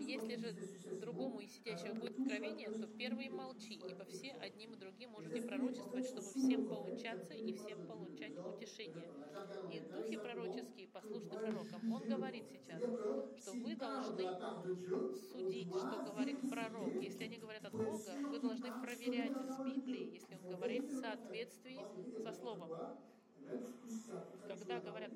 Если 0.00 0.36
же 0.36 0.54
другому 1.00 1.40
и 1.40 1.46
сидящему 1.46 2.00
будет 2.00 2.18
откровение, 2.18 2.70
то 2.70 2.86
первый 2.86 3.28
молчи, 3.28 3.80
ибо 3.88 4.04
все 4.04 4.32
одним 4.32 4.74
и 4.74 4.76
другим 4.76 5.10
можете 5.10 5.42
пророчествовать, 5.42 6.06
чтобы 6.06 6.26
всем 6.28 6.66
поучаться 6.68 7.34
и 7.34 7.52
всем 7.52 7.86
получать 7.86 8.36
утешение. 8.36 9.08
И 9.72 9.80
духи 9.80 10.16
пророческие 10.16 10.88
послушны 10.88 11.38
пророкам. 11.38 11.92
Он 11.92 12.02
говорит 12.08 12.44
сейчас, 12.50 12.82
что 12.82 13.52
вы 13.52 13.76
должны 13.76 14.24
судить, 15.32 15.68
что 15.68 16.02
говорит 16.04 16.38
пророк. 16.50 16.94
Если 17.02 17.24
они 17.24 17.38
говорят 17.38 17.64
от 17.64 17.72
Бога, 17.72 18.12
проверять 18.82 19.32
с 19.50 19.58
Библией, 19.64 20.10
если 20.12 20.34
он 20.34 20.50
говорит 20.50 20.84
в 20.84 21.00
соответствии 21.00 21.80
со 22.22 22.32
Словом. 22.32 22.70
Когда 24.46 24.80
говорят 24.80 25.10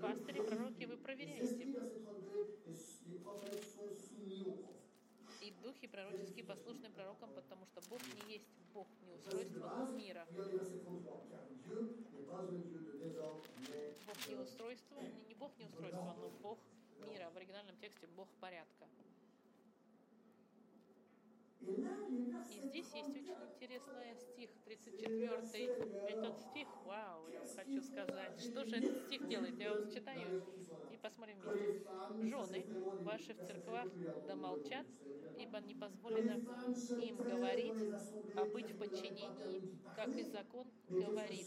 пастыри, 0.00 0.40
пророки, 0.40 0.84
вы 0.84 0.96
проверяете. 0.96 2.07
Духи 5.62 5.86
пророческие 5.86 6.44
послушны 6.44 6.90
пророкам, 6.90 7.30
потому 7.34 7.66
что 7.66 7.80
Бог 7.88 8.00
не 8.14 8.34
есть 8.34 8.48
Бог 8.72 8.86
не 9.02 9.12
устройства 9.12 9.90
мира. 9.96 10.26
Бог 10.30 10.52
не 14.28 14.36
устройство, 14.36 14.94
не, 15.00 15.10
не 15.28 15.34
Бог 15.34 15.50
не 15.58 15.64
устройство, 15.66 16.14
но 16.20 16.30
Бог 16.42 16.58
мира. 17.06 17.30
В 17.30 17.36
оригинальном 17.36 17.76
тексте 17.76 18.06
Бог 18.16 18.28
порядка. 18.40 18.86
И 21.60 22.60
здесь 22.60 22.94
есть 22.94 23.10
очень 23.10 23.36
интересный 23.52 24.14
стих, 24.16 24.50
34 24.64 25.26
Этот 26.08 26.38
стих, 26.38 26.68
вау, 26.84 27.28
я 27.28 27.40
хочу 27.40 27.82
сказать. 27.82 28.40
Что 28.40 28.64
же 28.64 28.76
этот 28.76 29.06
стих 29.06 29.28
делает? 29.28 29.58
Я 29.58 29.74
вам 29.74 29.90
читаю 29.90 30.44
посмотрим 30.98 31.38
вместе. 31.40 31.80
Жены 32.20 32.66
ваши 33.04 33.34
в 33.34 33.40
церквах 33.46 33.88
да 34.26 34.36
молчат, 34.36 34.86
ибо 35.38 35.60
не 35.60 35.74
позволено 35.74 36.40
им 37.00 37.16
говорить, 37.16 37.74
а 38.34 38.44
быть 38.44 38.70
в 38.70 38.78
подчинении, 38.78 39.62
как 39.94 40.16
и 40.16 40.22
закон 40.24 40.66
говорит. 40.88 41.46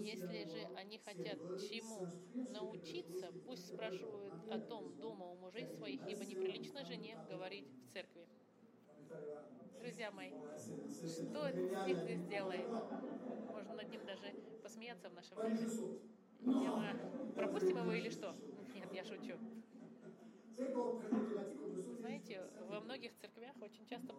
Если 0.00 0.44
же 0.44 0.68
они 0.76 0.98
хотят 0.98 1.38
чему 1.58 2.06
научиться, 2.52 3.32
пусть 3.44 3.66
спрашивают 3.66 4.34
о 4.50 4.58
том 4.58 5.00
дома 5.00 5.26
у 5.26 5.36
мужей 5.36 5.66
своих, 5.66 6.00
ибо 6.06 6.24
неприлично 6.24 6.84
жене 6.84 7.18
говорить 7.28 7.66
в 7.88 7.92
церкви. 7.92 8.26
Друзья 9.80 10.10
мои, 10.10 10.30
что 10.98 11.50
стих 11.50 11.98
сделает? 12.26 12.66
Можно 13.52 13.74
над 13.74 13.90
ним 13.90 14.04
даже 14.06 14.34
посмеяться 14.62 15.08
в 15.08 15.14
нашем 15.14 15.38
время. 15.38 16.15
Пропустим 17.34 17.78
его 17.78 17.92
или 17.92 18.10
что? 18.10 18.34
Нет, 18.74 18.92
я 18.92 19.04
шучу. 19.04 19.34
Знаете, 22.00 22.42
во 22.68 22.80
многих 22.80 23.14
церквях 23.16 23.54
очень 23.60 23.86
часто 23.86 24.14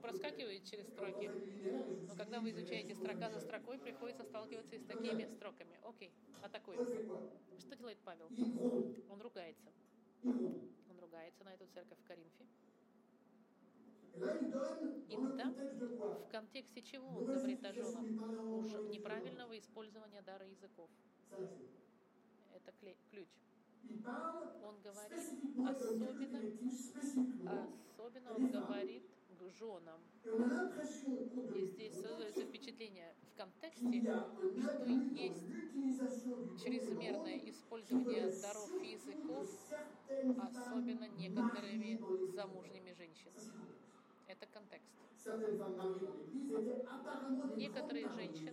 проскакивают 0.00 0.64
через 0.64 0.86
строки, 0.88 1.30
но 2.08 2.14
когда 2.16 2.40
вы 2.40 2.50
изучаете 2.50 2.94
строка 2.94 3.30
за 3.30 3.40
строкой, 3.40 3.78
приходится 3.78 4.24
сталкиваться 4.24 4.76
и 4.76 4.78
с 4.78 4.84
такими 4.84 5.26
строками. 5.36 5.78
Окей, 5.84 6.12
атакуй. 6.42 6.76
Что 7.58 7.76
делает 7.76 7.98
Павел? 8.04 8.28
Он 9.10 9.20
ругается. 9.20 9.70
Он 10.24 10.98
ругается 11.00 11.44
на 11.44 11.54
эту 11.54 11.66
церковь 11.74 11.98
в. 12.06 12.44
И 15.08 15.16
там, 15.36 15.54
в 15.54 16.30
контексте 16.30 16.82
чего 16.82 17.08
он 17.08 17.24
говорит 17.24 17.64
о 17.64 17.72
женах? 17.72 18.04
Уж 18.64 18.70
неправильного 18.92 19.58
использования 19.58 20.22
дара 20.22 20.46
языков. 20.46 20.90
Это 22.54 22.72
ключ. 23.10 23.28
Он 24.62 24.80
говорит 24.82 25.18
особенно, 25.56 26.10
особенно 27.96 28.34
он 28.34 28.50
говорит 28.50 29.02
к 29.38 29.50
женам. 29.58 30.00
И 31.54 31.66
здесь 31.66 31.94
создается 31.94 32.42
впечатление 32.42 33.14
в 33.32 33.36
контексте, 33.36 34.02
что 34.62 34.86
есть 35.14 35.46
чрезмерное 36.62 37.38
использование 37.48 38.30
даров 38.42 38.70
языков, 38.82 39.48
особенно 40.38 41.08
некоторыми 41.08 42.00
замужними 42.34 42.92
женщинами. 42.92 43.52
Это 44.26 44.46
контекст. 44.46 44.90
Некоторые 47.56 48.08
женщины, 48.08 48.52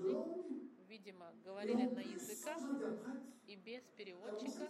видимо, 0.88 1.34
говорили 1.44 1.84
на 1.88 2.00
языках 2.00 2.62
и 3.46 3.56
без 3.56 3.84
переводчика 3.96 4.68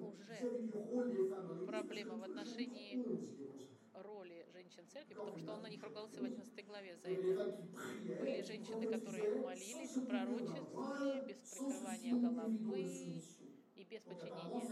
уже 0.00 1.66
проблема 1.66 2.16
в 2.16 2.24
отношении 2.24 3.04
роли 3.94 4.46
женщин 4.52 4.86
церкви, 4.88 5.14
потому 5.14 5.38
что 5.38 5.52
он 5.54 5.62
на 5.62 5.68
них 5.68 5.82
ругался 5.82 6.20
в 6.20 6.24
11 6.24 6.66
главе 6.66 6.96
за 6.96 7.08
это. 7.08 7.68
Были 8.20 8.42
женщины, 8.42 8.86
которые 8.86 9.42
молились, 9.42 9.92
пророчествовали 10.06 11.26
без 11.26 11.36
прикрывания 11.38 12.14
головы 12.14 12.82
и 13.74 13.84
без 13.84 14.02
подчинения. 14.02 14.68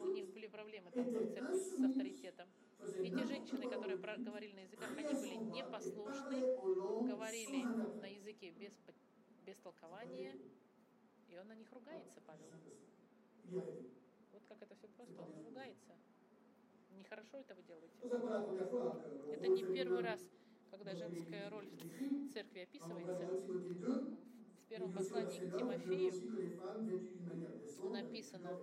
У 0.00 0.06
них 0.08 0.32
были 0.32 0.46
проблемы 0.46 0.90
там 0.92 1.04
с 1.04 1.84
авторитетом. 1.84 2.48
Эти 2.78 3.26
женщины, 3.26 3.68
которые 3.68 3.98
говорили 3.98 4.52
на 4.52 4.60
языках, 4.60 4.90
они 4.96 5.14
были 5.14 5.34
непослушны, 5.36 6.40
говорили 7.06 7.62
на 8.00 8.06
языке 8.06 8.50
без, 8.50 8.72
без 9.44 9.58
толкования, 9.58 10.34
и 11.28 11.36
он 11.38 11.48
на 11.48 11.54
них 11.54 11.72
ругается, 11.72 12.20
Павел. 12.26 12.46
Вот 14.32 14.42
как 14.48 14.62
это 14.62 14.74
все 14.74 14.88
просто, 14.88 15.22
он 15.22 15.44
ругается. 15.44 15.94
Нехорошо 16.98 17.38
это 17.38 17.54
вы 17.54 17.62
делаете. 17.62 17.96
Это 19.32 19.48
не 19.48 19.64
первый 19.74 20.02
раз, 20.02 20.20
когда 20.70 20.94
женская 20.94 21.48
роль 21.50 21.68
в 21.68 22.32
церкви 22.32 22.60
описывается. 22.60 23.26
В 24.66 24.68
первом 24.68 24.92
послании 24.92 25.48
к 25.48 25.58
Тимофею 25.58 26.12
написано, 27.92 28.58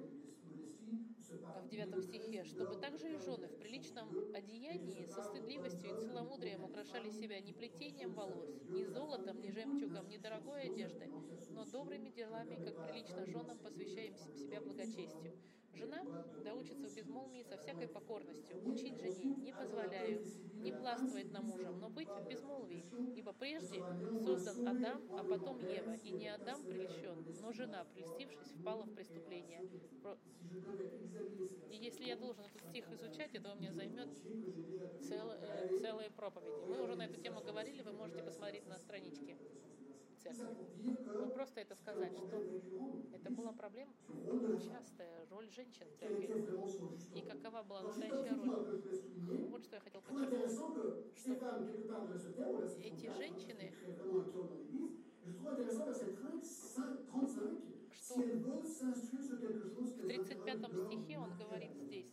в 1.61 1.67
девятом 1.67 2.01
стихе, 2.01 2.43
чтобы 2.43 2.75
также 2.75 3.13
и 3.13 3.17
жены 3.17 3.47
в 3.47 3.57
приличном 3.57 4.15
одеянии 4.33 5.05
со 5.05 5.21
стыдливостью 5.23 5.91
и 5.91 5.95
целомудрием 5.95 6.63
украшали 6.63 7.09
себя 7.09 7.39
не 7.39 7.53
плетением 7.53 8.13
волос, 8.13 8.49
ни 8.67 8.83
золотом, 8.83 9.41
ни 9.41 9.49
жемчугом, 9.49 10.07
ни 10.09 10.17
дорогой 10.17 10.63
одеждой, 10.63 11.13
но 11.49 11.65
добрыми 11.65 12.09
делами, 12.09 12.55
как 12.55 12.79
прилично 12.81 13.25
женам, 13.25 13.59
посвящаем 13.59 14.15
себя 14.35 14.61
благочестию. 14.61 15.35
Жена 15.73 16.03
да 16.43 16.53
учится 16.53 16.87
в 16.87 16.95
безмолвии 16.95 17.43
со 17.43 17.57
всякой 17.57 17.87
покорностью, 17.87 18.61
учить 18.65 18.99
жене 18.99 19.35
не 19.35 19.51
позволяю, 19.51 20.23
не 20.55 20.71
властвовать 20.71 21.31
на 21.31 21.41
мужем, 21.41 21.79
но 21.79 21.89
быть 21.89 22.09
в 22.09 22.27
безмолвии, 22.27 22.85
ибо 23.15 23.33
прежде 23.33 23.83
создан 24.23 24.67
Адам, 24.67 25.01
а 25.17 25.23
потом 25.23 25.59
Ева, 25.59 25.93
и 25.93 26.11
не 26.11 26.27
Адам 26.27 26.63
прельщен, 26.63 27.25
но 27.41 27.51
жена, 27.51 27.85
прельстившись, 27.93 28.53
впала 28.59 28.83
в 28.83 28.93
преступление. 28.93 29.61
И 31.69 31.75
если 31.75 32.05
я 32.05 32.15
должен 32.15 32.43
этот 32.45 32.63
стих 32.69 32.91
изучать, 32.91 33.33
это 33.33 33.51
у 33.51 33.55
меня 33.55 33.71
займет 33.73 34.09
цел, 35.01 35.31
э, 35.31 35.77
целые 35.79 36.11
проповеди. 36.11 36.65
Мы 36.67 36.83
уже 36.83 36.95
на 36.95 37.05
эту 37.05 37.19
тему 37.19 37.41
говорили, 37.41 37.81
вы 37.81 37.93
можете 37.93 38.21
посмотреть 38.23 38.67
на 38.67 38.77
страничке 38.77 39.37
церкви. 40.31 40.65
Ну, 40.83 41.27
просто 41.29 41.61
это 41.61 41.75
сказать, 41.75 42.17
что 42.17 42.41
это 43.13 43.31
была 43.31 43.51
проблема 43.53 43.93
частая, 44.59 45.25
роль 45.29 45.49
женщин 45.51 45.87
в 45.87 45.99
церкви. 45.99 46.27
И 47.15 47.21
какова 47.21 47.63
была 47.63 47.81
настоящая 47.83 48.35
роль. 48.35 48.81
Вот 49.49 49.63
что 49.63 49.75
я 49.75 49.81
хотел 49.81 50.01
подчеркнуть. 50.01 50.51
Что 51.15 51.33
эти 52.81 53.07
женщины, 53.17 53.71
что 53.81 54.23
в 59.93 60.07
35 60.07 60.59
стихе 60.85 61.17
он 61.17 61.37
говорит 61.37 61.75
здесь, 61.75 62.12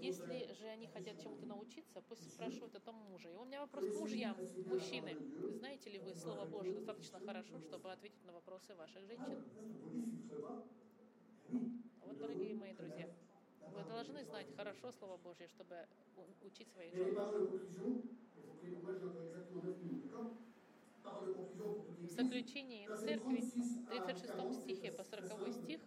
если 0.00 0.52
же 0.54 0.66
они 0.66 0.86
хотят 0.86 1.18
чему-то 1.20 1.46
научиться, 1.46 2.00
пусть 2.02 2.28
спрашивают 2.30 2.74
о 2.74 2.80
том 2.80 2.94
мужа. 3.10 3.28
И 3.30 3.36
у 3.36 3.44
меня 3.44 3.60
вопрос 3.60 3.84
к 3.84 4.00
мужьям, 4.00 4.36
мужчины. 4.66 5.16
Знаете 5.58 5.90
ли 5.90 5.98
вы 5.98 6.14
Слово 6.14 6.44
Божие 6.44 6.74
достаточно 6.74 7.20
хорошо, 7.20 7.58
чтобы 7.60 7.90
ответить 7.92 8.24
на 8.24 8.32
вопросы 8.32 8.74
ваших 8.74 9.06
женщин? 9.06 9.42
Вот, 12.00 12.18
дорогие 12.18 12.54
мои 12.54 12.72
друзья, 12.74 13.08
вы 13.72 13.82
должны 13.84 14.24
знать 14.24 14.46
хорошо 14.56 14.92
Слово 14.92 15.16
Божье, 15.18 15.48
чтобы 15.48 15.86
учить 16.42 16.68
своих 16.70 16.94
жен. 16.94 17.14
В 22.02 22.10
заключении 22.10 22.86
церкви, 22.96 23.40
в 23.40 23.86
36 23.88 24.62
стихе 24.62 24.92
по 24.92 25.04
40 25.04 25.52
стих, 25.52 25.80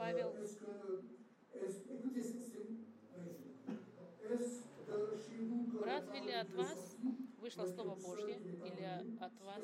Павел 0.00 0.34
Разве 5.84 6.20
ли 6.20 6.32
от 6.32 6.50
вас 6.54 6.96
вышло 7.36 7.66
Слово 7.66 7.96
Божье, 7.96 8.38
или 8.64 8.82
от 9.20 9.38
вас 9.42 9.62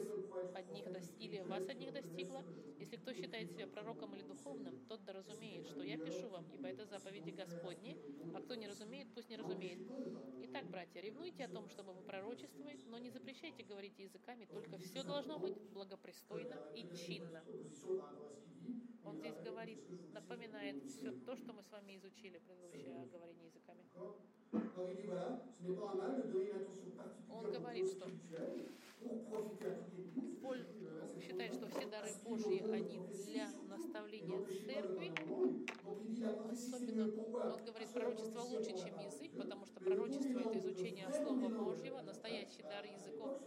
одних, 0.52 0.84
или 1.20 1.40
вас 1.40 1.66
одних 1.70 1.90
достигло? 1.94 2.44
Если 2.78 2.96
кто 2.96 3.14
считает 3.14 3.50
себя 3.50 3.66
пророком 3.66 4.14
или 4.14 4.24
духовным, 4.24 4.78
тот 4.88 5.02
да 5.06 5.14
разумеет, 5.14 5.66
что 5.68 5.82
я 5.82 5.96
пишу 5.96 6.28
вам, 6.28 6.44
ибо 6.52 6.68
это 6.68 6.84
заповеди 6.84 7.30
Господни, 7.30 7.96
а 8.34 8.42
кто 8.42 8.56
не 8.56 8.68
разумеет, 8.68 9.08
пусть 9.14 9.30
не 9.30 9.36
разумеет. 9.36 9.78
Итак, 10.42 10.66
братья, 10.66 11.00
ревнуйте 11.00 11.46
о 11.46 11.48
том, 11.48 11.66
чтобы 11.70 11.94
вы 11.94 12.02
пророчествовали, 12.02 12.82
но 12.88 12.98
не 12.98 13.08
запрещайте 13.08 13.62
говорить 13.62 13.98
языками, 13.98 14.44
только 14.44 14.76
все 14.76 15.02
должно 15.02 15.38
быть 15.38 15.56
благопристойно 15.72 16.56
и 16.74 16.86
чинно. 16.94 17.42
Здесь 19.26 19.42
говорит, 19.42 19.80
напоминает 20.12 20.84
все 20.84 21.10
то, 21.10 21.34
что 21.34 21.52
мы 21.52 21.60
с 21.60 21.70
вами 21.72 21.96
изучили, 21.96 22.38
предыдущее 22.38 22.94
о 22.94 23.02
языками. 23.44 23.80
Он 27.28 27.50
говорит, 27.50 27.88
что 27.90 28.08
считает, 31.20 31.54
что 31.54 31.66
все 31.66 31.86
дары 31.86 32.10
Божьи, 32.22 32.70
они 32.70 33.00
для 33.24 33.50
наставления 33.68 34.44
церкви. 34.64 35.12
Особенно 36.52 37.04
он 37.04 37.64
говорит, 37.64 37.88
пророчество 37.92 38.40
лучше, 38.42 38.78
чем 38.78 38.96
язык, 39.00 39.32
потому 39.36 39.66
что 39.66 39.80
пророчество— 39.80 40.38
это 40.40 40.58
изучение 40.60 41.10
Слова 41.10 41.48
Божьего, 41.48 42.00
настоящий 42.02 42.62
дар 42.62 42.84
языков 42.84 43.40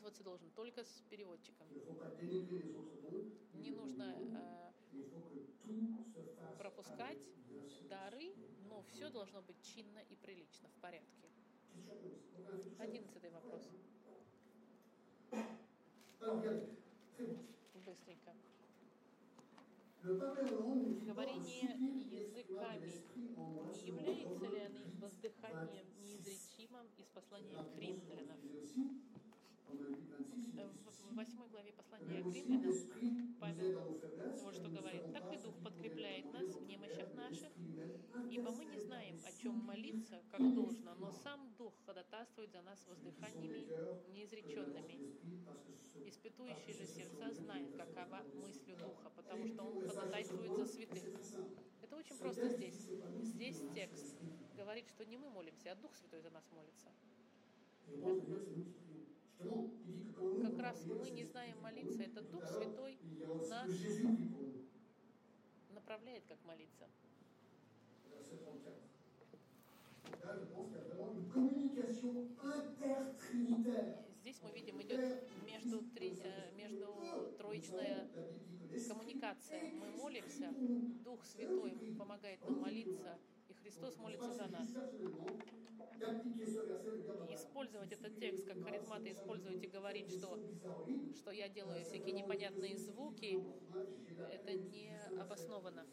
использоваться 0.00 0.24
должен 0.24 0.50
только 0.50 0.82
с 0.82 1.02
переводчиком. 1.10 1.66
Не 3.54 3.70
нужно 3.70 4.16
э, 4.28 4.72
пропускать 6.58 7.18
дары, 7.88 8.34
но 8.68 8.82
все 8.82 9.10
должно 9.10 9.42
быть 9.42 9.60
чинно 9.62 9.98
и 10.08 10.16
прилично, 10.16 10.68
в 10.68 10.80
порядке. 10.80 11.28
Question 11.76 11.82
11. 11.82 11.82
Donc 11.86 11.94
on 11.94 11.98
a 11.98 12.00
fait 12.00 12.10
tout 12.18 12.70
ça. 12.70 12.82
Одиннадцатый 12.82 13.30
вопрос. 13.30 13.68
Быстренько. 17.86 18.34
Говорение 20.02 21.76
языками 22.10 22.90
Не 23.76 23.88
является 23.88 24.48
ли 24.48 24.60
оно 24.60 24.82
8, 24.82 25.00
воздыханием 25.00 25.86
26. 25.86 26.02
неизречимым 26.02 26.86
из 26.96 27.06
послания 27.08 27.54
La 27.54 28.99
8 31.20 31.36
главе 31.50 31.70
послания 31.74 32.22
к 32.22 32.34
Римлянам 32.34 32.72
Павел 33.38 34.00
вот 34.42 34.54
что 34.54 34.70
говорит. 34.70 35.12
«Так 35.12 35.30
и 35.34 35.36
Дух 35.36 35.54
подкрепляет 35.62 36.32
нас 36.32 36.46
в 36.46 36.66
немощах 36.66 37.12
наших, 37.12 37.50
ибо 38.30 38.50
мы 38.52 38.64
не 38.64 38.78
знаем, 38.80 39.20
о 39.26 39.32
чем 39.42 39.58
молиться, 39.58 40.22
как 40.30 40.40
должно, 40.54 40.94
но 40.94 41.12
сам 41.12 41.52
Дух 41.58 41.74
ходатайствует 41.84 42.50
за 42.52 42.62
нас 42.62 42.86
воздыханиями 42.88 43.66
неизреченными. 44.14 44.96
Испытующий 46.06 46.72
же 46.72 46.86
сердца 46.86 47.30
знает, 47.34 47.76
какова 47.76 48.22
мысль 48.42 48.74
Духа, 48.78 49.10
потому 49.14 49.46
что 49.46 49.64
Он 49.64 49.86
ходатайствует 49.86 50.56
за 50.56 50.64
святых». 50.64 51.02
Это 51.82 51.96
очень 51.96 52.16
просто 52.16 52.48
здесь. 52.48 52.88
Здесь 53.20 53.62
текст 53.74 54.16
говорит, 54.56 54.88
что 54.88 55.04
не 55.04 55.18
мы 55.18 55.28
молимся, 55.28 55.72
а 55.72 55.74
Дух 55.74 55.94
Святой 55.94 56.22
за 56.22 56.30
нас 56.30 56.50
молится. 56.50 56.88
Как 59.40 60.52
on 60.52 60.60
раз 60.60 60.84
мы 60.86 61.10
не 61.10 61.24
знаем 61.24 61.58
молиться, 61.62 62.02
это 62.02 62.20
Дух 62.20 62.46
Святой 62.46 62.98
нас 63.48 63.70
направляет, 65.72 66.24
как 66.26 66.38
молиться. 66.44 66.86
Verset 68.10 68.44
34. 68.44 68.90
Là, 70.24 70.36
je 70.38 70.44
pense 70.44 70.68
qu'il 70.68 70.76
y 70.76 70.80
a 70.80 70.84
vraiment 70.84 71.12
une 71.12 71.28
communication 71.28 72.28
intertrinitaire. 72.42 74.04
Здесь 74.20 74.42
мы 74.42 74.50
видим, 74.50 74.82
идет 74.82 75.26
между, 75.46 75.80
три, 75.94 76.20
э, 76.22 76.52
между 76.54 77.32
троичная 77.38 78.06
коммуникация. 78.88 79.72
Мы 79.72 79.88
молимся, 79.96 80.52
Дух 81.02 81.24
Святой 81.24 81.72
помогает 81.96 82.40
нам 82.44 82.60
молиться, 82.60 83.18
и 83.48 83.54
Христос 83.54 83.96
молится 83.96 84.34
за 84.34 84.48
нас. 84.48 84.68
И 87.28 87.34
использовать 87.34 87.92
этот 87.92 88.18
текст, 88.18 88.46
как 88.46 88.62
харизматы 88.62 89.12
используют, 89.12 89.62
и 89.62 89.66
говорить, 89.66 90.10
что, 90.10 90.38
что 91.16 91.30
я 91.30 91.48
делаю 91.48 91.84
всякие 91.84 92.12
непонятные 92.12 92.76
звуки, 92.76 93.38
это 94.30 94.52
не 94.54 94.96
обоснованно. 95.18 95.86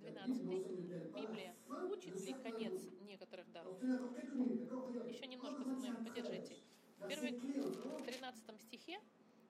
12. 0.00 0.42
12. 0.42 1.14
Библия 1.14 1.54
учит 1.90 2.20
ли 2.20 2.34
конец 2.34 2.82
некоторых 3.02 3.46
Regardez. 3.50 5.08
Еще 5.08 5.26
немножко 5.26 5.64
со 5.64 5.70
мной 5.70 5.94
подержите. 6.04 6.56
В 6.98 7.08
первой, 7.08 7.32
в 7.32 8.04
13 8.04 8.60
стихе, 8.60 9.00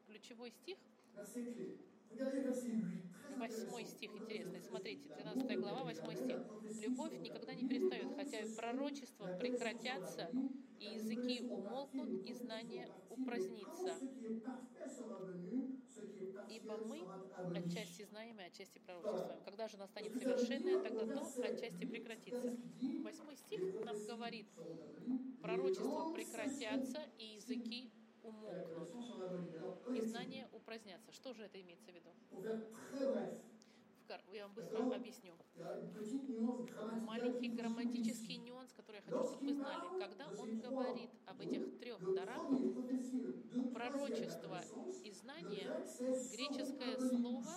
ключевой 0.06 0.50
стих, 0.50 0.78
Verset 3.40 3.48
clé. 3.48 3.48
Regardez 3.48 3.48
verset 3.48 3.48
8. 3.48 3.48
Très 3.48 3.48
восьмой 3.48 3.84
стих 3.86 4.10
интересный. 4.16 4.60
Смотрите, 4.60 5.08
13 5.08 5.58
глава, 5.58 5.84
8 5.84 6.14
стих. 6.14 6.36
Любовь 6.82 7.18
никогда 7.20 7.54
не 7.54 7.66
перестает, 7.66 8.14
хотя 8.14 8.40
и 8.40 8.54
пророчества 8.54 9.36
прекратятся, 9.38 10.30
и 10.78 10.84
языки 10.84 11.40
умолкнут, 11.48 12.22
и 12.26 12.34
знание 12.34 12.88
упразднится. 13.08 13.98
Ибо 16.50 16.76
мы 16.84 17.00
отчасти 17.56 18.04
знаем 18.04 18.38
и 18.40 18.44
отчасти 18.44 18.78
пророчествуем. 18.78 19.42
Когда 19.44 19.68
же 19.68 19.78
настанет 19.78 20.12
совершенное, 20.14 20.82
тогда 20.82 21.06
то 21.06 21.42
отчасти 21.42 21.86
прекратится. 21.86 22.56
Восьмой 23.02 23.36
стих 23.36 23.60
нам 23.84 23.96
говорит, 24.04 24.48
пророчества 25.40 26.12
прекратятся, 26.12 27.02
и 27.16 27.36
языки 27.36 27.90
умолкнут, 28.30 29.96
и 29.96 30.00
знание 30.02 30.48
упразднятся. 30.52 31.12
Что 31.12 31.32
же 31.34 31.44
это 31.44 31.60
имеется 31.60 31.90
в 31.90 31.94
виду? 31.94 32.10
Я 34.32 34.46
вам 34.46 34.54
быстро 34.54 34.96
объясню. 34.96 35.34
Маленький 37.02 37.48
грамматический 37.48 38.38
нюанс, 38.38 38.72
который 38.72 38.96
я 38.96 39.02
хочу, 39.02 39.24
чтобы 39.24 39.46
вы 39.46 39.54
знали. 39.54 40.00
Когда 40.00 40.28
он 40.36 40.58
говорит 40.58 41.10
об 41.26 41.40
этих 41.40 41.78
трех 41.78 42.14
дарах, 42.14 42.42
пророчество 43.72 44.60
и 45.04 45.12
знание, 45.12 45.70
греческое 46.32 46.98
слово 46.98 47.52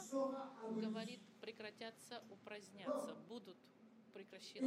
говорит 0.80 1.22
прекратятся, 1.42 2.24
упразднятся, 2.30 3.16
будут 3.28 3.58
passive 4.30 4.64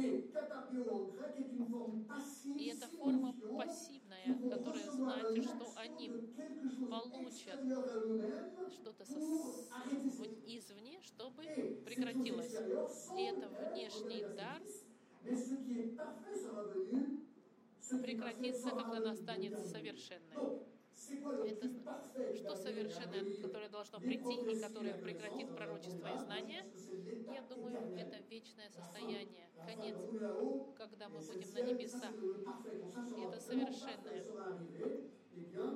И 2.57 2.65
это 2.67 2.87
форма 2.87 3.33
пассивная, 3.57 4.37
которая 4.49 4.85
le 5.31 5.41
что 5.41 5.73
они 5.77 6.11
получат 6.89 7.59
что-то 8.71 9.05
извне, 10.45 10.99
чтобы 11.01 11.43
прекратилось. 11.85 12.55
И 13.17 13.23
это 13.23 13.47
внешний 13.71 14.23
дар 14.35 14.61
10, 14.61 14.87
mais 15.27 15.35
ce 15.35 15.55
qui 15.55 15.79
est 15.79 15.95
parfait 15.97 16.33
sera 16.33 16.63
venu, 16.63 17.19
ce 17.81 17.95
qui 17.95 18.11
est 18.11 18.15
parfait 18.15 18.37
прекратится, 18.37 18.69
когда 18.71 18.97
aboli. 18.97 19.05
настанет 19.05 19.53
Donc, 20.35 20.76
Это 21.45 21.69
Что 22.35 22.55
совершенное, 22.55 23.23
которое 23.41 23.69
должно 23.69 23.99
прийти 23.99 24.35
и 24.35 24.59
которое 24.59 24.93
прекратит 24.93 25.55
пророчество 25.55 26.07
и 26.07 26.17
знание, 26.17 26.63
я 27.33 27.41
думаю, 27.41 27.77
это 27.97 28.17
вечное 28.29 28.69
состояние, 28.69 29.49
конец, 29.65 29.97
когда 30.77 31.09
мы 31.09 31.19
будем 31.19 31.53
на 31.53 31.61
небесах. 31.61 32.13
sera 33.07 33.27
Это 33.27 33.39
совершенное. 33.39 35.16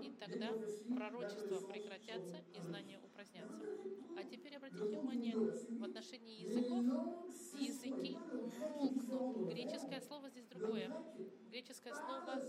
И 0.04 0.12
тогда 0.20 0.50
пророчества 0.96 1.60
прекратятся 1.68 2.38
и 2.54 2.60
знания 2.62 3.00
упразднятся. 3.04 3.64
А 4.18 4.24
теперь 4.24 4.56
обратите 4.56 4.84
внимание, 4.86 5.36
в 5.36 5.84
отношении 5.84 6.42
языков 6.42 6.86
языки 7.60 8.18
умолкнут. 8.32 9.54
Греческое 9.54 10.02
слово 10.02 10.30
здесь 10.30 10.48
другое. 10.48 10.92
Греческое 11.50 11.94
слово 11.94 12.42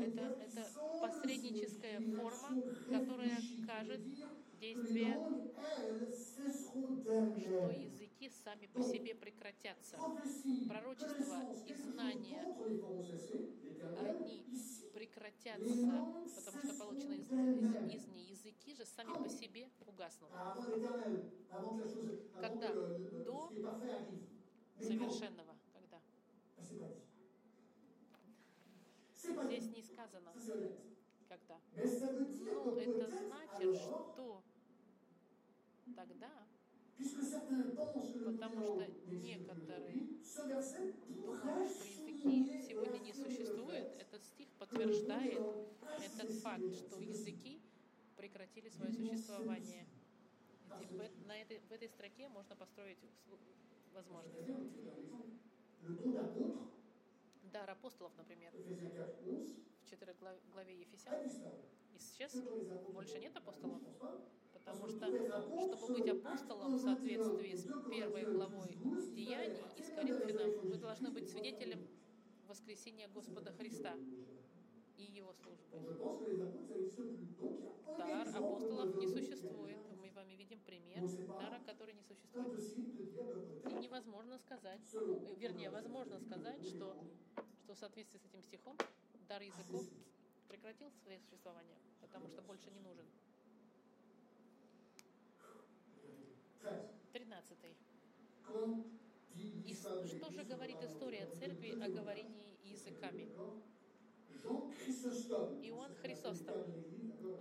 это, 0.00 0.22
это 0.42 0.66
посредническая 1.00 2.00
форма, 2.00 2.62
которая 2.88 3.38
кажет 3.66 4.00
действие, 4.60 5.14
что 7.06 8.07
языки 8.18 8.30
сами 8.44 8.66
по 8.66 8.82
себе 8.82 9.14
прекратятся. 9.14 9.96
Пророчество 10.68 11.54
и 11.66 11.74
знания, 11.74 12.42
они 13.98 14.44
прекратятся, 14.92 16.14
потому 16.34 16.58
что 16.62 16.74
получены 16.78 17.14
из, 17.14 17.30
из, 17.30 17.94
из 17.94 18.06
них. 18.08 18.28
Языки 18.28 18.74
же 18.74 18.84
сами 18.84 19.12
по 19.22 19.28
себе 19.28 19.68
угаснут. 19.86 20.30
Когда? 22.40 22.72
До 23.24 23.52
совершенного. 24.80 25.56
Когда? 25.72 26.00
Здесь 29.44 29.70
не 29.70 29.82
сказано, 29.82 30.32
когда. 31.28 31.60
Но 31.74 32.78
это 32.78 33.06
значит, 33.06 33.80
что 33.80 34.42
тогда, 35.96 36.30
потому 38.24 38.62
что 38.62 38.84
некоторые 39.08 40.06
думают, 41.08 41.70
что 41.72 41.84
языки 41.84 42.60
сегодня 42.68 42.98
не 42.98 43.12
существуют, 43.12 43.88
этот 43.98 44.24
стих 44.24 44.48
подтверждает 44.58 45.40
этот 46.00 46.30
факт, 46.42 46.74
что 46.74 46.98
языки 47.00 47.60
прекратили 48.16 48.68
свое 48.68 48.92
существование. 48.92 49.86
И 50.80 50.86
в, 50.86 51.26
на 51.26 51.40
этой, 51.40 51.60
в 51.60 51.72
этой 51.72 51.88
строке 51.88 52.28
можно 52.28 52.54
построить 52.56 52.98
возможность. 53.94 54.48
Дар 57.52 57.70
апостолов, 57.70 58.12
например, 58.18 58.52
Ephésiens 58.54 58.90
4, 58.92 59.04
11, 59.20 59.56
в 59.84 59.90
4 59.90 60.14
глав- 60.20 60.40
главе 60.52 60.80
Ефесян, 60.80 61.14
les 61.14 61.40
apôtres, 61.96 62.92
больше 62.92 63.18
нет 63.18 63.34
апостолов. 63.36 63.80
Потому 64.64 64.88
что, 64.88 65.06
чтобы 65.76 65.94
быть 65.94 66.08
апостолом 66.08 66.74
в 66.74 66.80
соответствии 66.80 67.54
с 67.54 67.64
первой 67.90 68.24
главой 68.24 68.76
Деяний 69.14 69.62
из 69.76 69.90
Коринфянам, 69.90 70.68
вы 70.68 70.76
должны 70.76 71.10
быть 71.10 71.28
свидетелем 71.28 71.86
воскресения 72.46 73.08
Господа 73.08 73.52
Христа 73.52 73.94
и 74.96 75.02
Его 75.02 75.32
службы. 75.32 75.78
Дар 77.98 78.28
апостолов 78.28 78.96
не 78.96 79.08
существует. 79.08 79.78
Мы 80.00 80.08
вами 80.18 80.34
видим 80.34 80.60
пример 80.60 81.02
дара, 81.28 81.60
который 81.64 81.94
не 81.94 82.02
существует. 82.02 82.58
И 83.70 83.74
невозможно 83.74 84.36
сказать, 84.38 84.80
вернее, 85.36 85.70
возможно 85.70 86.18
сказать, 86.18 86.66
что, 86.66 86.96
что 87.62 87.74
в 87.74 87.78
соответствии 87.78 88.18
с 88.18 88.24
этим 88.24 88.42
стихом 88.42 88.76
дар 89.28 89.42
языков 89.42 89.86
прекратил 90.48 90.90
свое 91.02 91.20
существование, 91.20 91.76
потому 92.00 92.26
что 92.28 92.42
больше 92.42 92.70
не 92.70 92.80
нужен. 92.80 93.06
13. 96.60 97.12
Тринадцатый. 97.12 97.76
Quand 98.44 98.84
dit 99.34 99.64
И 99.64 99.68
l'histoire 99.68 100.02
de 100.02 100.08
что 100.08 100.30
же 100.30 100.44
говорит 100.44 100.82
история 100.82 101.26
церкви 101.38 101.70
о 101.80 101.88
говорении 101.88 102.58
языками? 102.64 103.28
Иоанн 105.62 105.92
d'accord 106.02 106.34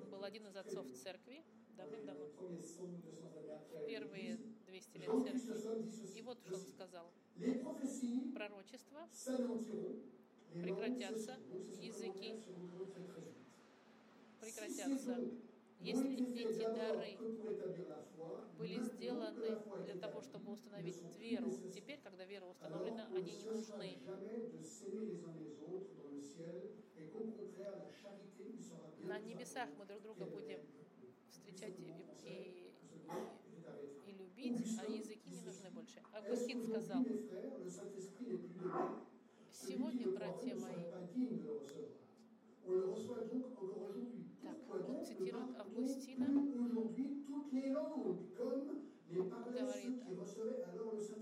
Он 0.03 0.09
был 0.09 0.23
один 0.23 0.47
из 0.47 0.55
отцов 0.55 0.85
церкви 0.93 1.43
давным-давно, 1.77 2.25
Les 2.25 2.33
premiers 2.39 2.63
100 2.63 2.83
ou 2.83 2.87
200 2.87 3.37
années 3.37 3.53
après 3.53 3.85
первые 3.85 4.35
l'Église. 4.35 4.57
200 4.67 4.97
лет 4.97 5.09
церкви. 5.23 6.17
И 6.17 6.21
вот 6.21 6.39
что 6.39 6.55
он 6.55 6.65
сказал. 6.65 7.11
Пророчества 8.33 9.07
Прекратятся, 10.53 11.37
языки 11.81 12.43
прекратятся. 14.41 15.19
Если 15.79 16.13
été 16.13 16.43
эти 16.43 16.63
дары 16.63 17.17
были 18.57 18.81
сделаны 18.81 19.59
для 19.85 19.95
того, 19.95 20.21
чтобы 20.21 20.51
установить 20.53 21.01
веру. 21.19 21.51
Теперь, 21.73 21.99
когда 22.03 22.25
вера 22.25 22.45
установлена, 22.45 23.07
они 23.15 23.31
не 23.31 23.45
нужны. 23.45 23.97
На 29.03 29.19
небесах 29.19 29.69
мы 29.77 29.85
друг 29.85 30.01
друга 30.01 30.25
будем 30.25 30.59
встречать 31.29 31.79
и, 31.79 31.83
и, 32.25 32.71
и- 34.07 34.11
любить, 34.11 34.79
а 34.79 34.85
языки 34.85 35.29
не 35.29 35.41
нужны 35.41 35.69
больше. 35.71 36.01
Qu'aujourd'hui, 36.11 36.67
сказал, 36.67 37.05
сегодня, 39.51 40.07
братья 40.09 40.55
мои, 40.55 40.83
Так, 44.47 44.87
он 44.89 45.05
цитирует 45.05 45.57
Августина. 45.59 46.25
Говорит, 49.57 50.03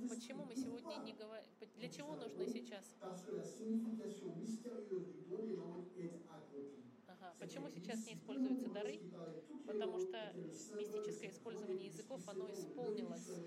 почему 0.10 0.46
мы 0.46 0.56
сегодня 0.56 0.96
не 1.04 1.14
говорим, 1.14 1.50
для 1.76 1.90
чего 1.90 2.16
нужны 2.16 2.48
сейчас? 2.48 2.96
Ага, 7.08 7.36
почему 7.40 7.70
сейчас 7.70 8.06
не 8.06 8.14
используются 8.14 8.70
дары? 8.70 9.00
Потому 9.66 10.00
что 10.00 10.34
мистическое 10.76 11.30
использование 11.30 11.88
языков, 11.88 12.22
оно 12.28 12.52
исполнилось. 12.52 13.42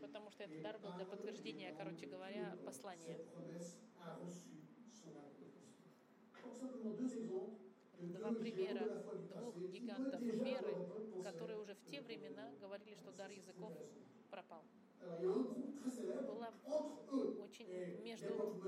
Потому 0.00 0.30
что 0.30 0.44
этот 0.44 0.62
дар 0.62 0.78
был 0.78 0.92
для 0.92 1.04
подтверждения, 1.06 1.74
короче 1.76 2.06
говоря, 2.06 2.56
послания. 2.64 3.18
Два 7.98 8.32
примера 8.32 9.02
двух 9.36 9.56
гигантов 9.70 10.20
веры, 10.20 10.74
которые 11.22 11.58
уже 11.58 11.74
в 11.74 11.84
те 11.84 12.00
времена 12.00 12.50
говорили, 12.60 12.94
что 12.94 13.12
дар 13.12 13.30
языков 13.30 13.72
пропал. 14.30 14.62
Была 16.26 16.50
очень 17.42 17.68
между, 18.02 18.62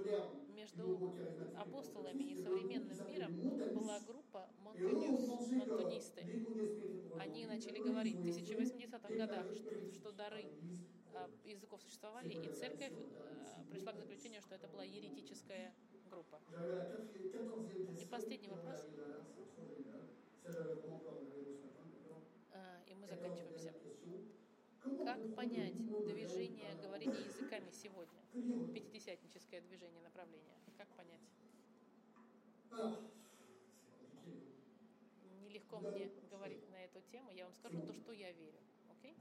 между 0.55 1.15
апостолами 1.57 2.25
и 2.25 2.37
современным 2.37 3.07
миром 3.07 3.35
была 3.75 4.01
группа 4.01 4.49
монтунисты. 4.63 6.23
Они 7.19 7.47
начали 7.47 7.79
говорить 7.79 8.17
в 8.17 8.21
ont 8.21 8.37
été 8.37 8.55
1080-х 8.55 9.09
годах, 9.09 9.47
что, 9.55 9.93
что 9.93 10.13
дары 10.13 10.45
а, 11.15 11.31
языков 11.45 11.81
существовали, 11.83 12.29
и 12.29 12.49
церковь 12.53 12.93
а, 12.93 13.65
пришла 13.71 13.93
к 13.93 13.99
заключению, 13.99 14.43
что 14.43 14.55
это 14.55 14.69
была 14.69 14.85
еретическая 14.85 15.73
группа. 16.11 16.41
И 18.01 18.05
последний 18.07 18.49
вопрос. 18.49 18.87
А, 22.53 22.81
И 22.87 22.95
мы 22.95 23.07
заканчиваемся. 23.07 23.73
Как 25.05 25.35
понять 25.35 25.75
движение 26.07 26.75
говорения 26.83 27.21
языками 27.27 27.71
сегодня? 27.73 28.21
Пятидесятническое 28.73 29.61
движение, 29.63 30.01
направление. 30.03 30.55
Как 30.77 30.89
понять? 30.89 31.21
Нелегко 35.43 35.79
мне 35.81 36.11
говорить 36.31 36.69
на 36.71 36.85
эту 36.85 37.01
тему. 37.11 37.31
Я 37.33 37.45
вам 37.45 37.55
скажу 37.55 37.81
то, 37.83 37.93
что 37.93 38.13
я 38.13 38.31
верю. 38.33 38.61
Окей? 38.91 39.17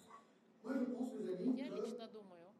Amis, 0.64 1.56
Я 1.58 1.70
лично 1.70 2.08
думаю, 2.08 2.52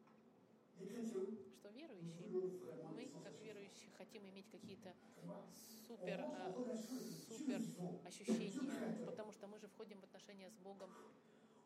что 1.58 1.68
верующие, 1.70 2.28
мы, 2.28 3.02
être 3.02 3.22
как 3.22 3.32
sensibles. 3.34 3.44
верующие, 3.44 3.90
хотим 4.16 4.30
иметь 4.30 4.50
какие-то 4.50 4.94
супер, 5.86 6.20
а, 6.20 6.52
супер 7.28 7.60
ощущения, 8.04 9.04
потому 9.04 9.32
что 9.32 9.46
мы 9.46 9.58
же 9.58 9.68
входим 9.68 10.00
в 10.00 10.04
отношения 10.04 10.50
с 10.50 10.56
Богом. 10.56 10.90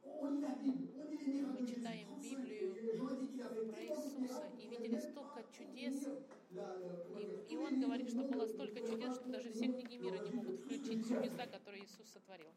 Мы 0.04 1.66
читаем 1.66 2.08
35, 2.20 2.22
Библию 2.22 3.70
про 3.70 3.82
Иисуса 3.84 4.50
и 4.58 4.66
видели 4.66 4.98
столько 4.98 5.44
чудес. 5.56 6.08
И, 7.18 7.52
и 7.52 7.56
он 7.56 7.80
говорит, 7.80 8.08
что 8.08 8.22
было 8.24 8.46
столько 8.46 8.80
чудес, 8.80 9.14
что 9.16 9.28
даже 9.28 9.52
все 9.52 9.66
книги 9.66 9.96
мира 9.96 10.18
не 10.18 10.30
могут 10.30 10.60
включить 10.60 11.06
чудеса, 11.06 11.46
которые 11.46 11.84
Иисус 11.84 12.08
сотворил. 12.08 12.48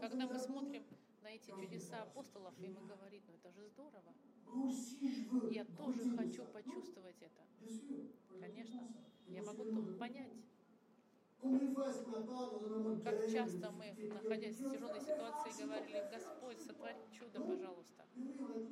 Когда 0.00 0.26
мы 0.26 0.38
смотрим 0.38 0.84
чудеса 1.88 2.02
апостолов, 2.02 2.54
и 2.60 2.68
мы 2.68 2.80
говорим, 2.86 3.22
ну 3.26 3.34
это 3.34 3.50
же 3.50 3.66
здорово. 3.68 4.14
Я 5.50 5.64
тоже 5.64 6.16
хочу 6.16 6.44
почувствовать 6.46 7.16
это. 7.20 7.42
Конечно. 8.40 8.80
Я 9.28 9.42
могу 9.42 9.64
понять, 9.98 10.32
как 13.04 13.30
часто 13.30 13.70
мы, 13.70 13.92
находясь 13.92 14.56
в 14.56 14.70
тяжелой 14.70 15.00
ситуации, 15.00 15.62
говорили, 15.62 16.08
Господь, 16.12 16.60
сотвори 16.60 16.98
чудо, 17.12 17.40
пожалуйста. 17.40 18.04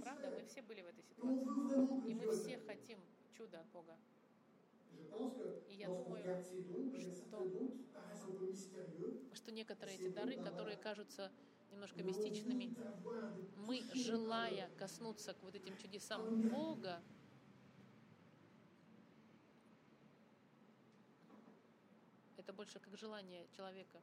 Правда, 0.03 0.31
мы 0.31 0.45
все 0.47 0.63
были 0.63 0.83
в 0.83 0.87
этой 0.87 1.05
ситуации. 1.05 2.11
И 2.11 2.15
мы 2.15 2.33
все 2.33 2.59
хотим 2.67 2.99
чуда 3.33 3.61
от 3.61 3.67
Бога. 3.69 3.97
И 5.69 5.75
я 5.75 5.89
думаю, 5.89 6.23
что-. 7.23 7.47
Что 9.35 9.53
некоторые 9.53 9.97
эти 9.97 10.09
дары, 10.09 10.37
которые 10.37 10.77
кажутся 10.77 11.31
немножко 11.71 12.03
мистичными, 12.03 12.75
мы, 13.57 13.83
желая 13.95 14.71
коснуться 14.79 15.35
к 15.35 15.43
вот 15.43 15.55
этим 15.55 15.77
чудесам 15.77 16.49
Бога, 16.49 17.01
это 22.37 22.53
больше 22.53 22.79
как 22.79 22.97
желание 22.97 23.47
человека. 23.57 24.01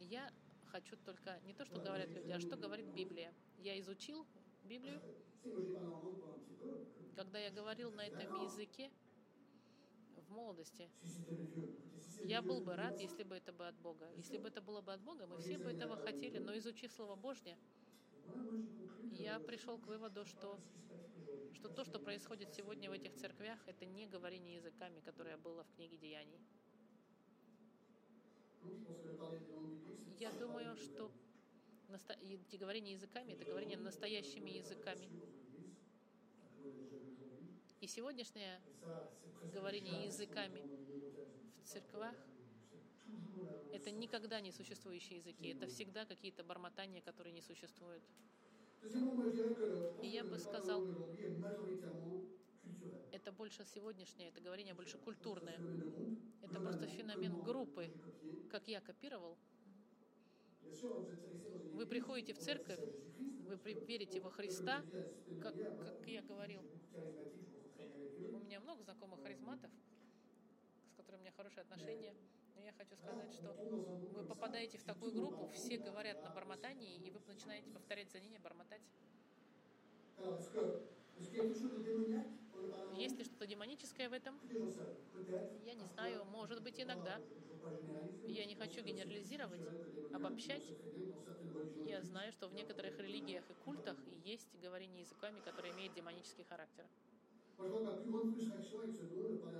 Я 0.00 0.30
хочу 0.66 0.96
только 1.04 1.40
не 1.46 1.54
то, 1.54 1.64
что 1.64 1.80
говорят 1.80 2.08
люди, 2.10 2.30
а 2.30 2.38
что 2.38 2.56
говорит 2.56 2.86
Библия. 2.94 3.32
Я 3.58 3.78
изучил 3.80 4.24
Библию, 4.64 5.00
когда 7.16 7.38
я 7.38 7.50
говорил 7.50 7.90
на 7.90 8.02
этом 8.06 8.42
языке 8.42 8.90
в 10.26 10.30
молодости. 10.32 10.88
Я 12.24 12.42
был 12.42 12.60
бы 12.60 12.74
рад, 12.74 12.98
если 13.00 13.22
бы 13.22 13.36
это 13.36 13.52
было 13.52 13.68
от 13.68 13.76
Бога. 13.76 14.08
Если 14.16 14.38
бы 14.38 14.48
это 14.48 14.60
было 14.60 14.80
бы 14.80 14.92
от 14.92 15.00
Бога, 15.00 15.26
мы 15.26 15.38
все 15.38 15.58
бы 15.58 15.70
этого 15.70 15.96
хотели. 15.96 16.38
Но 16.38 16.56
изучив 16.58 16.92
Слово 16.92 17.14
Божье, 17.14 17.56
я 19.12 19.38
пришел 19.40 19.78
к 19.78 19.86
выводу, 19.86 20.24
что, 20.24 20.58
что 21.54 21.68
то, 21.68 21.84
что 21.84 21.98
происходит 21.98 22.52
сегодня 22.52 22.90
в 22.90 22.92
этих 22.92 23.14
церквях, 23.14 23.58
это 23.66 23.84
не 23.84 24.06
говорение 24.06 24.56
языками, 24.56 25.00
которое 25.00 25.36
было 25.36 25.62
в 25.64 25.70
книге 25.76 25.96
Деяний. 25.96 26.40
Я 30.18 30.32
думаю, 30.32 30.76
что 30.76 31.10
наста- 31.88 32.18
говорения 32.58 32.92
языками 32.92 33.32
это 33.32 33.44
говорение 33.44 33.78
настоящими 33.78 34.50
языками. 34.50 35.08
И 37.80 37.86
сегодняшнее 37.86 38.60
говорение 39.52 40.06
языками 40.06 40.62
в 41.62 41.66
церквах 41.66 42.14
это 43.72 43.90
никогда 43.90 44.40
не 44.40 44.50
существующие 44.50 45.18
языки. 45.18 45.48
Это 45.48 45.66
всегда 45.66 46.06
какие-то 46.06 46.42
бормотания, 46.42 47.02
которые 47.02 47.32
не 47.32 47.42
существуют. 47.42 48.02
И 50.02 50.06
я 50.06 50.24
бы 50.24 50.38
сказал, 50.38 50.86
это 53.12 53.32
больше 53.32 53.64
сегодняшнее, 53.66 54.28
это 54.28 54.40
говорение 54.40 54.74
больше 54.74 54.96
культурное. 54.96 55.58
Это 56.42 56.60
просто 56.60 56.86
феномен 56.86 57.42
группы, 57.42 57.90
как 58.50 58.68
я 58.68 58.80
копировал. 58.80 59.36
Вы 61.74 61.86
приходите 61.86 62.32
в 62.32 62.38
церковь, 62.38 62.80
вы 63.18 63.56
верите 63.86 64.20
во 64.20 64.30
Христа, 64.30 64.82
как, 65.42 65.54
как 65.54 66.06
я 66.06 66.22
говорил. 66.22 66.62
Меня 68.56 68.60
много 68.64 68.82
знакомых 68.82 69.22
харизматов, 69.22 69.70
с 70.90 70.96
которыми 70.96 71.20
у 71.20 71.24
меня 71.24 71.32
хорошие 71.36 71.62
отношения. 71.62 72.14
Но 72.54 72.62
я 72.62 72.72
хочу 72.72 72.96
сказать, 72.96 73.32
что 73.34 73.52
вы 74.14 74.24
попадаете 74.24 74.78
в 74.78 74.84
такую 74.84 75.12
группу, 75.12 75.46
все 75.48 75.76
говорят 75.76 76.22
на 76.22 76.30
бормотании, 76.30 76.96
и 76.96 77.10
вы 77.10 77.20
начинаете 77.26 77.70
повторять 77.70 78.10
за 78.10 78.18
ними, 78.18 78.38
бормотать. 78.38 78.80
Есть 82.94 83.18
ли 83.18 83.24
что-то 83.24 83.46
демоническое 83.46 84.08
в 84.08 84.14
этом? 84.14 84.40
Я 85.64 85.74
не 85.74 85.84
знаю, 85.84 86.24
может 86.24 86.62
быть, 86.62 86.80
иногда. 86.80 87.20
Я 88.26 88.46
не 88.46 88.54
хочу 88.54 88.82
генерализировать, 88.82 89.60
обобщать. 90.14 90.64
Я 91.84 92.00
знаю, 92.00 92.32
что 92.32 92.48
в 92.48 92.54
некоторых 92.54 92.98
религиях 92.98 93.44
и 93.50 93.54
культах 93.64 93.98
есть 94.24 94.48
говорение 94.62 95.00
языками, 95.00 95.40
которые 95.40 95.74
имеют 95.74 95.94
демонический 95.94 96.44
характер. 96.44 96.86
Crois 97.56 97.70
que 97.70 97.84
ma 97.84 97.92
plus 97.92 98.10
grande 98.10 98.32
frustration 98.32 98.80
avec 98.80 98.94
ce 98.94 99.04
don 99.04 99.32
c'est 99.32 99.40
que 99.40 99.56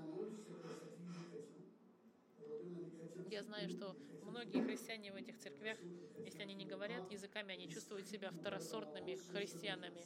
Я 3.30 3.42
знаю, 3.42 3.68
что 3.68 3.97
многие 4.22 4.62
христиане 4.62 5.12
в 5.12 5.16
этих 5.16 5.38
церквях, 5.38 5.78
если 6.24 6.42
они 6.42 6.55
не 6.55 6.64
говорят 6.64 7.11
языками, 7.11 7.55
они 7.55 7.68
чувствуют 7.68 8.07
себя 8.07 8.30
второсортными 8.30 9.16
христианами. 9.32 10.05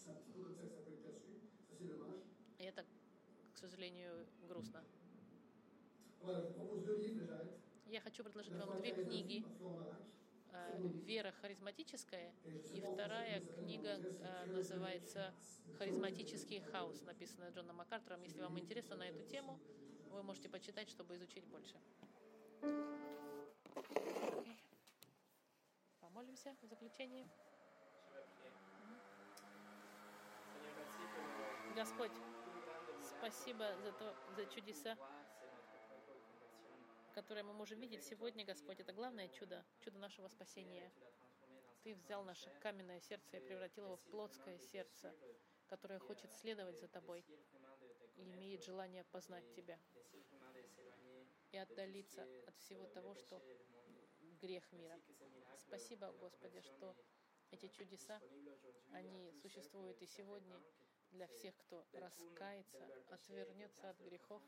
И 2.58 2.62
это, 2.62 2.84
к 3.54 3.58
сожалению, 3.58 4.26
грустно. 4.48 4.82
Я 7.86 8.00
хочу 8.00 8.22
предложить 8.24 8.52
вам 8.52 8.80
две 8.80 8.92
книги. 8.92 9.44
Э, 10.52 10.78
«Вера 11.04 11.32
харизматическая» 11.40 12.32
и 12.72 12.80
вторая 12.80 13.40
книга 13.40 13.98
э, 13.98 14.46
называется 14.46 15.32
«Харизматический 15.78 16.60
хаос», 16.60 17.02
написанная 17.02 17.50
Джоном 17.50 17.76
Маккартером. 17.76 18.22
Если 18.22 18.40
вам 18.40 18.58
интересно 18.58 18.96
на 18.96 19.08
эту 19.08 19.22
тему, 19.24 19.60
вы 20.10 20.22
можете 20.22 20.48
почитать, 20.48 20.88
чтобы 20.90 21.16
изучить 21.16 21.44
больше. 21.46 21.76
Помолимся 26.00 26.54
в 26.62 26.72
le 26.72 27.26
Господь, 31.76 32.12
спасибо 33.00 33.64
за, 33.82 33.92
то, 33.92 34.16
за 34.36 34.44
чудеса, 34.46 34.96
Voir, 34.98 35.08
c'est 35.78 35.96
notre 35.96 36.06
propre 36.06 36.99
которые 37.12 37.44
мы 37.44 37.52
можем 37.52 37.80
видеть 37.80 38.04
сегодня, 38.04 38.44
Господь. 38.44 38.80
Это 38.80 38.92
главное 38.92 39.28
чудо, 39.28 39.64
чудо 39.80 39.98
нашего 39.98 40.28
спасения. 40.28 40.90
Ты 41.82 41.94
взял 41.94 42.22
наше 42.24 42.50
каменное 42.60 43.00
сердце 43.00 43.38
и 43.38 43.40
превратил 43.40 43.84
его 43.84 43.96
в 43.96 44.02
плотское 44.10 44.58
сердце, 44.58 45.14
которое 45.66 45.98
хочет 45.98 46.32
следовать 46.32 46.78
за 46.78 46.88
Тобой 46.88 47.24
и 48.16 48.22
имеет 48.22 48.62
желание 48.62 49.04
познать 49.04 49.50
Тебя 49.54 49.78
и 51.52 51.56
отдалиться 51.56 52.26
от 52.46 52.56
всего 52.58 52.86
того, 52.86 53.14
что 53.14 53.42
грех 54.40 54.70
мира. 54.72 54.98
Спасибо, 55.58 56.12
Господи, 56.12 56.60
что 56.60 56.94
эти 57.50 57.68
чудеса, 57.68 58.20
они 58.92 59.32
существуют 59.42 60.00
и 60.02 60.06
сегодня 60.06 60.60
для 61.10 61.26
всех, 61.26 61.56
кто 61.56 61.84
раскается, 61.92 62.86
отвернется 63.08 63.90
от 63.90 63.98
грехов 64.00 64.42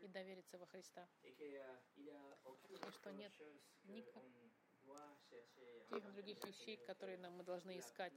и 0.00 0.08
доверится 0.08 0.58
во 0.58 0.66
Христа. 0.66 1.08
И 1.22 2.90
что 2.92 3.10
нет 3.12 3.32
chose 3.32 3.60
que 3.82 3.92
никак- 3.92 4.22
on 4.22 4.50
doit 4.84 5.18
chercher 5.30 5.68
Каких 5.88 6.12
других 6.12 6.44
вещей, 6.44 6.76
которые 6.86 7.18
нам 7.18 7.34
мы 7.34 7.44
должны 7.44 7.78
искать, 7.78 8.12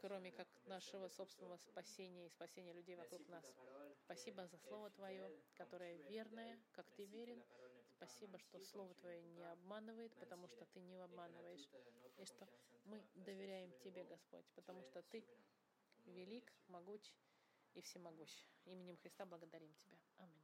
кроме 0.00 0.30
как 0.32 0.48
нашего 0.64 1.08
собственного 1.08 1.56
спасения 1.56 2.26
и 2.26 2.28
спасения 2.28 2.72
людей 2.72 2.96
вокруг 2.96 3.26
нас. 3.28 3.44
Спасибо 4.04 4.46
за 4.46 4.58
Слово 4.58 4.90
Твое, 4.90 5.30
которое 5.54 5.96
верное, 6.08 6.58
как 6.72 6.86
Ты 6.92 7.04
верен. 7.06 7.42
Спасибо, 7.96 8.38
что 8.38 8.58
Слово 8.60 8.94
Твое 8.94 9.22
не 9.22 9.42
обманывает, 9.42 10.12
потому 10.18 10.48
что 10.48 10.64
Ты 10.66 10.80
не 10.80 10.98
обманываешь. 10.98 11.68
И 12.18 12.24
что 12.24 12.48
мы 12.84 13.00
доверяем 13.14 13.72
Тебе, 13.78 14.04
Господь, 14.04 14.44
потому 14.54 14.82
что 14.82 15.02
Ты 15.02 15.24
велик, 16.06 16.52
могуч 16.68 17.02
и 17.74 17.80
всемогущ. 17.80 18.46
Именем 18.64 18.96
Христа 18.98 19.24
благодарим 19.26 19.72
Тебя. 19.74 19.98
Аминь. 20.18 20.41